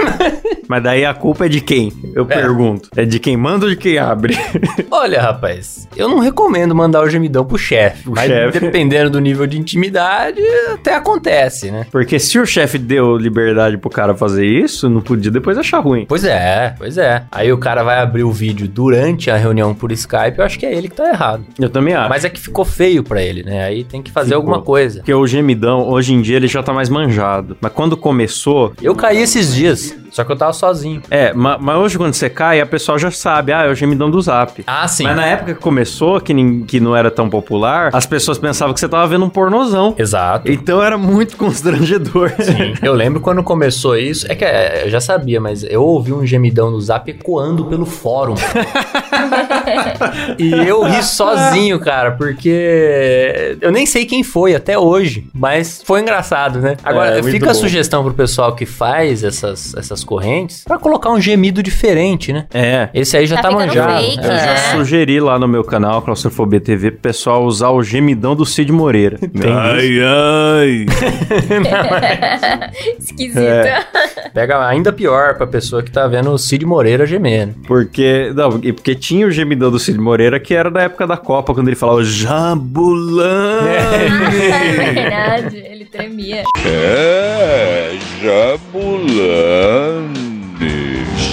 Mas 0.68 0.84
daí 0.84 1.06
a 1.06 1.14
culpa 1.14 1.46
é 1.46 1.50
de 1.50 1.62
quem? 1.62 1.92
Eu 2.14 2.26
pergunto. 2.26 2.90
É 2.96 3.06
de 3.06 3.20
quem 3.20 3.38
manda 3.38 3.66
ou 3.66 3.70
de 3.70 3.78
quem 3.78 3.98
abre? 3.98 4.38
Olha, 4.92 5.22
rapaz, 5.22 5.88
eu 5.96 6.10
não 6.10 6.20
recomendo 6.20 6.74
mandar 6.76 7.02
o 7.02 7.10
gemidão 7.10 7.46
pro 7.46 7.58
chefe. 7.58 8.10
Mas 8.10 8.28
chefe. 8.28 8.60
dependendo 8.60 9.10
do 9.10 9.20
nível 9.20 9.48
de 9.48 9.58
intimidade, 9.58 10.42
até 10.88 10.96
acontece, 10.96 11.70
né? 11.72 11.86
Porque 11.92 12.18
se 12.20 12.40
o 12.40 12.46
chefe 12.46 12.78
deu 12.78 13.18
liberdade 13.18 13.78
pro 13.78 13.90
cara 13.90 14.16
fazer 14.16 14.46
isso, 14.46 14.90
não 14.90 15.02
podia 15.02 15.30
depois 15.32 15.58
achar 15.58 15.80
ruim. 15.80 16.06
Pois 16.08 16.24
é, 16.24 16.74
pois 16.78 16.98
é. 16.98 17.24
Aí 17.32 17.52
o 17.52 17.58
cara 17.58 17.84
vai 17.84 18.00
abrir 18.00 18.24
o 18.24 18.32
vídeo 18.32 18.68
durante 18.68 19.30
a 19.30 19.36
reunião 19.36 19.74
por 19.74 19.92
Skype, 19.92 20.38
eu 20.38 20.46
acho 20.46 20.58
que 20.58 20.66
é 20.66 20.74
ele 20.74 20.88
que 20.88 20.96
tá 20.96 21.10
errado. 21.10 21.44
Eu 21.60 21.70
também 21.70 21.94
acho. 21.94 22.10
Mas 22.10 22.24
é 22.24 22.30
que 22.30 22.40
ficou 22.40 22.64
feio 22.64 23.04
pra 23.04 23.22
ele, 23.22 23.44
né? 23.44 23.66
Aí 23.66 23.84
tem 23.84 24.02
que 24.02 24.12
fazer 24.12 24.30
Ficou. 24.30 24.42
alguma 24.42 24.62
coisa. 24.62 25.00
Porque 25.00 25.14
o 25.14 25.28
gemidão, 25.28 25.88
hoje 25.88 26.14
em 26.14 26.22
dia, 26.22 26.38
ele 26.38 26.48
já 26.48 26.64
tá 26.64 26.72
mais 26.74 26.90
manjado. 26.90 27.58
Mas 27.60 27.72
quando 27.74 27.98
começou. 27.98 28.74
Eu 28.82 28.96
caí 28.96 29.18
esses 29.22 29.54
dias, 29.54 29.96
só 30.12 30.24
que 30.24 30.32
eu 30.32 30.38
tava 30.38 30.54
sozinho. 30.54 31.02
É, 31.10 31.34
ma- 31.34 31.58
mas, 31.60 31.76
hoje 31.78 31.98
quando 31.98 32.14
você 32.14 32.30
cai, 32.30 32.62
a 32.62 32.66
pessoa 32.66 32.98
já 32.98 33.12
sabe, 33.12 33.52
ah, 33.52 33.64
é 33.64 33.70
o 33.70 33.76
gemidão 33.76 34.10
do 34.10 34.22
zap. 34.22 34.64
Ah, 34.66 34.88
sim. 34.88 35.04
Mas 35.04 35.16
na 35.16 35.26
época 35.26 35.54
que 35.54 35.60
começou, 35.62 36.20
que, 36.22 36.34
nin- 36.34 36.64
que 36.64 36.80
não 36.80 36.96
era 36.96 37.12
tão 37.12 37.30
popular, 37.30 37.90
as 37.94 38.06
pessoas 38.06 38.38
pensavam 38.38 38.74
que 38.74 38.80
você 38.80 38.88
tava 38.88 39.06
vendo 39.08 39.26
um 39.26 39.30
pornozão. 39.30 39.94
Exato. 39.98 40.50
Então 40.52 40.77
era 40.84 40.98
muito 40.98 41.38
constrangedor. 41.38 42.32
Sim. 42.40 42.74
Eu 42.82 42.94
lembro 42.94 43.20
quando 43.22 43.44
começou 43.44 43.98
isso, 43.98 44.26
é 44.30 44.36
que 44.36 44.46
é, 44.46 44.84
eu 44.86 44.90
já 44.90 45.00
sabia, 45.00 45.40
mas 45.40 45.64
eu 45.64 45.84
ouvi 45.84 46.14
um 46.14 46.26
gemidão 46.26 46.70
no 46.72 46.80
zap 46.80 47.10
ecoando 47.10 47.66
pelo 47.66 47.86
fórum. 47.86 48.36
E 50.38 50.52
eu 50.54 50.84
ri 50.84 51.04
sozinho, 51.04 51.80
cara, 51.80 52.12
porque 52.12 53.58
eu 53.62 53.72
nem 53.72 53.86
sei 53.86 54.06
quem 54.06 54.24
foi 54.24 54.56
até 54.56 54.78
hoje, 54.78 55.26
mas 55.34 55.82
foi 55.86 56.02
engraçado, 56.02 56.60
né? 56.60 56.78
Agora, 56.84 57.20
É, 57.20 57.24
fica 57.24 57.50
a 57.50 57.54
bom. 57.54 57.60
sugestão 57.60 58.04
pro 58.04 58.14
pessoal 58.14 58.56
que 58.56 58.66
faz 58.66 59.24
essas, 59.24 59.74
essas 59.76 60.04
correntes 60.04 60.64
pra 60.64 60.78
colocar 60.78 61.10
um 61.12 61.20
gemido 61.20 61.64
diferente, 61.64 62.32
né? 62.34 62.46
É. 62.54 62.90
Esse 62.94 63.18
aí 63.18 63.26
já 63.26 63.38
Tá 63.38 63.44
tá, 63.44 63.52
manjado. 63.52 64.02
fake, 64.04 64.18
Eu 64.18 64.32
É. 64.32 64.40
já 64.40 64.46
né? 64.46 64.58
sugeri 64.76 65.20
lá 65.20 65.40
no 65.40 65.48
meu 65.48 65.64
canal, 65.64 66.02
Claustrofobia 66.02 66.60
TV, 66.60 66.92
pro 66.92 67.00
pessoal 67.02 67.44
usar 67.46 67.70
o 67.70 67.82
gemidão 67.84 68.36
do 68.36 68.46
Cid 68.46 68.72
Moreira. 68.72 69.18
ai, 69.46 70.00
ai. 70.04 70.86
Esquisita. 73.00 73.40
É. 73.42 73.86
Pega 74.34 74.66
ainda 74.68 74.92
pior 74.92 75.36
pra 75.36 75.48
pessoa 75.48 75.82
que 75.82 75.92
tá 75.92 76.08
vendo 76.08 76.32
o 76.32 76.38
Cid 76.38 76.66
Moreira 76.66 77.06
gemendo. 77.06 77.56
Porque, 77.68 78.32
não, 78.36 78.60
porque 78.60 78.96
tinha 78.96 79.28
o 79.28 79.32
gemidão 79.32 79.57
do 79.58 79.80
Cid 79.80 80.00
Moreira 80.00 80.40
que 80.40 80.54
era 80.54 80.70
da 80.70 80.84
época 80.84 81.06
da 81.08 81.18
Copa, 81.18 81.54
quando 81.54 81.68
ele 81.68 81.76
falava 81.76 82.04
Jabulani. 82.04 83.68
É 83.70 84.94
verdade, 84.94 85.58
ele 85.58 85.86
tremia. 85.86 86.44
É, 86.66 87.98
Jabulani, 88.22 89.18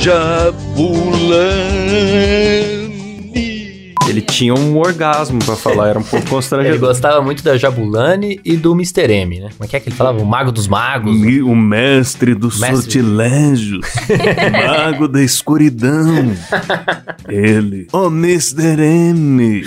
Jabulani. 0.01 1.45
Ele 4.14 4.20
tinha 4.20 4.55
um 4.55 4.79
orgasmo 4.79 5.40
pra 5.44 5.57
falar, 5.57 5.88
era 5.88 5.98
um 5.98 6.03
pouco 6.03 6.18
Ele 6.24 6.31
constrangedor. 6.31 6.79
gostava 6.79 7.20
muito 7.20 7.42
da 7.42 7.57
Jabulani 7.57 8.40
e 8.44 8.57
do 8.57 8.72
Mr. 8.72 9.11
M, 9.12 9.40
né? 9.40 9.48
Como 9.57 9.64
é 9.64 9.66
que 9.66 9.74
é 9.77 9.81
que 9.81 9.88
ele 9.88 9.96
falava? 9.96 10.22
O 10.22 10.24
Mago 10.24 10.53
dos 10.53 10.68
Magos. 10.68 11.16
O 11.42 11.55
mestre 11.57 12.33
dos 12.35 12.61
Mestre. 12.61 12.77
sortilégios, 12.77 13.85
mago 14.68 15.09
da 15.09 15.20
escuridão. 15.20 16.33
Ele, 17.29 17.88
o 17.92 18.07
Mr. 18.07 18.81
M. 18.81 19.64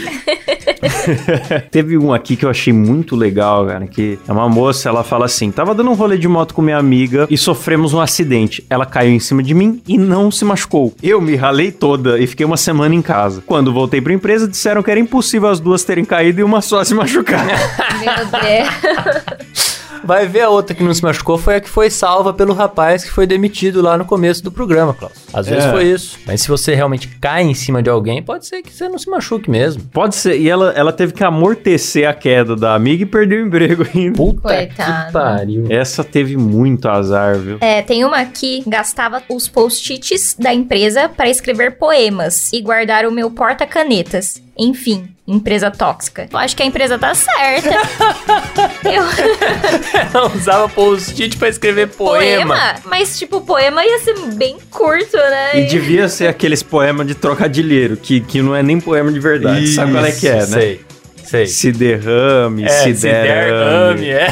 Teve 1.72 1.98
um 1.98 2.14
aqui 2.14 2.36
que 2.36 2.46
eu 2.46 2.50
achei 2.50 2.74
muito 2.74 3.16
legal, 3.16 3.66
cara, 3.66 3.88
que 3.88 4.20
é 4.28 4.32
uma 4.32 4.50
moça, 4.50 4.90
ela 4.90 5.04
fala 5.04 5.26
assim: 5.26 5.52
tava 5.52 5.74
dando 5.74 5.90
um 5.92 5.94
rolê 5.94 6.18
de 6.18 6.28
moto 6.28 6.54
com 6.54 6.62
minha 6.62 6.78
amiga 6.78 7.28
e 7.30 7.38
sofremos 7.38 7.94
um 7.94 8.02
acidente. 8.02 8.64
Ela 8.70 8.86
caiu 8.86 9.12
em 9.12 9.20
cima 9.20 9.42
de 9.42 9.54
mim 9.54 9.82
e 9.88 9.98
não 9.98 10.32
se 10.32 10.46
machucou. 10.46 10.94
Eu 11.02 11.22
me 11.22 11.36
ralei 11.36 11.72
toda 11.72 12.20
e 12.20 12.28
fiquei 12.28 12.46
uma 12.46 12.58
semana 12.58 12.94
em 12.96 13.02
casa. 13.02 13.44
Quando 13.46 13.74
voltei 13.74 14.02
pra 14.02 14.14
empresa, 14.14 14.48
disseram 14.48 14.84
que 14.84 14.92
era 14.92 15.00
impossível 15.00 15.50
as 15.50 15.60
duas 15.60 15.84
terem 15.84 16.06
caído 16.06 16.42
e 16.42 16.44
uma 16.44 16.62
só 16.62 16.84
se 16.84 16.94
machucar. 16.94 17.46
Meu 18.00 18.42
Deus. 18.42 19.68
Vai 20.08 20.26
ver 20.26 20.42
a 20.42 20.50
outra 20.50 20.74
que 20.74 20.82
não 20.84 20.94
se 20.94 21.04
machucou 21.04 21.38
foi 21.38 21.58
a 21.58 21.60
que 21.60 21.68
foi 21.70 21.90
salva 21.90 22.34
pelo 22.34 22.54
rapaz 22.54 23.04
que 23.04 23.12
foi 23.12 23.28
demitido 23.28 23.82
lá 23.82 23.98
no 23.98 24.06
começo 24.06 24.42
do 24.42 24.50
programa, 24.50 24.94
Klaus. 24.94 25.12
Às 25.34 25.48
vezes 25.48 25.66
É. 25.66 25.70
foi 25.72 25.84
isso. 25.84 26.18
Mas 26.26 26.42
se 26.42 26.48
você 26.48 26.74
realmente 26.74 27.10
cai 27.20 27.44
em 27.44 27.54
cima 27.54 27.84
de 27.84 27.90
alguém, 27.90 28.24
pode 28.24 28.46
ser 28.48 28.62
que 28.62 28.74
você 28.74 28.88
não 28.88 28.98
se 28.98 29.10
machuque 29.10 29.52
mesmo. 29.52 29.84
Pode 29.92 30.16
ser. 30.16 30.40
E 30.40 30.50
ela, 30.50 30.72
ela 30.78 30.94
teve 30.94 31.12
que 31.12 31.24
amortecer 31.26 32.08
a 32.08 32.14
queda 32.14 32.56
da 32.56 32.74
amiga 32.74 33.04
e 33.04 33.06
perdeu 33.06 33.44
o 33.44 33.48
emprego 33.48 33.86
ainda. 33.94 34.16
Puta 34.16 34.42
Coitado. 34.42 35.08
que 35.08 35.12
pariu. 35.12 35.66
Essa 35.70 36.04
teve 36.06 36.38
muito 36.38 36.88
azar, 36.88 37.38
viu? 37.38 37.58
É, 37.60 37.82
tem 37.82 38.06
uma 38.06 38.24
que 38.24 38.64
gastava 38.66 39.22
os 39.30 39.48
post-its 39.50 40.36
da 40.40 40.54
empresa 40.54 41.10
para 41.10 41.30
escrever 41.30 41.78
poemas 41.78 42.54
e 42.54 42.62
guardar 42.62 43.06
o 43.06 43.12
meu 43.12 43.30
porta-canetas. 43.32 44.42
Enfim, 44.60 45.10
empresa 45.28 45.70
tóxica. 45.70 46.28
Eu 46.32 46.38
acho 46.38 46.56
que 46.56 46.64
a 46.64 46.66
empresa 46.66 46.98
tá 46.98 47.14
certa. 47.14 47.70
Eu... 48.84 49.04
Ela 50.14 50.36
usava 50.36 50.70
post-it 50.70 51.38
pra 51.38 51.50
escrever 51.50 51.90
poema. 51.90 52.56
poema? 52.56 52.76
Mas, 52.86 53.20
tipo, 53.20 53.38
o 53.38 53.42
poema 53.42 53.86
ia 53.86 54.00
ser 54.00 54.18
bem 54.34 54.58
curto, 54.72 55.18
né? 55.18 55.60
E 55.60 55.66
devia 55.66 56.08
ser 56.08 56.28
aqueles 56.28 56.64
poemas 56.64 57.06
de 57.06 57.14
trocadilheiro, 57.14 57.98
que, 57.98 58.22
que 58.22 58.42
não 58.42 58.56
é 58.56 58.64
nem 58.64 58.80
poema 58.80 59.12
de 59.12 59.20
verdade. 59.20 59.68
Sabe 59.68 59.92
qual 59.92 60.06
é 60.06 60.12
que 60.12 60.28
é, 60.28 60.36
né? 60.36 60.46
Sei, 60.46 60.82
sei. 61.28 61.48
Se 61.48 61.72
derrame, 61.72 62.64
É, 62.64 62.68
se, 62.70 62.96
se 62.96 63.02
derrame. 63.08 64.02
derrame, 64.02 64.10
é. 64.10 64.28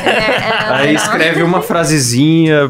Aí 0.70 0.96
escreve 0.96 1.44
uma 1.44 1.62
frasezinha 1.62 2.70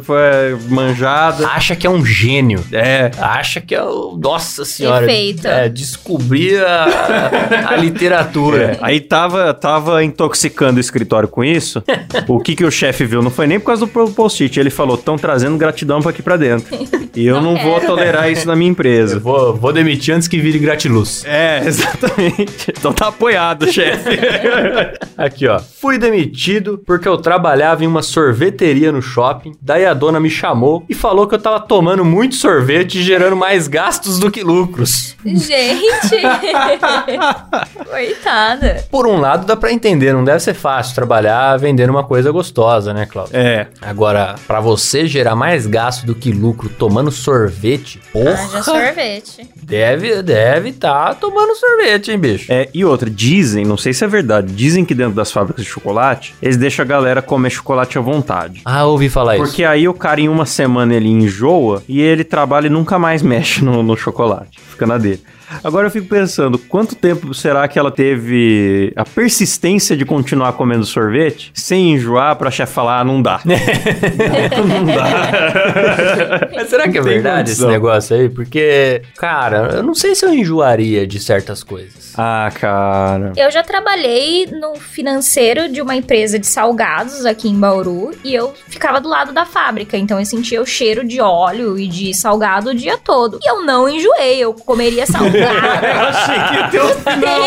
manjada. 0.70 1.48
Acha 1.48 1.76
que 1.76 1.86
é 1.86 1.90
um 1.90 2.06
gênio. 2.06 2.64
É. 2.72 3.12
Acha 3.20 3.62
que 3.62 3.74
é 3.76 3.84
o. 3.84 4.18
Nossa 4.22 4.66
senhora. 4.66 5.06
Perfeito. 5.06 5.48
É, 5.48 5.70
descobrir 5.70 6.64
a, 6.64 7.70
a 7.70 7.76
literatura. 7.76 8.64
É, 8.74 8.78
Aí 8.82 9.00
tava, 9.00 9.54
tava 9.54 10.04
intoxicando 10.04 10.78
o 10.78 10.82
escritório 10.82 11.28
com 11.28 11.44
isso. 11.44 11.84
o 12.28 12.40
que 12.40 12.56
que 12.56 12.64
o 12.66 12.72
chefe 12.72 13.06
viu? 13.06 13.22
Não 13.22 13.32
foi 13.32 13.48
nem 13.48 13.60
por 13.60 13.68
causa 13.68 13.86
do 13.86 14.12
post-it. 14.12 14.60
Ele 14.60 14.70
falou, 14.70 14.96
estão 14.96 15.18
trazendo 15.18 15.58
gratidão 15.58 16.02
pra 16.02 16.12
aqui 16.12 16.22
pra 16.22 16.38
dentro. 16.38 16.76
E 17.16 17.26
eu 17.26 17.42
não, 17.42 17.56
vou 17.58 17.80
tolerar 17.80 18.30
isso 18.32 18.48
na 18.48 18.56
minha 18.56 18.72
empresa. 18.72 19.16
Eu 19.16 19.20
vou, 19.22 19.56
vou 19.56 19.72
demitir 19.72 20.14
antes 20.14 20.28
que 20.28 20.40
vire 20.40 20.60
gratiluz. 20.60 21.24
É, 21.26 21.62
exatamente. 21.66 22.74
Então 22.78 22.92
tá 22.94 23.08
apoiado, 23.08 23.72
chefe. 23.72 24.15
Aqui, 25.18 25.48
ó. 25.48 25.60
Fui 25.60 25.98
demitido 25.98 26.82
porque 26.86 27.08
eu 27.08 27.18
trabalhava 27.18 27.84
em 27.84 27.88
uma 27.88 28.02
sorveteria 28.02 28.92
no 28.92 29.02
shopping. 29.02 29.54
Daí 29.62 29.86
a 29.86 29.94
dona 29.94 30.20
me 30.20 30.30
chamou 30.30 30.84
e 30.90 30.94
falou 30.94 31.28
que 31.28 31.36
eu 31.36 31.40
tava 31.40 31.60
tomando 31.60 32.04
muito 32.04 32.36
sorvete 32.36 33.00
e 33.00 33.04
gerando 33.04 33.36
mais 33.36 33.68
gastos 33.68 34.20
do 34.20 34.30
que 34.30 34.44
lucros. 34.44 35.16
Gente! 35.26 36.22
Coitada. 37.90 38.86
Por 38.92 39.08
um 39.08 39.20
lado, 39.20 39.46
dá 39.46 39.56
pra 39.56 39.72
entender, 39.72 40.14
não 40.14 40.24
deve 40.24 40.40
ser 40.40 40.54
fácil 40.54 40.96
trabalhar 40.96 41.58
vendendo 41.58 41.90
uma 41.90 42.04
coisa 42.04 42.32
gostosa, 42.32 42.94
né, 42.94 43.06
Cláudio? 43.06 43.36
É. 43.36 43.68
Agora, 43.82 44.36
pra 44.48 44.60
você 44.60 45.08
gerar 45.08 45.36
mais 45.36 45.66
gasto 45.66 46.06
do 46.06 46.14
que 46.16 46.32
lucro 46.32 46.70
tomando 46.70 47.12
sorvete, 47.12 48.02
porra, 48.12 48.34
Haja 48.34 48.64
sorvete. 48.64 49.50
deve 49.56 50.22
deve 50.22 50.74
tá 50.74 51.14
tomando 51.16 51.56
sorvete, 51.56 52.12
hein, 52.12 52.20
bicho? 52.20 52.52
É, 52.52 52.70
e 52.74 52.84
outra, 52.86 53.10
dizem, 53.10 53.66
não 53.66 53.78
sei 53.78 53.94
se 53.94 54.05
é 54.06 54.08
verdade, 54.08 54.54
dizem 54.54 54.86
que 54.86 54.96
dentro 54.96 55.14
das 55.14 55.32
fábricas 55.32 55.66
de 55.66 55.70
chocolate, 55.70 56.34
eles 56.42 56.58
deixam 56.58 56.84
a 56.84 56.88
galera 56.88 57.22
comer 57.22 57.50
chocolate 57.50 57.98
à 57.98 58.02
vontade. 58.02 58.62
Ah, 58.64 58.86
ouvi 58.86 59.10
falar 59.10 59.36
isso. 59.36 59.46
Porque 59.46 59.64
aí 59.64 59.88
o 59.88 59.94
cara 59.94 60.22
em 60.22 60.30
uma 60.30 60.46
semana 60.46 60.94
ele 60.94 61.10
enjoa 61.10 61.84
e 61.88 62.02
ele 62.02 62.24
trabalha 62.24 62.68
e 62.68 62.70
nunca 62.70 62.98
mais 62.98 63.22
mexe 63.24 63.64
no, 63.64 63.84
no 63.84 63.98
chocolate. 63.98 64.60
Fica 64.70 64.86
na 64.86 64.98
dele. 64.98 65.22
Agora 65.64 65.88
eu 65.88 65.92
fico 65.92 66.08
pensando, 66.08 66.58
quanto 66.58 66.96
tempo 66.96 67.34
será 67.34 67.68
que 67.68 67.78
ela 67.78 67.92
teve 67.92 68.92
a 68.96 69.04
persistência 69.04 69.96
de 69.96 70.06
continuar 70.06 70.54
comendo 70.54 70.86
sorvete 70.86 71.52
sem 71.54 71.94
enjoar 71.94 72.36
pra 72.36 72.52
chefe 72.52 72.74
falar, 72.74 73.00
ah, 73.00 73.04
não 73.04 73.22
dá. 73.22 73.42
não 73.46 74.86
dá. 74.86 76.50
Mas 76.56 76.70
será 76.70 76.90
que 76.90 76.98
é 76.98 77.02
verdade 77.02 77.52
esse 77.52 77.66
negócio 77.66 78.16
aí? 78.16 78.30
Porque, 78.30 79.02
cara, 79.18 79.76
eu 79.76 79.84
não 79.84 79.94
sei 79.94 80.16
se 80.16 80.26
eu 80.26 80.34
enjoaria 80.34 81.06
de 81.06 81.20
certas 81.20 81.64
coisas. 81.64 82.14
Ah, 82.18 82.52
cara. 82.54 83.34
Eu 83.36 83.52
já 83.52 83.64
trabalhei 83.64 84.48
no 84.48 84.76
financeiro 84.76 85.70
de 85.70 85.82
uma 85.82 85.96
empresa 85.96 86.40
de 86.40 86.48
salgados 86.48 87.26
aqui 87.26 87.50
em 87.50 87.60
Bauru 87.60 88.12
e 88.24 88.34
eu 88.34 88.54
ficava 88.68 89.00
do 89.00 89.10
lado 89.10 89.32
da 89.32 89.46
fábrica, 89.46 89.98
então 89.98 90.20
eu 90.20 90.26
sentia 90.26 90.62
o 90.62 90.66
cheiro 90.66 91.06
de 91.06 91.22
óleo 91.22 91.78
e 91.78 91.88
de 91.88 92.14
salgado 92.14 92.70
o 92.70 92.76
dia 92.76 92.98
todo. 92.98 93.40
E 93.42 93.50
eu 93.50 93.64
não 93.64 93.88
enjoei, 93.88 94.38
eu 94.38 94.54
comeria 94.54 95.06
salgado. 95.06 95.35
Eu 95.38 96.08
achei 96.08 96.36
que 96.36 96.54
ia 96.56 96.68
ter 96.70 96.82
um 96.82 96.94
final. 97.12 97.46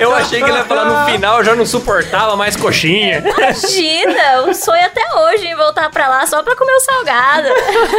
Eu 0.00 0.14
achei 0.14 0.42
que 0.42 0.48
ele 0.48 0.58
ia 0.58 0.64
falar 0.64 0.84
no 0.84 1.12
final, 1.12 1.38
eu 1.38 1.44
já 1.44 1.54
não 1.54 1.66
suportava 1.66 2.36
mais 2.36 2.56
coxinha. 2.56 3.18
Imagina, 3.18 4.42
o 4.48 4.54
sonho 4.54 4.84
até 4.84 5.02
hoje 5.16 5.46
em 5.46 5.54
voltar 5.56 5.90
pra 5.90 6.08
lá 6.08 6.26
só 6.26 6.42
pra 6.42 6.56
comer 6.56 6.72
o 6.72 6.80
salgado. 6.80 7.48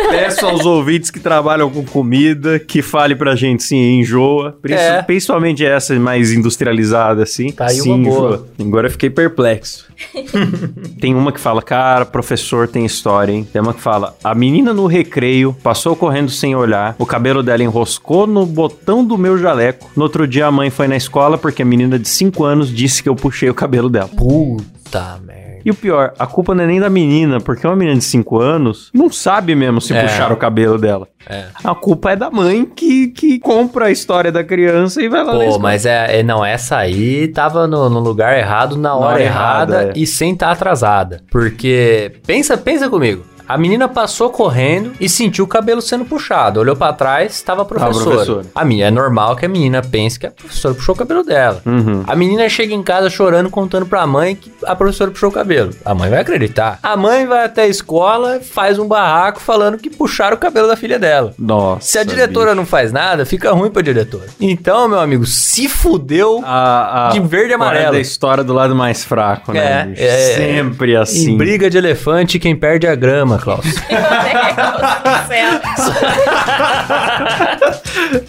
Peço 0.10 0.45
aos 0.45 0.65
ouvintes 0.65 1.10
que 1.10 1.19
trabalham 1.19 1.69
com 1.69 1.86
comida 1.86 2.60
que 2.60 2.82
fale 2.82 3.15
pra 3.15 3.36
gente 3.36 3.63
se 3.63 3.76
enjoa. 3.76 4.58
É. 4.69 5.02
Principalmente 5.02 5.65
essa 5.65 5.93
mais 5.95 6.32
industrializada, 6.32 7.24
assim. 7.24 7.52
Tá 7.52 7.67
aí 7.67 7.78
Sim, 7.78 7.93
uma 7.93 8.10
boa. 8.10 8.28
enjoa. 8.28 8.48
Agora 8.60 8.88
eu 8.88 8.91
fiquei 8.91 9.10
perplexo. 9.10 9.86
tem 11.00 11.15
uma 11.15 11.32
que 11.32 11.39
fala, 11.39 11.62
cara, 11.62 12.06
professor 12.06 12.67
tem 12.67 12.86
história, 12.86 13.32
hein? 13.32 13.48
Tem 13.52 13.62
uma 13.62 13.74
que 13.74 13.82
fala, 13.82 14.15
a 14.24 14.36
menina 14.36 14.74
no 14.74 14.88
recreio 14.88 15.56
passou 15.63 15.95
correndo 15.95 16.30
sem 16.30 16.56
olhar, 16.56 16.95
o 17.00 17.06
cabelo 17.06 17.41
dela 17.41 17.63
enroscou 17.63 18.25
no 18.26 18.46
botão 18.46 19.04
do 19.06 19.18
meu 19.18 19.38
jaleco. 19.38 19.90
No 19.96 20.04
outro 20.04 20.28
dia 20.28 20.48
a 20.48 20.52
mãe 20.52 20.70
foi 20.70 20.88
na 20.88 20.96
escola 20.96 21.38
porque 21.38 21.62
a 21.62 21.66
menina 21.66 21.98
de 22.00 22.08
5 22.08 22.44
anos 22.44 22.70
disse 22.70 23.02
que 23.02 23.10
eu 23.10 23.16
puxei 23.16 23.50
o 23.50 23.54
cabelo 23.54 23.90
dela. 23.90 24.10
Puta 24.16 25.20
merda. 25.26 25.46
E 25.66 25.72
o 25.72 25.74
pior, 25.74 26.14
a 26.20 26.28
culpa 26.28 26.54
não 26.54 26.64
é 26.64 26.68
nem 26.68 26.80
da 26.80 26.92
menina, 26.92 27.42
porque 27.42 27.66
uma 27.66 27.76
menina 27.76 27.98
de 27.98 28.04
5 28.04 28.40
anos 28.40 28.92
não 28.94 29.12
sabe 29.12 29.56
mesmo 29.56 29.82
se 29.82 29.96
É. 29.96 30.04
puxar 30.04 30.32
o 30.32 30.38
cabelo 30.38 30.78
dela. 30.78 31.08
É. 31.28 31.46
A 31.64 31.74
culpa 31.74 32.12
é 32.12 32.16
da 32.16 32.30
mãe 32.30 32.66
que, 32.66 33.08
que 33.08 33.40
compra 33.40 33.86
a 33.88 33.92
história 33.92 34.32
da 34.32 34.44
criança 34.44 35.02
e 35.02 35.10
vai 35.10 35.24
lá 35.24 35.34
Pô, 35.34 35.58
mas 35.58 35.84
é, 35.88 36.20
é- 36.20 36.24
não, 36.24 36.46
essa 36.46 36.78
aí 36.78 37.28
tava 37.30 37.66
no, 37.66 37.90
no 37.90 38.00
lugar 38.00 38.38
errado, 38.38 38.78
na 38.78 38.94
hora, 38.94 39.14
hora 39.14 39.24
errada, 39.24 39.74
errada, 39.78 39.90
é. 39.90 40.00
e 40.00 40.06
sem 40.06 40.34
estar 40.34 40.52
atrasada. 40.52 41.24
Porque, 41.32 42.12
pensa, 42.28 42.56
pensa 42.56 42.88
comigo. 42.88 43.24
A 43.47 43.58
menina 43.58 43.88
passou 43.88 44.29
correndo 44.29 44.91
e 44.99 45.08
sentiu 45.10 45.45
o 45.45 45.47
cabelo 45.47 45.81
sendo 45.81 46.05
puxado. 46.05 46.60
Olhou 46.60 46.75
pra 46.75 46.93
trás, 46.93 47.41
tava 47.41 47.62
a 47.62 47.65
professora. 47.65 48.05
professora. 48.05 48.45
A 48.55 48.65
minha 48.65 48.88
é 48.88 48.91
normal 48.91 49.36
que 49.36 49.45
a 49.45 49.49
menina 49.49 49.81
pense 49.81 50.19
que 50.19 50.25
a 50.27 50.31
professora 50.31 50.73
puxou 50.73 50.95
o 50.95 50.97
cabelo 50.97 51.23
dela. 51.23 51.62
Uhum. 51.65 52.03
A 52.08 52.15
menina 52.15 52.47
chega 52.49 52.73
em 52.73 52.81
casa 52.84 53.10
chorando, 53.10 53.49
contando 53.49 53.86
pra 53.86 54.05
mãe 54.08 54.36
que 54.36 54.51
a 54.65 54.75
professora 54.75 55.12
puxou 55.12 55.29
o 55.29 55.31
cabelo. 55.31 55.71
A 55.84 55.93
mãe 55.93 56.10
vai 56.10 56.19
acreditar. 56.19 56.79
A 56.81 56.95
mãe 56.97 57.25
vai 57.25 57.45
até 57.45 57.63
a 57.63 57.67
escola, 57.67 58.39
faz 58.41 58.79
um 58.79 58.88
barraco 58.88 59.39
falando 59.39 59.77
que 59.77 59.89
puxaram 59.89 60.36
o 60.36 60.39
cabelo 60.39 60.67
da 60.67 60.75
filha 60.75 60.97
dela. 60.99 61.34
Nossa. 61.38 61.81
Se 61.88 61.97
a 61.99 62.03
diretora 62.03 62.55
não 62.55 62.65
faz 62.65 62.91
nada, 62.91 63.25
fica 63.25 63.51
ruim 63.51 63.69
pra 63.69 63.81
diretora. 63.81 64.25
Então, 64.39 64.88
meu 64.88 64.99
amigo, 64.99 65.25
se 65.25 65.67
fudeu 65.69 66.41
A, 66.45 67.08
a 67.08 67.10
de 67.12 67.19
verde 67.19 67.49
e 67.49 67.51
é 67.51 67.55
amarelo. 67.55 67.91
da 67.93 67.99
história 67.99 68.43
do 68.43 68.53
lado 68.53 68.75
mais 68.75 69.03
fraco, 69.03 69.51
né? 69.53 69.81
É, 69.81 69.86
bicho? 69.86 70.01
é, 70.03 70.17
Sempre 70.36 70.95
assim. 70.95 71.31
Em 71.31 71.38
briga 71.38 71.69
de 71.69 71.77
elefante, 71.77 72.39
quem 72.39 72.55
perde 72.55 72.88
é 72.88 72.91
a 72.91 72.95
grama, 72.95 73.35
Klaus. 73.39 73.65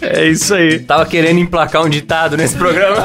É 0.01 0.25
isso 0.25 0.53
aí. 0.53 0.79
Tava 0.79 1.05
querendo 1.05 1.39
emplacar 1.39 1.83
um 1.83 1.89
ditado 1.89 2.37
nesse 2.37 2.55
programa. 2.55 2.97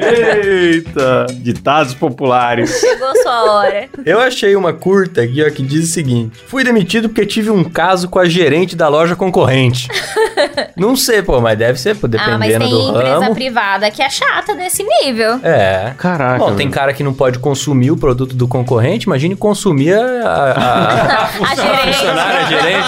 Eita! 0.00 1.26
Ditados 1.34 1.94
populares. 1.94 2.80
Chegou 2.80 3.14
sua 3.22 3.52
hora. 3.52 3.88
Eu 4.04 4.20
achei 4.20 4.56
uma 4.56 4.72
curta 4.72 5.22
aqui, 5.22 5.44
ó, 5.44 5.50
que 5.50 5.62
diz 5.62 5.90
o 5.90 5.92
seguinte: 5.92 6.38
Fui 6.46 6.64
demitido 6.64 7.08
porque 7.08 7.26
tive 7.26 7.50
um 7.50 7.64
caso 7.64 8.08
com 8.08 8.18
a 8.18 8.26
gerente 8.26 8.74
da 8.74 8.88
loja 8.88 9.14
concorrente. 9.14 9.88
Não 10.76 10.94
sei, 10.96 11.22
pô, 11.22 11.40
mas 11.40 11.58
deve 11.58 11.78
ser, 11.80 11.96
pô, 11.96 12.06
ah, 12.06 12.38
mas 12.38 12.48
dependendo 12.48 12.64
tem 12.64 12.74
do 12.74 12.90
empresa 12.98 13.20
ramo. 13.20 13.34
privada 13.34 13.90
que 13.90 14.02
é 14.02 14.10
chata 14.10 14.54
desse 14.54 14.82
nível. 14.84 15.40
É. 15.42 15.92
Caraca. 15.98 16.38
Bom, 16.38 16.54
tem 16.54 16.70
cara 16.70 16.92
que 16.92 17.02
não 17.02 17.12
pode 17.14 17.38
consumir 17.38 17.90
o 17.90 17.96
produto 17.96 18.34
do 18.34 18.46
concorrente, 18.46 19.06
imagine 19.06 19.34
consumir 19.36 19.94
a, 19.94 20.04
a, 20.04 20.52
a- 20.52 21.26
A 21.46 21.54
gerente. 21.54 21.96
funcionária, 21.96 22.40
a 22.40 22.44
gerente. 22.44 22.86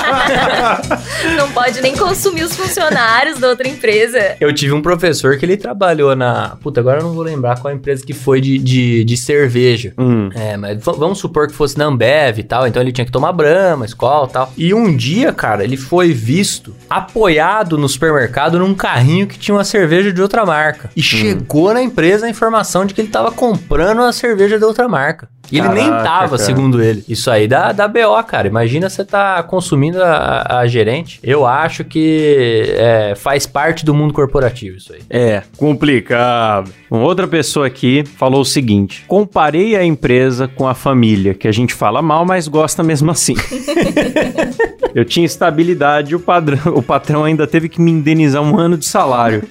Não 1.37 1.51
pode 1.53 1.81
nem 1.81 1.97
consumir 1.97 2.43
os 2.43 2.55
funcionários 2.57 3.39
da 3.39 3.49
outra 3.49 3.69
empresa. 3.69 4.37
Eu 4.41 4.53
tive 4.53 4.73
um 4.73 4.81
professor 4.83 5.37
que 5.37 5.45
ele 5.45 5.57
trabalhou 5.57 6.15
na. 6.17 6.57
Puta, 6.63 6.81
agora 6.81 7.01
eu 7.01 7.05
não 7.05 7.13
vou 7.13 7.23
lembrar 7.23 7.59
qual 7.61 7.73
empresa 7.73 8.05
que 8.05 8.13
foi 8.13 8.41
de, 8.41 8.59
de, 8.59 9.05
de 9.05 9.17
cerveja. 9.17 9.93
Hum. 9.99 10.31
É, 10.35 10.57
mas 10.57 10.79
vamos 10.83 11.19
supor 11.19 11.47
que 11.49 11.55
fosse 11.55 11.77
na 11.79 11.85
Ambev 11.87 12.39
e 12.39 12.43
tal, 12.43 12.67
então 12.67 12.81
ele 12.83 12.93
tinha 12.93 13.05
que 13.05 13.13
tomar 13.13 13.33
Brahma, 13.33 13.85
Skol 13.87 14.27
e 14.27 14.31
tal. 14.33 14.53
E 14.57 14.75
um 14.75 14.95
dia, 14.97 15.33
cara, 15.33 15.65
ele 15.65 15.77
foi 15.77 16.13
visto 16.13 16.75
apoiado 17.39 17.79
no 17.79 17.89
supermercado 17.89 18.59
num 18.59 18.75
carrinho 18.75 19.27
que 19.27 19.39
tinha 19.39 19.55
uma 19.55 19.65
cerveja 19.65 20.13
de 20.13 20.21
outra 20.21 20.45
marca. 20.45 20.91
E 20.97 21.03
chegou 21.03 21.73
na 21.73 21.83
empresa 21.83 22.27
a 22.27 22.31
informação 22.31 22.85
de 22.85 22.93
que 22.93 23.01
ele 23.01 23.09
tava 23.09 23.31
comprando 23.31 23.99
uma 23.99 24.13
cerveja 24.13 24.59
de 24.59 24.65
outra 24.65 24.89
marca. 24.89 25.29
E 25.51 25.59
ele 25.59 25.69
nem 25.69 25.89
Caraca, 25.89 26.05
tava, 26.05 26.37
cara. 26.37 26.39
segundo 26.39 26.83
ele. 26.83 27.03
Isso 27.09 27.31
aí 27.31 27.49
dá, 27.49 27.73
dá 27.73 27.89
BO, 27.89 28.23
cara. 28.27 28.47
Imagina 28.47 28.91
você 28.91 29.05
tá 29.05 29.43
consumindo 29.43 30.03
a, 30.03 30.59
a 30.59 30.67
gerente. 30.67 31.19
Eu 31.23 31.47
acho 31.47 31.85
que 31.85 32.65
é, 32.77 33.15
faz 33.17 33.47
parte 33.47 33.85
do 33.85 33.95
mundo 33.95 34.13
corporativo 34.13 34.77
isso 34.77 34.93
aí. 34.93 35.01
É, 35.09 35.43
complicado. 35.57 36.71
Uma 36.91 37.05
outra 37.05 37.27
pessoa 37.27 37.67
aqui 37.67 38.05
falou 38.17 38.43
o 38.43 38.45
seguinte: 38.45 39.05
comparei 39.09 39.75
a 39.75 39.85
empresa 39.85 40.47
com 40.49 40.69
a 40.69 40.75
família, 40.75 41.33
que 41.33 41.49
a 41.49 41.53
gente 41.53 41.73
fala 41.73 42.03
mal, 42.03 42.27
mas 42.27 42.47
gosta 42.47 42.83
mesmo 42.83 43.11
assim. 43.11 43.35
Eu 44.95 45.05
tinha 45.05 45.27
estabilidade 45.27 46.13
e 46.13 46.15
o, 46.15 46.21
padrão, 46.21 46.59
o 46.75 46.83
patrão 46.83 47.25
ainda 47.25 47.47
teve 47.47 47.69
que 47.69 47.81
me 47.81 47.91
indenizar 47.91 48.43
um 48.43 48.59
ano 48.59 48.77
de 48.77 48.87
salário. 48.87 49.43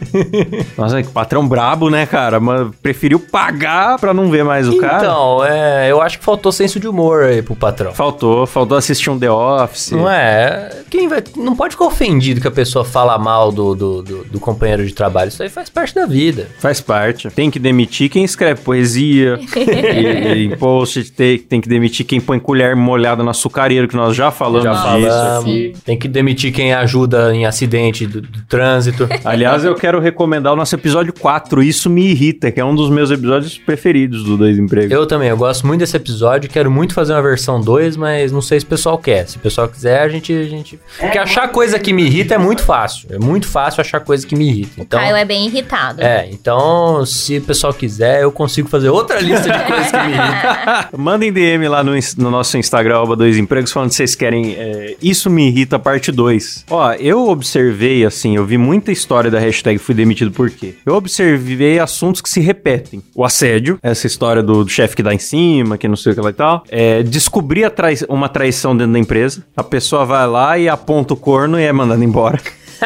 Nossa, 0.77 1.01
que 1.01 1.09
patrão 1.09 1.47
brabo, 1.47 1.89
né, 1.89 2.05
cara? 2.05 2.39
Mas 2.39 2.69
preferiu 2.81 3.19
pagar 3.19 3.97
pra 3.99 4.13
não 4.13 4.29
ver 4.29 4.43
mais 4.43 4.67
o 4.67 4.77
cara. 4.77 4.97
Então, 4.97 5.45
é, 5.45 5.91
eu 5.91 6.01
acho 6.01 6.19
que 6.19 6.25
faltou 6.25 6.51
senso 6.51 6.79
de 6.79 6.87
humor 6.87 7.23
aí 7.23 7.41
pro 7.41 7.55
patrão. 7.55 7.93
Faltou, 7.93 8.45
faltou 8.45 8.77
assistir 8.77 9.09
um 9.09 9.19
The 9.19 9.31
Office. 9.31 9.91
Não 9.91 10.09
é? 10.09 10.69
Quem 10.89 11.07
vai. 11.07 11.23
Não 11.35 11.55
pode 11.55 11.73
ficar 11.73 11.85
ofendido 11.85 12.41
que 12.41 12.47
a 12.47 12.51
pessoa 12.51 12.83
fala 12.83 13.17
mal 13.17 13.51
do, 13.51 13.75
do, 13.75 14.01
do, 14.01 14.23
do 14.25 14.39
companheiro 14.39 14.85
de 14.85 14.93
trabalho. 14.93 15.29
Isso 15.29 15.43
aí 15.43 15.49
faz 15.49 15.69
parte 15.69 15.95
da 15.95 16.05
vida. 16.05 16.47
Faz 16.59 16.81
parte. 16.81 17.29
Tem 17.29 17.49
que 17.51 17.59
demitir 17.59 18.09
quem 18.09 18.23
escreve 18.23 18.61
poesia. 18.61 19.39
e, 19.55 20.45
em 20.45 20.57
post 20.57 21.11
tem, 21.11 21.37
tem 21.37 21.61
que 21.61 21.69
demitir 21.69 22.05
quem 22.05 22.19
põe 22.19 22.39
colher 22.39 22.75
molhada 22.75 23.23
no 23.23 23.29
açucareiro, 23.29 23.87
que 23.87 23.95
nós 23.95 24.15
já 24.15 24.31
falamos 24.31 24.63
Já 24.63 24.71
disso 24.71 24.83
falamos. 24.83 25.26
Aqui. 25.27 25.73
Tem 25.85 25.97
que 25.97 26.07
demitir 26.07 26.53
quem 26.53 26.73
ajuda 26.73 27.33
em 27.33 27.45
acidente 27.45 28.05
do, 28.05 28.21
do 28.21 28.41
trânsito. 28.43 29.07
Aliás, 29.23 29.63
eu 29.63 29.75
quero 29.75 29.99
recomendar 29.99 30.53
o 30.53 30.55
nosso 30.55 30.75
episódio 30.75 31.13
4, 31.13 31.61
Isso 31.63 31.89
Me 31.89 32.07
Irrita, 32.11 32.51
que 32.51 32.59
é 32.59 32.65
um 32.65 32.75
dos 32.75 32.89
meus 32.89 33.11
episódios 33.11 33.57
preferidos 33.57 34.23
do 34.23 34.37
Dois 34.37 34.57
Empregos. 34.57 34.91
Eu 34.91 35.05
também, 35.05 35.29
eu 35.29 35.37
gosto 35.37 35.65
muito 35.65 35.79
desse 35.79 35.95
episódio, 35.95 36.49
quero 36.49 36.69
muito 36.71 36.93
fazer 36.93 37.13
uma 37.13 37.21
versão 37.21 37.59
2, 37.59 37.97
mas 37.97 38.31
não 38.31 38.41
sei 38.41 38.59
se 38.59 38.65
o 38.65 38.69
pessoal 38.69 38.97
quer. 38.97 39.27
Se 39.27 39.37
o 39.37 39.39
pessoal 39.39 39.67
quiser, 39.67 40.01
a 40.01 40.09
gente. 40.09 40.33
A 40.33 40.43
gente... 40.43 40.79
Porque 40.99 41.17
achar 41.17 41.47
coisa 41.49 41.79
que 41.79 41.93
me 41.93 42.03
irrita 42.03 42.35
é 42.35 42.37
muito 42.37 42.61
fácil. 42.63 43.07
É 43.11 43.17
muito 43.17 43.47
fácil 43.47 43.81
achar 43.81 43.99
coisa 43.99 44.25
que 44.25 44.35
me 44.35 44.49
irrita. 44.49 44.81
Então, 44.81 44.99
Caio 44.99 45.15
é 45.15 45.25
bem 45.25 45.47
irritado. 45.47 46.01
é, 46.01 46.27
então, 46.31 47.05
se 47.05 47.37
o 47.37 47.41
pessoal 47.41 47.73
quiser, 47.73 48.23
eu 48.23 48.31
consigo 48.31 48.69
fazer 48.69 48.89
outra 48.89 49.19
lista 49.19 49.49
de 49.49 49.63
coisas 49.65 49.91
que 49.91 49.97
me 49.97 50.13
irritam. 50.13 50.87
Mandem 50.97 51.31
DM 51.31 51.67
lá 51.67 51.83
no, 51.83 51.93
no 52.17 52.31
nosso 52.31 52.57
Instagram, 52.57 52.95
arroba 52.95 53.15
Dois 53.15 53.37
Empregos, 53.37 53.71
falando 53.71 53.89
que 53.89 53.95
vocês 53.95 54.15
querem 54.15 54.55
é, 54.55 54.95
Isso 55.01 55.16
Me 55.25 55.47
Irrita, 55.47 55.79
parte 55.79 56.11
2. 56.11 56.65
Ó, 56.69 56.93
eu 56.93 57.27
observei, 57.29 58.05
assim, 58.05 58.35
eu 58.35 58.45
vi 58.45 58.57
muita 58.57 58.91
história 58.91 59.31
da 59.31 59.39
hashtag 59.39 59.77
Fui 59.79 59.95
Demitido 59.95 60.31
Por 60.31 60.49
quê? 60.49 60.75
Eu 60.85 60.93
observei 60.95 61.79
assuntos 61.79 62.21
que 62.21 62.29
se 62.29 62.39
repetem. 62.39 63.01
O 63.15 63.23
assédio, 63.25 63.79
essa 63.81 64.05
história 64.07 64.43
do, 64.43 64.63
do 64.63 64.69
chefe 64.69 64.95
que 64.95 65.03
dá 65.03 65.13
em 65.13 65.19
cima, 65.19 65.77
que 65.77 65.87
não 65.87 65.95
sei 65.95 66.11
o 66.11 66.15
que 66.15 66.21
lá 66.21 66.29
e 66.29 66.33
tal. 66.33 66.63
É, 66.69 67.01
descobrir 67.03 67.63
a 67.63 67.69
trai- 67.69 67.95
uma 68.07 68.29
traição 68.29 68.75
dentro 68.75 68.93
da 68.93 68.99
empresa. 68.99 69.43
A 69.55 69.63
pessoa 69.63 70.05
vai 70.05 70.27
lá 70.27 70.57
e 70.57 70.69
aponta 70.69 71.13
o 71.13 71.17
corno 71.17 71.59
e 71.59 71.63
é 71.63 71.71
mandada 71.73 72.03
embora. 72.03 72.39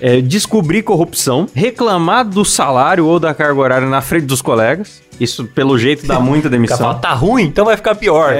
É, 0.00 0.20
descobrir 0.20 0.82
corrupção, 0.82 1.46
reclamar 1.54 2.24
do 2.24 2.44
salário 2.44 3.06
ou 3.06 3.18
da 3.18 3.34
carga 3.34 3.60
horária 3.60 3.88
na 3.88 4.00
frente 4.00 4.26
dos 4.26 4.40
colegas. 4.42 5.02
Isso, 5.20 5.44
pelo 5.44 5.78
jeito, 5.78 6.06
dá 6.06 6.18
muita 6.20 6.48
demissão. 6.48 6.78
falando, 6.78 7.00
tá 7.00 7.12
ruim, 7.12 7.44
então 7.44 7.64
vai 7.64 7.76
ficar 7.76 7.94
pior. 7.94 8.34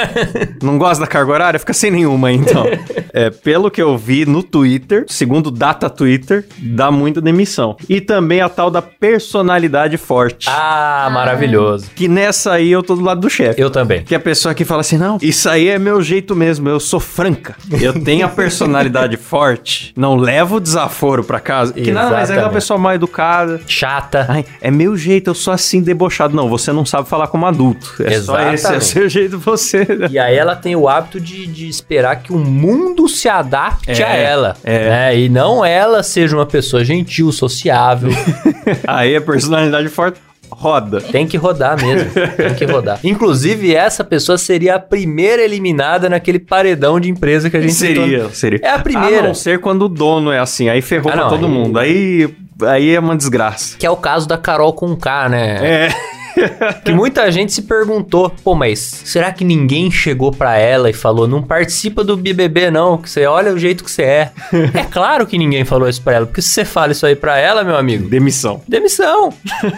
Não 0.62 0.78
gosta 0.78 1.02
da 1.02 1.06
carga 1.06 1.32
horária? 1.32 1.60
Fica 1.60 1.72
sem 1.72 1.90
nenhuma, 1.90 2.28
aí, 2.28 2.36
então. 2.36 2.64
É, 3.12 3.28
pelo 3.28 3.72
que 3.72 3.82
eu 3.82 3.98
vi 3.98 4.24
no 4.24 4.40
Twitter, 4.40 5.04
segundo 5.08 5.50
Data 5.50 5.90
Twitter, 5.90 6.46
dá 6.58 6.92
muita 6.92 7.20
demissão. 7.20 7.76
E 7.88 8.00
também 8.00 8.40
a 8.40 8.48
tal 8.48 8.70
da 8.70 8.80
personalidade 8.80 9.96
forte. 9.96 10.48
Ah, 10.48 11.08
maravilhoso. 11.12 11.90
Que 11.94 12.06
nessa 12.06 12.52
aí 12.52 12.70
eu 12.70 12.84
tô 12.84 12.94
do 12.94 13.02
lado 13.02 13.20
do 13.20 13.28
chefe. 13.28 13.60
Eu 13.60 13.68
também. 13.68 14.04
Que 14.04 14.14
é 14.14 14.16
a 14.16 14.20
pessoa 14.20 14.54
que 14.54 14.64
fala 14.64 14.82
assim: 14.82 14.96
não, 14.96 15.18
isso 15.20 15.48
aí 15.48 15.68
é 15.68 15.76
meu 15.78 16.00
jeito 16.00 16.36
mesmo, 16.36 16.68
eu 16.68 16.78
sou 16.78 17.00
franca. 17.00 17.56
Eu 17.80 17.92
tenho 18.00 18.24
a 18.24 18.28
personalidade 18.28 19.16
forte, 19.16 19.92
não 19.96 20.14
levo 20.14 20.60
desaforo 20.60 21.24
pra 21.24 21.40
casa. 21.40 21.72
Que 21.72 21.90
nada 21.90 22.10
mais 22.10 22.30
é 22.30 22.34
aquela 22.34 22.34
Exatamente. 22.34 22.54
pessoa 22.54 22.78
mal 22.78 22.94
educada. 22.94 23.60
Chata. 23.66 24.26
Ai, 24.28 24.44
é 24.60 24.70
meu 24.70 24.96
jeito, 24.96 25.30
eu 25.30 25.34
sou 25.34 25.52
assim 25.52 25.82
debochado. 26.10 26.34
Não, 26.34 26.48
você 26.48 26.72
não 26.72 26.84
sabe 26.84 27.08
falar 27.08 27.28
como 27.28 27.46
adulto. 27.46 27.94
É 28.02 28.20
só 28.20 28.34
esse, 28.34 28.40
é 28.40 28.50
o 28.50 28.54
Exatamente. 28.54 28.84
seu 28.84 29.08
jeito 29.08 29.38
você. 29.38 29.86
E 30.10 30.18
aí 30.18 30.36
ela 30.36 30.56
tem 30.56 30.74
o 30.76 30.88
hábito 30.88 31.20
de, 31.20 31.46
de 31.46 31.68
esperar 31.68 32.16
que 32.16 32.32
o 32.32 32.38
mundo 32.38 33.08
se 33.08 33.28
adapte 33.28 34.02
É, 34.02 34.04
a 34.04 34.14
ela. 34.14 34.56
é. 34.64 34.88
né? 34.90 35.18
E 35.18 35.28
não 35.28 35.64
ela 35.64 36.02
seja 36.02 36.36
uma 36.36 36.46
pessoa 36.46 36.84
gentil, 36.84 37.30
sociável. 37.32 38.10
Aí 38.86 39.14
a 39.16 39.20
personalidade 39.20 39.88
forte 39.88 40.20
roda. 40.50 41.00
Tem 41.00 41.26
que 41.26 41.36
rodar 41.36 41.80
mesmo. 41.82 42.10
Tem 42.36 42.54
que 42.54 42.64
rodar. 42.64 42.98
Inclusive, 43.04 43.74
essa 43.74 44.02
pessoa 44.04 44.36
seria 44.38 44.74
a 44.76 44.78
primeira 44.78 45.42
eliminada 45.42 46.08
naquele 46.08 46.38
paredão 46.38 46.98
de 47.00 47.08
empresa 47.10 47.48
que 47.50 47.56
a 47.56 47.60
gente 47.60 47.74
Seria, 47.74 48.18
citou. 48.18 48.30
seria. 48.34 48.60
É 48.62 48.70
a 48.70 48.78
primeira. 48.78 49.20
A 49.20 49.28
não 49.28 49.34
ser 49.34 49.60
quando 49.60 49.82
o 49.82 49.88
dono 49.88 50.30
é 50.32 50.38
assim, 50.38 50.68
aí 50.68 50.82
ferrou 50.82 51.10
Ah, 51.10 51.14
pra 51.14 51.22
não, 51.24 51.30
todo 51.30 51.46
aí- 51.46 51.50
mundo. 51.52 51.78
Aí, 51.78 52.28
aí 52.64 52.94
é 52.94 53.00
uma 53.00 53.16
desgraça. 53.16 53.76
Que 53.78 53.86
é 53.86 53.90
o 53.90 53.96
caso 53.96 54.26
da 54.28 54.36
Carol 54.36 54.72
com 54.72 54.94
K, 54.96 55.28
né? 55.28 55.58
É. 55.86 55.88
Que 56.84 56.92
muita 56.92 57.30
gente 57.30 57.52
se 57.52 57.62
perguntou, 57.62 58.30
pô, 58.42 58.54
mas 58.54 58.78
será 59.04 59.32
que 59.32 59.44
ninguém 59.44 59.90
chegou 59.90 60.30
pra 60.32 60.56
ela 60.56 60.88
e 60.90 60.92
falou, 60.92 61.26
não 61.28 61.42
participa 61.42 62.02
do 62.04 62.16
BBB 62.16 62.70
não, 62.70 62.96
que 62.98 63.08
você 63.10 63.26
olha 63.26 63.52
o 63.52 63.58
jeito 63.58 63.84
que 63.84 63.90
você 63.90 64.02
é. 64.02 64.30
é 64.74 64.84
claro 64.90 65.26
que 65.26 65.36
ninguém 65.38 65.64
falou 65.64 65.88
isso 65.88 66.02
pra 66.02 66.14
ela, 66.14 66.26
porque 66.26 66.42
se 66.42 66.48
você 66.48 66.64
fala 66.64 66.92
isso 66.92 67.04
aí 67.06 67.14
pra 67.16 67.38
ela, 67.38 67.62
meu 67.64 67.76
amigo, 67.76 68.08
Demissão. 68.08 68.62
demissão. 68.66 69.32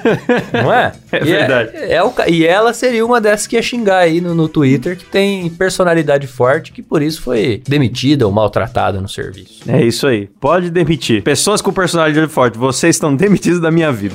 não 0.53 0.73
é? 0.73 0.93
É 1.11 1.19
E 1.19 1.25
verdade. 1.25 1.71
É, 1.75 2.03
o 2.03 2.11
ca- 2.11 2.29
e 2.29 2.45
ela 2.47 2.73
seria 2.73 3.05
uma 3.05 3.21
dessas 3.21 3.47
que 3.47 3.57
ia 3.57 3.63
xingar 3.63 3.99
aí 3.99 4.21
no, 4.21 4.35
no 4.35 4.49
Twitter, 4.49 4.97
que 4.97 5.05
tem 5.05 5.49
personalidade 5.51 6.27
forte, 6.27 6.73
que 6.73 6.83
por 6.83 7.03
isso 7.03 7.21
foi 7.23 7.63
demitida 7.67 8.27
ou 8.27 8.33
maltratada 8.33 9.01
no 9.01 9.09
serviço. 9.09 9.63
É 9.69 9.83
isso 9.83 10.07
aí. 10.07 10.29
Pode 10.41 10.71
demitir. 10.71 11.23
Pessoas 11.23 11.61
com 11.61 11.73
personalidade 11.73 12.31
forte, 12.33 12.59
vocês 12.59 12.97
estão 12.97 13.15
demitidos 13.15 13.61
da 13.61 13.71
minha 13.71 13.93
vida. 13.93 14.15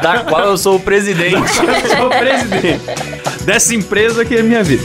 Da 0.00 0.20
qual 0.20 0.46
eu 0.46 0.58
sou 0.58 0.76
o 0.76 0.80
presidente. 0.80 1.36
Eu 1.36 1.96
sou 1.96 2.06
o 2.06 2.10
presidente 2.10 2.80
dessa 3.44 3.74
empresa 3.74 4.24
que 4.24 4.34
é 4.34 4.42
minha 4.42 4.62
vida. 4.62 4.82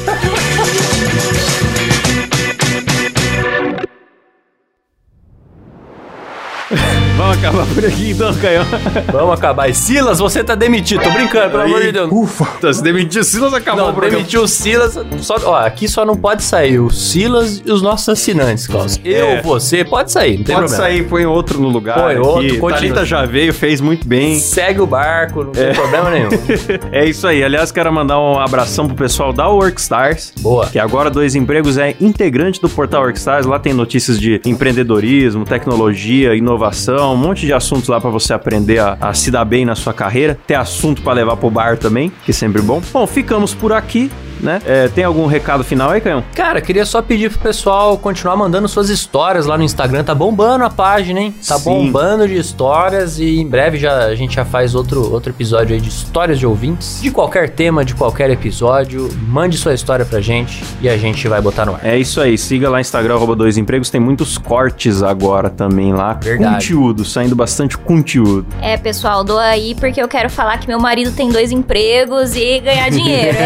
Vamos 7.32 7.46
acabar 7.46 7.66
por 7.74 7.86
aqui 7.86 8.12
então, 8.12 8.34
Caio. 8.36 8.62
Vamos 9.12 9.34
acabar. 9.34 9.70
E 9.70 9.74
Silas, 9.74 10.20
você 10.20 10.44
tá 10.44 10.54
demitido. 10.54 11.02
Tô 11.02 11.10
brincando, 11.12 11.52
pelo 11.52 11.64
amor 11.64 11.82
de 11.82 11.92
Deus. 11.94 12.10
Ufa. 12.12 12.46
Então, 12.58 12.74
se 12.74 12.84
demitiu 12.84 13.22
o 13.22 13.24
Silas, 13.24 13.54
acabou 13.54 13.84
Não, 13.84 13.90
o 13.90 13.94
programa. 13.94 14.18
demitiu 14.18 14.44
o 14.44 14.48
Silas. 14.50 15.00
Só, 15.22 15.36
ó, 15.46 15.56
aqui 15.66 15.88
só 15.88 16.04
não 16.04 16.18
pode 16.18 16.44
sair 16.44 16.80
o 16.80 16.90
Silas 16.90 17.62
e 17.66 17.72
os 17.72 17.82
nossos 17.82 18.10
assinantes, 18.10 18.68
Klaus. 18.68 19.00
Eu, 19.06 19.28
É. 19.28 19.42
você, 19.42 19.86
pode 19.86 20.12
sair, 20.12 20.38
não 20.40 20.44
tem 20.44 20.56
Pode 20.56 20.68
problema. 20.68 20.84
sair, 20.84 21.04
põe 21.08 21.26
outro 21.26 21.60
no 21.62 21.70
lugar. 21.70 22.00
Põe 22.02 22.18
outro. 22.18 22.70
Thalita 22.70 23.06
já 23.06 23.26
veio, 23.26 23.54
fez 23.54 23.80
muito 23.80 24.06
bem. 24.06 24.38
Segue 24.38 24.82
o 24.82 24.86
barco, 24.86 25.44
não 25.46 25.52
tem 25.52 25.74
problema 25.74 26.10
nenhum. 26.10 26.30
É 26.92 27.06
isso 27.06 27.26
aí. 27.28 27.44
Aliás, 27.44 27.72
quero 27.72 27.92
mandar 27.94 28.20
um 28.20 28.40
abração 28.40 28.88
pro 28.88 28.96
pessoal 28.96 29.32
da 29.32 29.48
Workstars. 29.48 30.34
Boa. 30.40 30.66
Que 30.68 30.78
agora 30.80 31.10
Dois 31.10 31.36
Empregos 31.36 31.78
é 31.78 31.96
integrante 32.02 32.60
do 32.62 32.68
portal 32.68 33.04
Workstars. 33.04 33.46
Lá 33.46 33.58
tem 33.60 33.74
notícias 33.74 34.20
de 34.20 34.42
empreendedorismo, 34.46 35.46
tecnologia, 35.46 36.36
inovação, 36.36 37.16
monte 37.22 37.46
de 37.46 37.54
assuntos 37.54 37.88
lá 37.88 38.00
pra 38.02 38.10
você 38.10 38.34
aprender 38.34 38.80
a, 38.80 38.98
a 39.00 39.14
se 39.14 39.32
dar 39.32 39.46
bem 39.46 39.66
na 39.66 39.76
sua 39.76 39.94
carreira. 39.94 40.38
Tem 40.46 40.58
assunto 40.58 41.02
pra 41.02 41.14
levar 41.14 41.38
pro 41.38 41.50
bar 41.50 41.78
também, 41.78 42.12
que 42.26 42.32
é 42.32 42.34
sempre 42.34 42.62
bom. 42.62 42.82
Bom, 42.92 43.08
ficamos 43.08 43.54
por 43.54 43.72
aqui, 43.74 44.12
né? 44.40 44.60
É, 44.66 44.88
tem 44.88 45.04
algum 45.04 45.26
recado 45.28 45.64
final 45.64 45.92
aí, 45.92 46.02
Canhão? 46.02 46.24
Cara, 46.36 46.60
queria 46.62 46.86
só 46.86 47.02
pedir 47.02 47.30
pro 47.30 47.40
pessoal 47.40 47.98
continuar 47.98 48.36
mandando 48.36 48.68
suas 48.68 48.90
histórias 48.90 49.46
lá 49.46 49.58
no 49.58 49.64
Instagram. 49.64 50.04
Tá 50.04 50.16
bombando 50.16 50.64
a 50.64 50.70
página, 50.70 51.20
hein? 51.20 51.36
Tá 51.48 51.58
Sim. 51.58 51.64
bombando 51.66 52.28
de 52.28 52.36
histórias 52.38 53.20
e 53.20 53.40
em 53.40 53.48
breve 53.48 53.78
já, 53.78 54.06
a 54.06 54.16
gente 54.16 54.36
já 54.36 54.44
faz 54.46 54.74
outro, 54.74 55.12
outro 55.12 55.32
episódio 55.32 55.76
aí 55.76 55.82
de 55.82 55.90
histórias 55.90 56.40
de 56.40 56.46
ouvintes. 56.46 57.00
De 57.02 57.12
qualquer 57.12 57.50
tema, 57.50 57.86
de 57.86 57.94
qualquer 57.94 58.30
episódio. 58.30 59.10
Mande 59.28 59.58
sua 59.58 59.74
história 59.74 60.06
pra 60.06 60.20
gente 60.22 60.64
e 60.82 60.90
a 60.90 60.98
gente 60.98 61.28
vai 61.28 61.42
botar 61.42 61.66
no 61.66 61.76
ar. 61.76 61.86
É 61.86 61.98
isso 61.98 62.20
aí, 62.20 62.38
siga 62.38 62.70
lá 62.70 62.78
no 62.78 62.82
Instagram, 62.82 63.16
arroba 63.16 63.36
dois 63.36 63.58
empregos, 63.58 63.90
tem 63.90 64.02
muitos 64.02 64.38
cortes 64.38 65.04
agora 65.04 65.50
também 65.50 65.94
lá. 65.94 66.14
Verdade. 66.14 66.68
Conteúdo, 66.68 67.06
saindo 67.12 67.36
bastante 67.36 67.78
conteúdo. 67.78 68.46
É, 68.62 68.78
pessoal, 68.78 69.24
dou 69.24 69.40
aí 69.40 69.76
porque 69.76 70.02
eu 70.02 70.08
quero 70.08 70.30
falar 70.30 70.58
que 70.58 70.68
meu 70.68 70.80
marido 70.80 71.12
tem 71.12 71.30
dois 71.30 71.52
empregos 71.52 72.36
e 72.36 72.60
ganhar 72.60 72.90
dinheiro. 72.92 73.38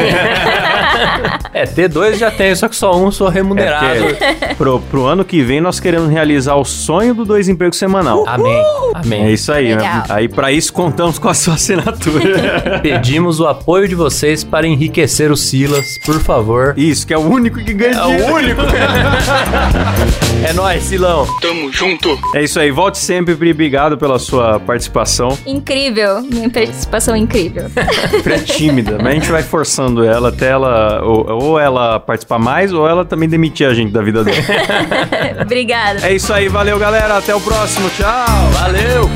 É, 1.54 1.64
T2 1.66 2.16
já 2.18 2.32
tem, 2.32 2.54
só 2.56 2.68
que 2.68 2.76
só 2.76 2.96
um 2.96 3.12
sou 3.12 3.30
remunerado. 3.30 3.86
É 3.86 4.34
porque 4.34 4.56
pro, 4.56 4.80
pro 4.80 5.06
ano 5.06 5.24
que 5.24 5.42
vem 5.42 5.62
nós 5.62 5.80
queremos 5.80 6.10
realizar 6.10 6.56
o 6.56 6.66
sonho 6.66 7.14
do 7.14 7.26
dois 7.26 7.48
empregos 7.50 7.78
semanal. 7.78 8.24
Amém. 8.28 8.64
Amém. 8.94 9.24
É 9.26 9.32
isso 9.32 9.52
aí, 9.52 9.70
né? 9.70 9.76
Legal. 9.76 10.04
Aí 10.10 10.28
pra 10.28 10.52
isso 10.52 10.72
contamos 10.74 11.18
com 11.20 11.30
a 11.30 11.34
sua 11.34 11.56
assinatura. 11.56 12.80
Pedimos 12.84 13.40
o 13.40 13.48
apoio 13.48 13.88
de 13.88 13.96
vocês 13.96 14.44
para 14.44 14.68
enriquecer 14.68 15.32
o 15.32 15.38
Silas, 15.38 15.98
por 16.06 16.20
favor. 16.20 16.74
isso, 16.78 17.06
que 17.08 17.14
é 17.14 17.18
o 17.18 17.22
único 17.22 17.58
que 17.64 17.74
ganha 17.74 17.96
É 17.98 18.02
dinheiro. 18.04 18.32
o 18.32 18.36
único. 18.36 18.62
é 20.48 20.54
nóis, 20.54 20.84
Silão. 20.84 21.26
Tamo 21.42 21.72
junto. 21.72 22.18
É 22.34 22.44
isso 22.44 22.60
aí, 22.60 22.72
volte 22.72 22.98
sempre, 22.98 23.36
Pri, 23.36 23.52
obrigado 23.52 23.98
pela 23.98 24.20
sua 24.20 24.60
participação. 24.60 25.38
incrível. 25.46 26.22
Minha 26.22 26.50
participação 26.50 27.16
é 27.16 27.18
incrível. 27.20 27.66
Pri 28.24 28.34
é 28.34 28.40
tímida, 28.40 28.98
mas 28.98 29.08
a 29.08 29.12
gente 29.12 29.32
vai 29.32 29.44
forçando 29.44 30.04
ela 30.04 30.30
até 30.30 30.50
ela, 30.96 31.04
ou, 31.04 31.44
ou 31.44 31.60
ela 31.60 32.00
participar 32.00 32.40
mais, 32.40 32.72
ou 32.74 32.88
ela 32.88 33.06
também 33.06 33.28
demitir 33.28 33.68
a 33.68 33.74
gente 33.74 33.92
da 33.92 34.02
vida 34.02 34.24
dela. 34.24 34.38
Obrigada. 35.42 36.06
é 36.08 36.14
isso 36.14 36.32
aí, 36.34 36.48
valeu 36.48 36.78
galera, 36.80 37.18
até 37.18 37.34
o 37.36 37.42
próximo, 37.42 37.90
tchau! 37.90 38.26
Valeu. 38.54 39.10